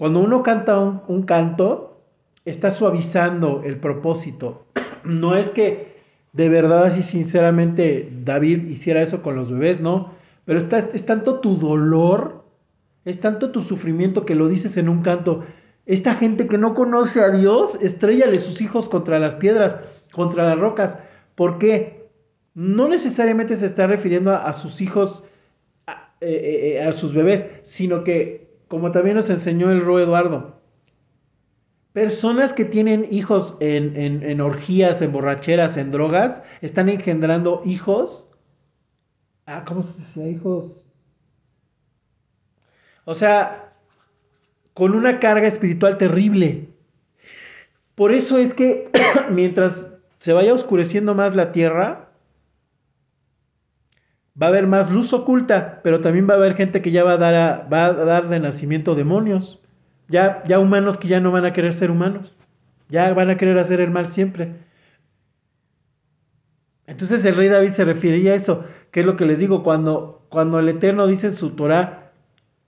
Cuando 0.00 0.20
uno 0.20 0.42
canta 0.42 0.78
un, 0.78 1.22
canto, 1.24 2.00
está 2.46 2.70
suavizando 2.70 3.60
el 3.64 3.76
propósito. 3.76 4.64
No 5.04 5.36
es 5.36 5.50
que 5.50 5.98
de 6.32 6.48
verdad, 6.48 6.84
así 6.84 7.02
sinceramente, 7.02 8.10
David 8.24 8.68
hiciera 8.68 9.02
eso 9.02 9.22
con 9.22 9.36
los 9.36 9.50
bebés, 9.50 9.80
no. 9.80 10.12
Pero 10.46 10.58
está, 10.58 10.78
es 10.78 11.04
tanto 11.06 11.40
tu 11.40 11.56
dolor, 11.56 12.44
es 13.04 13.20
tanto 13.20 13.50
tu 13.50 13.62
sufrimiento 13.62 14.24
que 14.24 14.34
lo 14.34 14.48
dices 14.48 14.78
en 14.78 14.88
un 14.88 15.02
canto. 15.02 15.44
Esta 15.86 16.14
gente 16.14 16.46
que 16.46 16.58
no 16.58 16.74
conoce 16.74 17.20
a 17.20 17.30
Dios, 17.30 17.76
estrellale 17.76 18.38
sus 18.38 18.62
hijos 18.62 18.88
contra 18.88 19.18
las 19.18 19.36
piedras, 19.36 19.76
contra 20.12 20.48
las 20.48 20.58
rocas. 20.58 20.98
¿Por 21.34 21.58
qué? 21.58 22.00
no 22.54 22.88
necesariamente 22.88 23.54
se 23.56 23.66
está 23.66 23.86
refiriendo 23.86 24.32
a, 24.32 24.52
sus 24.54 24.80
hijos, 24.80 25.22
eh, 25.86 25.94
eh, 26.20 26.72
eh, 26.74 26.82
a, 26.82 26.92
sus 26.92 27.14
bebés, 27.14 27.46
sino 27.62 28.02
que, 28.04 28.49
como 28.70 28.92
también 28.92 29.16
nos 29.16 29.28
enseñó 29.28 29.72
el 29.72 29.84
Ro 29.84 29.98
Eduardo, 29.98 30.60
personas 31.92 32.52
que 32.52 32.64
tienen 32.64 33.04
hijos 33.10 33.56
en, 33.58 33.96
en, 33.96 34.40
orgías, 34.40 35.02
en 35.02 35.10
borracheras, 35.10 35.76
en 35.76 35.90
drogas, 35.90 36.44
están 36.60 36.88
engendrando 36.88 37.62
hijos. 37.64 38.28
Ah, 39.44 39.64
¿cómo 39.66 39.82
se 39.82 39.98
decía? 39.98 40.28
Hijos. 40.28 40.84
O 43.06 43.16
sea, 43.16 43.72
con 44.72 44.94
una 44.94 45.18
carga 45.18 45.48
espiritual 45.48 45.98
terrible. 45.98 46.68
Por 47.96 48.12
eso 48.12 48.38
es 48.38 48.54
que 48.54 48.88
mientras 49.32 49.92
se 50.18 50.32
vaya 50.32 50.54
oscureciendo 50.54 51.16
más 51.16 51.34
la 51.34 51.50
tierra, 51.50 52.09
va 54.40 54.46
a 54.46 54.48
haber 54.48 54.66
más 54.66 54.90
luz 54.90 55.12
oculta, 55.12 55.80
pero 55.82 56.00
también 56.00 56.28
va 56.28 56.34
a 56.34 56.36
haber 56.36 56.54
gente 56.54 56.80
que 56.80 56.90
ya 56.90 57.04
va 57.04 57.12
a 57.12 57.16
dar, 57.18 57.72
va 57.72 57.86
a 57.86 57.92
dar 57.92 58.28
de 58.28 58.40
nacimiento 58.40 58.94
demonios, 58.94 59.60
ya, 60.08 60.42
ya 60.46 60.58
humanos 60.58 60.96
que 60.96 61.08
ya 61.08 61.20
no 61.20 61.30
van 61.30 61.44
a 61.44 61.52
querer 61.52 61.72
ser 61.72 61.90
humanos, 61.90 62.34
ya 62.88 63.12
van 63.12 63.30
a 63.30 63.36
querer 63.36 63.58
hacer 63.58 63.80
el 63.80 63.90
mal 63.90 64.10
siempre. 64.10 64.54
Entonces 66.86 67.24
el 67.24 67.36
rey 67.36 67.48
David 67.48 67.70
se 67.70 67.84
refería 67.84 68.32
a 68.32 68.34
eso, 68.34 68.64
que 68.90 69.00
es 69.00 69.06
lo 69.06 69.16
que 69.16 69.26
les 69.26 69.38
digo, 69.38 69.62
cuando, 69.62 70.26
cuando 70.28 70.58
el 70.58 70.68
Eterno 70.68 71.06
dice 71.06 71.28
en 71.28 71.34
su 71.34 71.50
Torah, 71.50 72.10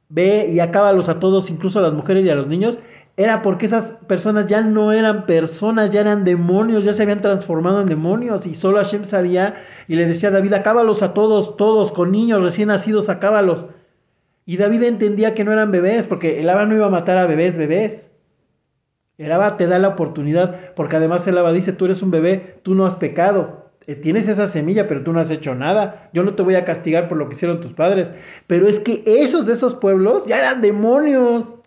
ve 0.09 0.47
y 0.51 0.61
acábalos 0.61 1.09
a 1.09 1.19
todos, 1.19 1.51
incluso 1.51 1.79
a 1.79 1.83
las 1.83 1.95
mujeres 1.95 2.25
y 2.25 2.31
a 2.31 2.35
los 2.35 2.47
niños, 2.47 2.79
era 3.17 3.43
porque 3.43 3.67
esas 3.67 3.93
personas 4.07 4.47
ya 4.47 4.63
no 4.63 4.93
eran 4.93 5.27
personas, 5.27 5.91
ya 5.91 6.01
eran 6.01 6.25
demonios, 6.25 6.85
ya 6.85 6.95
se 6.95 7.03
habían 7.03 7.21
transformado 7.21 7.83
en 7.83 7.87
demonios 7.87 8.47
y 8.47 8.55
solo 8.55 8.79
Hashem 8.79 9.05
sabía 9.05 9.63
y 9.87 9.97
le 9.97 10.07
decía 10.07 10.31
a 10.31 10.33
David, 10.33 10.55
acábalos 10.55 11.03
a 11.03 11.13
todos, 11.13 11.57
todos, 11.57 11.93
con 11.93 12.11
niños 12.11 12.43
recién 12.43 12.69
nacidos, 12.69 13.09
acábalos. 13.09 13.67
Y 14.45 14.57
David 14.57 14.83
entendía 14.85 15.35
que 15.35 15.45
no 15.45 15.53
eran 15.53 15.71
bebés, 15.71 16.07
porque 16.07 16.41
el 16.41 16.49
Abba 16.49 16.65
no 16.67 16.75
iba 16.75 16.87
a 16.87 16.91
matar 16.91 17.19
a 17.19 17.27
bebés, 17.27 17.59
bebés. 17.59 18.11
El 19.19 19.31
Abba 19.31 19.57
te 19.57 19.67
da 19.67 19.79
la 19.79 19.89
oportunidad, 19.89 20.75
porque 20.75 20.97
además 20.97 21.27
el 21.29 21.39
Abba 21.39 21.53
dice, 21.53 21.73
tú 21.73 21.85
eres 21.85 22.03
un 22.03 22.11
bebé, 22.11 22.59
tú 22.63 22.75
no 22.75 22.87
has 22.87 22.97
pecado, 22.97 23.71
eh, 23.87 23.95
tienes 23.95 24.29
esa 24.29 24.47
semilla, 24.47 24.89
pero 24.89 25.03
tú 25.03 25.13
no 25.13 25.21
has 25.21 25.31
hecho 25.31 25.55
nada. 25.55 26.11
Yo 26.13 26.23
no 26.23 26.35
te 26.35 26.43
voy 26.43 26.55
a 26.55 26.65
castigar 26.65 27.09
por 27.09 27.19
lo 27.19 27.29
que 27.29 27.35
hicieron 27.35 27.61
tus 27.61 27.73
padres. 27.73 28.13
Pero 28.47 28.67
es 28.67 28.81
que 28.81 29.03
esos 29.07 29.47
de 29.47 29.53
esos 29.53 29.75
pueblos 29.75 30.27
ya 30.27 30.39
eran 30.39 30.63
demonios. 30.63 31.59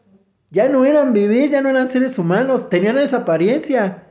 Ya 0.56 0.70
no 0.70 0.86
eran 0.86 1.12
bebés, 1.12 1.52
ya 1.52 1.62
no 1.62 1.68
eran 1.68 1.90
seres 1.90 2.18
humanos, 2.18 2.70
tenían 2.70 2.98
esa 2.98 3.18
apariencia. 3.18 4.06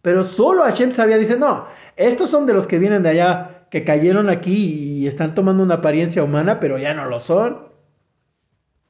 Pero 0.00 0.24
solo 0.24 0.62
Hashem 0.62 0.94
sabía, 0.94 1.18
dice, 1.18 1.38
no, 1.38 1.66
estos 1.94 2.30
son 2.30 2.46
de 2.46 2.54
los 2.54 2.66
que 2.66 2.78
vienen 2.78 3.02
de 3.02 3.10
allá, 3.10 3.66
que 3.70 3.84
cayeron 3.84 4.30
aquí 4.30 5.02
y 5.02 5.06
están 5.06 5.34
tomando 5.34 5.62
una 5.62 5.74
apariencia 5.74 6.24
humana, 6.24 6.58
pero 6.58 6.78
ya 6.78 6.94
no 6.94 7.04
lo 7.04 7.20
son. 7.20 7.68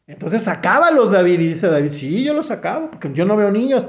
Entonces 0.06 0.42
sacábalos 0.42 1.10
David 1.10 1.40
y 1.40 1.48
dice 1.48 1.66
David, 1.66 1.94
sí, 1.94 2.22
yo 2.22 2.32
los 2.32 2.46
sacaba, 2.46 2.92
porque 2.92 3.12
yo 3.12 3.24
no 3.24 3.36
veo 3.36 3.50
niños. 3.50 3.88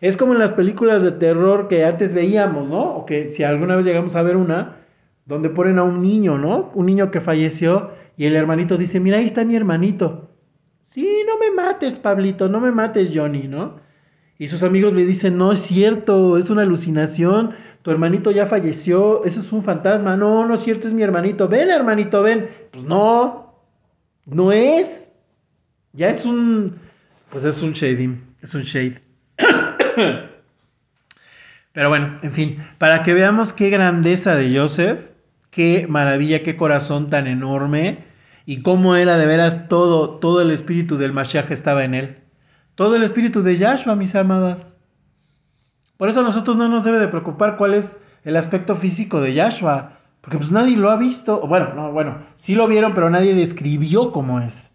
Es 0.00 0.16
como 0.16 0.32
en 0.32 0.38
las 0.38 0.52
películas 0.52 1.02
de 1.02 1.12
terror 1.12 1.68
que 1.68 1.84
antes 1.84 2.14
veíamos, 2.14 2.70
¿no? 2.70 2.96
O 2.96 3.04
que 3.04 3.32
si 3.32 3.44
alguna 3.44 3.76
vez 3.76 3.84
llegamos 3.84 4.16
a 4.16 4.22
ver 4.22 4.38
una, 4.38 4.78
donde 5.26 5.50
ponen 5.50 5.78
a 5.78 5.82
un 5.82 6.00
niño, 6.00 6.38
¿no? 6.38 6.70
Un 6.74 6.86
niño 6.86 7.10
que 7.10 7.20
falleció 7.20 7.90
y 8.16 8.24
el 8.24 8.34
hermanito 8.34 8.78
dice, 8.78 8.98
mira, 8.98 9.18
ahí 9.18 9.26
está 9.26 9.44
mi 9.44 9.56
hermanito. 9.56 10.31
Sí, 10.82 11.22
no 11.26 11.38
me 11.38 11.52
mates, 11.52 12.00
Pablito, 12.00 12.48
no 12.48 12.60
me 12.60 12.72
mates, 12.72 13.12
Johnny, 13.14 13.46
¿no? 13.46 13.80
Y 14.36 14.48
sus 14.48 14.64
amigos 14.64 14.92
le 14.92 15.06
dicen, 15.06 15.38
no 15.38 15.52
es 15.52 15.60
cierto, 15.60 16.36
es 16.36 16.50
una 16.50 16.62
alucinación, 16.62 17.54
tu 17.82 17.92
hermanito 17.92 18.32
ya 18.32 18.46
falleció, 18.46 19.24
eso 19.24 19.40
es 19.40 19.52
un 19.52 19.62
fantasma, 19.62 20.16
no, 20.16 20.44
no 20.46 20.54
es 20.54 20.62
cierto, 20.62 20.88
es 20.88 20.92
mi 20.92 21.02
hermanito, 21.02 21.46
ven 21.46 21.70
hermanito, 21.70 22.22
ven. 22.22 22.50
Pues 22.72 22.82
no, 22.84 23.54
no 24.26 24.50
es. 24.50 25.12
Ya 25.92 26.10
es 26.10 26.24
un, 26.24 26.80
pues 27.30 27.44
es 27.44 27.62
un 27.62 27.74
shading, 27.74 28.20
es 28.42 28.52
un 28.54 28.62
shade. 28.62 29.00
Pero 31.72 31.88
bueno, 31.88 32.18
en 32.22 32.32
fin, 32.32 32.64
para 32.78 33.04
que 33.04 33.14
veamos 33.14 33.52
qué 33.52 33.70
grandeza 33.70 34.34
de 34.34 34.58
Joseph, 34.58 34.98
qué 35.50 35.86
maravilla, 35.88 36.42
qué 36.42 36.56
corazón 36.56 37.08
tan 37.08 37.28
enorme 37.28 38.10
y 38.46 38.62
cómo 38.62 38.96
era 38.96 39.16
de 39.16 39.26
veras 39.26 39.68
todo, 39.68 40.18
todo 40.18 40.40
el 40.40 40.50
espíritu 40.50 40.96
del 40.96 41.12
Mashiach 41.12 41.50
estaba 41.50 41.84
en 41.84 41.94
él. 41.94 42.18
Todo 42.74 42.96
el 42.96 43.02
espíritu 43.02 43.42
de 43.42 43.56
Yahshua, 43.56 43.96
mis 43.96 44.14
amadas. 44.14 44.78
Por 45.96 46.08
eso 46.08 46.20
a 46.20 46.24
nosotros 46.24 46.56
no 46.56 46.68
nos 46.68 46.84
debe 46.84 46.98
de 46.98 47.08
preocupar 47.08 47.56
cuál 47.56 47.74
es 47.74 47.98
el 48.24 48.36
aspecto 48.36 48.76
físico 48.76 49.20
de 49.20 49.34
Yahshua, 49.34 49.98
porque 50.20 50.38
pues 50.38 50.52
nadie 50.52 50.76
lo 50.76 50.90
ha 50.90 50.96
visto, 50.96 51.46
bueno, 51.46 51.74
no, 51.74 51.92
bueno, 51.92 52.22
sí 52.36 52.54
lo 52.54 52.68
vieron, 52.68 52.94
pero 52.94 53.10
nadie 53.10 53.34
describió 53.34 54.12
cómo 54.12 54.40
es. 54.40 54.72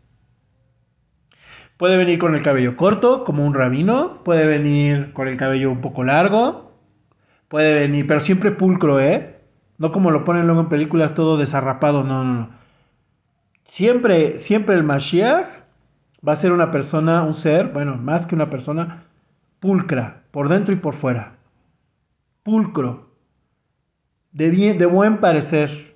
Puede 1.77 1.95
venir 1.95 2.17
con 2.17 2.33
el 2.33 2.41
cabello 2.41 2.75
corto, 2.75 3.23
como 3.23 3.45
un 3.45 3.53
rabino. 3.53 4.23
Puede 4.23 4.47
venir 4.47 5.13
con 5.13 5.27
el 5.27 5.37
cabello 5.37 5.71
un 5.71 5.81
poco 5.81 6.03
largo. 6.03 6.71
Puede 7.47 7.73
venir, 7.75 8.07
pero 8.07 8.19
siempre 8.19 8.51
pulcro, 8.51 8.99
¿eh? 8.99 9.39
No 9.77 9.91
como 9.91 10.09
lo 10.09 10.23
ponen 10.23 10.47
luego 10.47 10.61
en 10.61 10.69
películas 10.69 11.13
todo 11.13 11.37
desarrapado, 11.37 12.03
no, 12.03 12.23
no, 12.23 12.33
no. 12.33 12.49
Siempre, 13.67 14.39
siempre 14.39 14.75
el 14.75 14.83
Mashiach 14.83 15.47
va 16.27 16.33
a 16.33 16.37
ser 16.37 16.51
una 16.51 16.71
persona, 16.71 17.23
un 17.23 17.35
ser, 17.35 17.67
bueno, 17.67 17.95
más 17.97 18.25
que 18.25 18.33
una 18.33 18.49
persona, 18.49 19.03
pulcra, 19.59 20.23
por 20.31 20.49
dentro 20.49 20.73
y 20.73 20.77
por 20.77 20.95
fuera. 20.95 21.35
Pulcro. 22.43 23.11
De, 24.31 24.49
bien, 24.49 24.77
de 24.77 24.85
buen 24.87 25.19
parecer. 25.19 25.95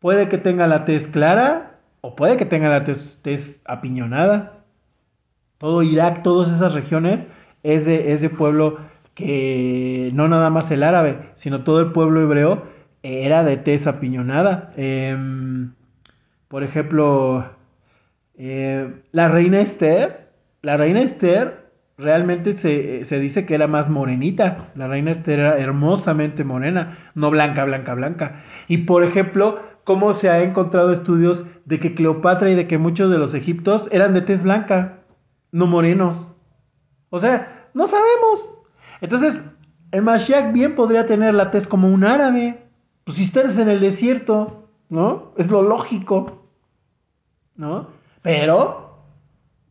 Puede 0.00 0.28
que 0.28 0.38
tenga 0.38 0.66
la 0.66 0.84
tez 0.84 1.06
clara 1.06 1.78
o 2.00 2.16
puede 2.16 2.36
que 2.36 2.46
tenga 2.46 2.68
la 2.68 2.84
tez, 2.84 3.20
tez 3.22 3.62
apiñonada 3.64 4.64
todo 5.64 5.82
Irak, 5.82 6.22
todas 6.22 6.54
esas 6.54 6.74
regiones, 6.74 7.26
es 7.62 7.86
de, 7.86 8.28
pueblo 8.28 8.78
que 9.14 10.10
no 10.12 10.28
nada 10.28 10.50
más 10.50 10.70
el 10.70 10.82
árabe, 10.82 11.30
sino 11.36 11.64
todo 11.64 11.80
el 11.80 11.92
pueblo 11.92 12.20
hebreo 12.20 12.64
era 13.02 13.44
de 13.44 13.56
tez 13.56 13.86
apiñonada. 13.86 14.74
Em, 14.76 15.72
por 16.54 16.62
ejemplo, 16.62 17.44
eh, 18.36 19.02
la 19.10 19.26
reina 19.26 19.58
Esther, 19.58 20.30
la 20.62 20.76
reina 20.76 21.00
Esther 21.00 21.68
realmente 21.98 22.52
se, 22.52 23.04
se, 23.04 23.18
dice 23.18 23.44
que 23.44 23.56
era 23.56 23.66
más 23.66 23.90
morenita. 23.90 24.68
La 24.76 24.86
reina 24.86 25.10
Esther 25.10 25.40
era 25.40 25.58
hermosamente 25.58 26.44
morena, 26.44 27.10
no 27.16 27.32
blanca, 27.32 27.64
blanca, 27.64 27.94
blanca. 27.94 28.44
Y 28.68 28.78
por 28.84 29.02
ejemplo, 29.02 29.62
cómo 29.82 30.14
se 30.14 30.30
ha 30.30 30.44
encontrado 30.44 30.92
estudios 30.92 31.44
de 31.64 31.80
que 31.80 31.96
Cleopatra 31.96 32.48
y 32.48 32.54
de 32.54 32.68
que 32.68 32.78
muchos 32.78 33.10
de 33.10 33.18
los 33.18 33.34
egiptos 33.34 33.88
eran 33.90 34.14
de 34.14 34.20
tez 34.20 34.44
blanca 34.44 35.00
no 35.50 35.66
morenos. 35.66 36.36
O 37.10 37.18
sea, 37.18 37.68
no 37.74 37.88
sabemos. 37.88 38.60
Entonces, 39.00 39.50
el 39.90 40.02
Mashiach 40.02 40.52
bien 40.52 40.76
podría 40.76 41.04
tener 41.04 41.34
la 41.34 41.50
tez 41.50 41.66
como 41.66 41.88
un 41.88 42.04
árabe. 42.04 42.62
Pues 43.02 43.16
si 43.16 43.24
estás 43.24 43.58
en 43.58 43.68
el 43.68 43.80
desierto, 43.80 44.68
¿no? 44.88 45.32
Es 45.36 45.50
lo 45.50 45.60
lógico, 45.60 46.43
¿no? 47.56 47.88
Pero, 48.22 49.04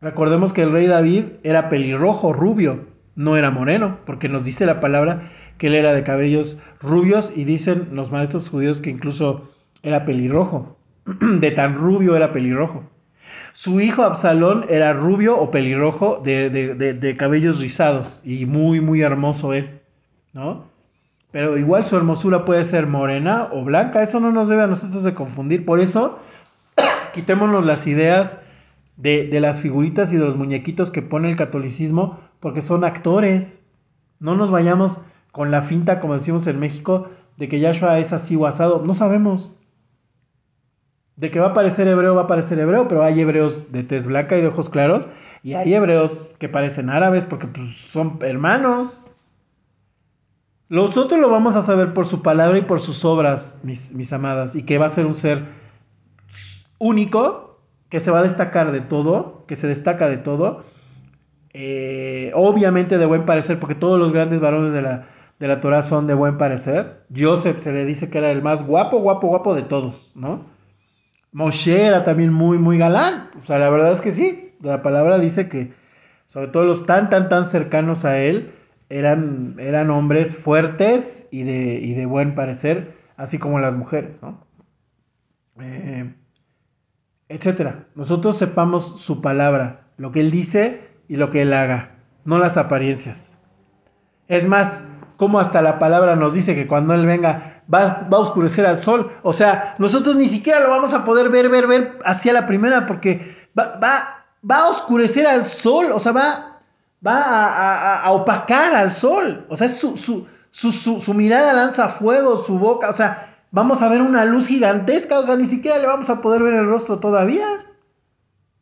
recordemos 0.02 0.54
que 0.54 0.62
el 0.62 0.72
rey 0.72 0.88
David 0.88 1.26
era 1.44 1.70
pelirrojo, 1.70 2.34
rubio, 2.34 2.86
no 3.16 3.38
era 3.38 3.52
moreno, 3.52 3.98
porque 4.06 4.30
nos 4.30 4.44
dice 4.44 4.66
la 4.66 4.80
palabra 4.80 5.32
que 5.58 5.68
él 5.68 5.76
era 5.76 5.94
de 5.94 6.04
cabellos 6.04 6.58
rubios 6.82 7.32
y 7.36 7.44
dicen 7.44 7.90
los 7.92 8.12
maestros 8.12 8.50
judíos 8.50 8.82
que 8.82 8.90
incluso 8.90 9.50
era 9.82 10.06
pelirrojo. 10.06 10.78
De 11.40 11.52
tan 11.52 11.76
rubio 11.76 12.16
era 12.16 12.32
pelirrojo. 12.32 12.84
Su 13.54 13.82
hijo 13.82 14.02
Absalón 14.02 14.66
era 14.68 14.94
rubio 14.94 15.38
o 15.40 15.52
pelirrojo 15.52 16.22
de, 16.24 17.16
cabellos 17.20 17.60
rizados 17.60 18.20
y 18.24 18.48
muy, 18.48 18.82
muy 18.82 19.02
hermoso 19.02 19.54
él, 19.54 19.80
¿no? 20.34 20.66
Pero 21.32 21.58
igual 21.58 21.86
su 21.86 21.96
hermosura 21.96 22.46
puede 22.46 22.64
ser 22.64 22.88
morena 22.88 23.50
o 23.52 23.64
blanca, 23.64 24.02
eso 24.02 24.20
no 24.20 24.32
nos 24.32 24.48
debe 24.48 24.64
a 24.64 24.68
nosotros 24.68 25.04
de 25.04 25.14
confundir. 25.14 25.66
Por 25.66 25.80
eso, 25.80 26.20
quitémonos 27.14 27.66
las 27.66 27.88
ideas 27.88 28.39
de, 28.97 29.39
las 29.39 29.61
figuritas 29.61 30.11
y 30.11 30.18
de 30.18 30.26
los 30.26 30.36
muñequitos 30.36 30.91
que 30.91 31.01
pone 31.01 31.30
el 31.30 31.38
catolicismo, 31.38 32.20
porque 32.39 32.61
son 32.61 32.84
actores. 32.84 33.66
No 34.20 34.36
nos 34.36 34.51
vayamos 34.51 34.99
con 35.32 35.51
la 35.51 35.61
finta, 35.61 35.99
como 35.99 36.16
decimos 36.16 36.45
en 36.47 36.59
México, 36.59 37.09
de 37.38 37.47
que 37.47 37.59
Yahshua 37.59 37.99
es 37.99 38.14
así 38.14 38.36
o 38.36 38.45
asado. 38.45 38.84
No 38.86 38.93
sabemos. 38.93 39.53
De 41.16 41.32
que 41.32 41.39
va 41.39 41.47
a 41.47 41.53
parecer 41.53 41.88
hebreo, 41.88 42.16
va 42.16 42.24
a 42.24 42.28
parecer 42.28 42.59
hebreo, 42.59 42.88
pero 42.88 43.03
hay 43.03 43.22
hebreos 43.22 43.72
de 43.72 43.84
tez 43.84 44.07
blanca 44.07 44.38
y 44.38 44.41
de 44.41 44.47
ojos 44.47 44.70
claros, 44.70 45.07
y 45.43 45.53
hay 45.53 45.74
hebreos 45.74 46.30
que 46.39 46.49
parecen 46.49 46.89
árabes 46.89 47.24
porque 47.24 47.47
pues, 47.47 47.76
son 47.76 48.18
hermanos. 48.22 48.99
Nosotros 50.70 51.20
lo 51.20 51.30
vamos 51.30 51.55
a 51.55 51.61
saber 51.61 51.93
por 51.93 52.07
su 52.07 52.24
palabra 52.24 52.57
y 52.57 52.64
por 52.64 52.80
sus 52.80 53.05
obras, 53.05 53.59
mis, 53.61 53.93
mis 53.93 54.11
amadas, 54.11 54.55
y 54.55 54.64
que 54.64 54.80
va 54.80 54.88
a 54.88 54.89
ser 54.89 55.05
un 55.05 55.14
ser 55.14 55.62
único, 56.84 57.60
que 57.90 58.00
se 58.00 58.12
va 58.12 58.20
a 58.20 58.24
destacar 58.24 58.72
de 58.72 58.82
todo, 58.82 59.46
que 59.48 59.56
se 59.56 59.68
destaca 59.68 60.10
de 60.10 60.18
todo, 60.18 60.64
eh, 61.54 62.32
obviamente 62.34 62.98
de 62.98 63.06
buen 63.06 63.26
parecer, 63.26 63.60
porque 63.60 63.76
todos 63.76 64.00
los 64.00 64.12
grandes 64.12 64.40
varones 64.40 64.74
de 64.74 64.82
la, 64.82 65.08
de 65.40 65.48
la 65.48 65.62
Torah 65.62 65.82
son 65.82 66.08
de 66.08 66.14
buen 66.14 66.38
parecer. 66.38 67.06
Joseph 67.16 67.60
se 67.60 67.72
le 67.72 67.86
dice 67.86 68.10
que 68.10 68.18
era 68.18 68.32
el 68.32 68.42
más 68.42 68.64
guapo, 68.66 69.00
guapo, 69.00 69.28
guapo 69.28 69.56
de 69.56 69.64
todos, 69.64 70.12
¿no? 70.16 70.46
Moshe 71.32 71.86
era 71.86 72.04
también 72.04 72.34
muy, 72.34 72.58
muy 72.58 72.78
galán. 72.78 73.30
O 73.42 73.46
sea, 73.46 73.60
la 73.60 73.70
verdad 73.70 73.92
es 73.92 74.02
que 74.02 74.12
sí. 74.12 74.56
La 74.62 74.82
palabra 74.82 75.18
dice 75.18 75.50
que, 75.50 75.74
sobre 76.26 76.48
todo 76.48 76.64
los 76.64 76.86
tan, 76.86 77.10
tan, 77.10 77.30
tan 77.30 77.46
cercanos 77.46 78.06
a 78.06 78.20
él, 78.20 78.54
eran, 78.90 79.56
eran 79.60 79.90
hombres 79.90 80.36
fuertes 80.36 81.28
y 81.32 81.44
de, 81.44 81.96
de 81.96 82.06
buen 82.06 82.36
parecer, 82.36 82.96
así 83.18 83.40
como 83.40 83.60
las 83.60 83.76
mujeres, 83.76 84.22
¿no? 84.22 84.46
Eh, 85.60 86.14
etcétera. 87.34 87.86
Nosotros 87.96 88.38
sepamos 88.38 89.00
su 89.02 89.22
palabra, 89.22 89.88
lo 89.98 90.12
que 90.12 90.20
él 90.20 90.32
dice 90.32 90.90
y 91.08 91.18
lo 91.18 91.30
que 91.30 91.42
él 91.42 91.54
haga, 91.54 91.96
no 92.26 92.38
las 92.38 92.58
apariencias. 92.58 93.38
Es 94.28 94.48
más, 94.48 94.84
como 95.18 95.40
hasta 95.40 95.62
la 95.62 95.80
palabra 95.80 96.16
nos 96.16 96.34
dice 96.34 96.56
que 96.56 96.68
cuando 96.68 96.94
él 96.94 97.06
venga 97.06 97.54
va, 97.74 98.08
a 98.12 98.18
oscurecer 98.18 98.66
al 98.66 98.78
sol. 98.78 99.12
O 99.24 99.34
sea, 99.34 99.76
nosotros 99.78 100.16
ni 100.16 100.28
siquiera 100.28 100.60
lo 100.62 100.70
vamos 100.70 100.94
a 100.94 101.04
poder 101.04 101.30
ver, 101.30 101.50
ver, 101.50 101.68
ver 101.68 102.00
hacia 102.06 102.34
la 102.34 102.46
primera 102.46 102.86
porque 102.86 103.50
va, 103.58 103.78
va, 103.82 104.26
va 104.50 104.58
a 104.58 104.70
oscurecer 104.70 105.28
al 105.28 105.46
sol, 105.46 105.92
o 105.94 106.00
sea, 106.00 106.12
va, 106.12 106.60
va 107.06 108.00
a, 108.00 108.12
opacar 108.12 108.74
al 108.74 108.92
sol. 108.92 109.46
O 109.50 109.56
sea, 109.56 109.68
su, 109.70 109.98
su, 109.98 110.28
su, 110.52 110.72
su, 110.72 111.14
mirada 111.14 111.54
lanza 111.54 111.90
fuego, 111.90 112.38
su 112.38 112.58
boca, 112.58 112.90
o 112.90 112.94
sea, 112.94 113.33
vamos 113.54 113.84
a 113.84 113.88
ver 113.88 114.01
una 114.01 114.26
luz 114.26 114.47
gigantesca, 114.47 115.20
o 115.20 115.24
sea, 115.24 115.38
ni 115.38 115.45
siquiera 115.45 115.78
le 115.78 115.86
vamos 115.86 116.10
a 116.10 116.22
poder 116.22 116.41
ver 116.41 116.56
el 116.56 116.66
rostro 116.66 116.99
todavía. 116.99 117.47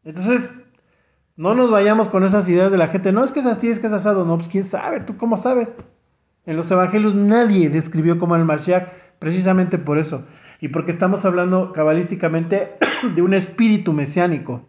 Entonces, 0.03 0.53
no 1.37 1.55
nos 1.55 1.71
vayamos 1.71 2.09
con 2.09 2.25
esas 2.25 2.47
ideas 2.49 2.71
de 2.73 2.77
la 2.77 2.89
gente, 2.89 3.13
no 3.13 3.23
es 3.23 3.31
que 3.31 3.39
es 3.39 3.45
así, 3.45 3.69
es 3.69 3.79
que 3.79 3.87
es 3.87 3.93
asado, 3.93 4.25
no, 4.25 4.35
pues 4.35 4.49
quién 4.49 4.65
sabe, 4.65 4.99
tú 4.99 5.17
cómo 5.17 5.37
sabes. 5.37 5.77
En 6.45 6.57
los 6.57 6.69
evangelios 6.69 7.15
nadie 7.15 7.69
describió 7.69 8.19
como 8.19 8.35
el 8.35 8.43
Mashiach 8.43 8.89
precisamente 9.17 9.77
por 9.77 9.97
eso. 9.97 10.25
Y 10.59 10.67
porque 10.67 10.91
estamos 10.91 11.23
hablando 11.23 11.71
cabalísticamente 11.71 12.73
de 13.15 13.21
un 13.21 13.33
espíritu 13.33 13.93
mesiánico. 13.93 14.67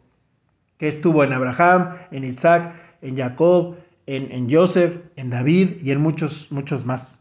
que 0.78 0.86
estuvo 0.86 1.24
en 1.24 1.32
Abraham, 1.32 1.96
en 2.12 2.24
Isaac, 2.24 2.74
en 3.02 3.16
Jacob, 3.16 3.76
en, 4.06 4.30
en 4.30 4.52
Joseph, 4.52 5.00
en 5.16 5.30
David 5.30 5.82
y 5.82 5.90
en 5.90 6.00
muchos, 6.00 6.50
muchos 6.50 6.84
más. 6.84 7.20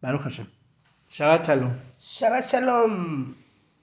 Baruch 0.00 0.22
Hashem. 0.22 0.59
Shabbat 1.10 1.46
Shalom. 1.46 1.80
Shabbat 2.00 2.50
Shalom. 2.50 3.36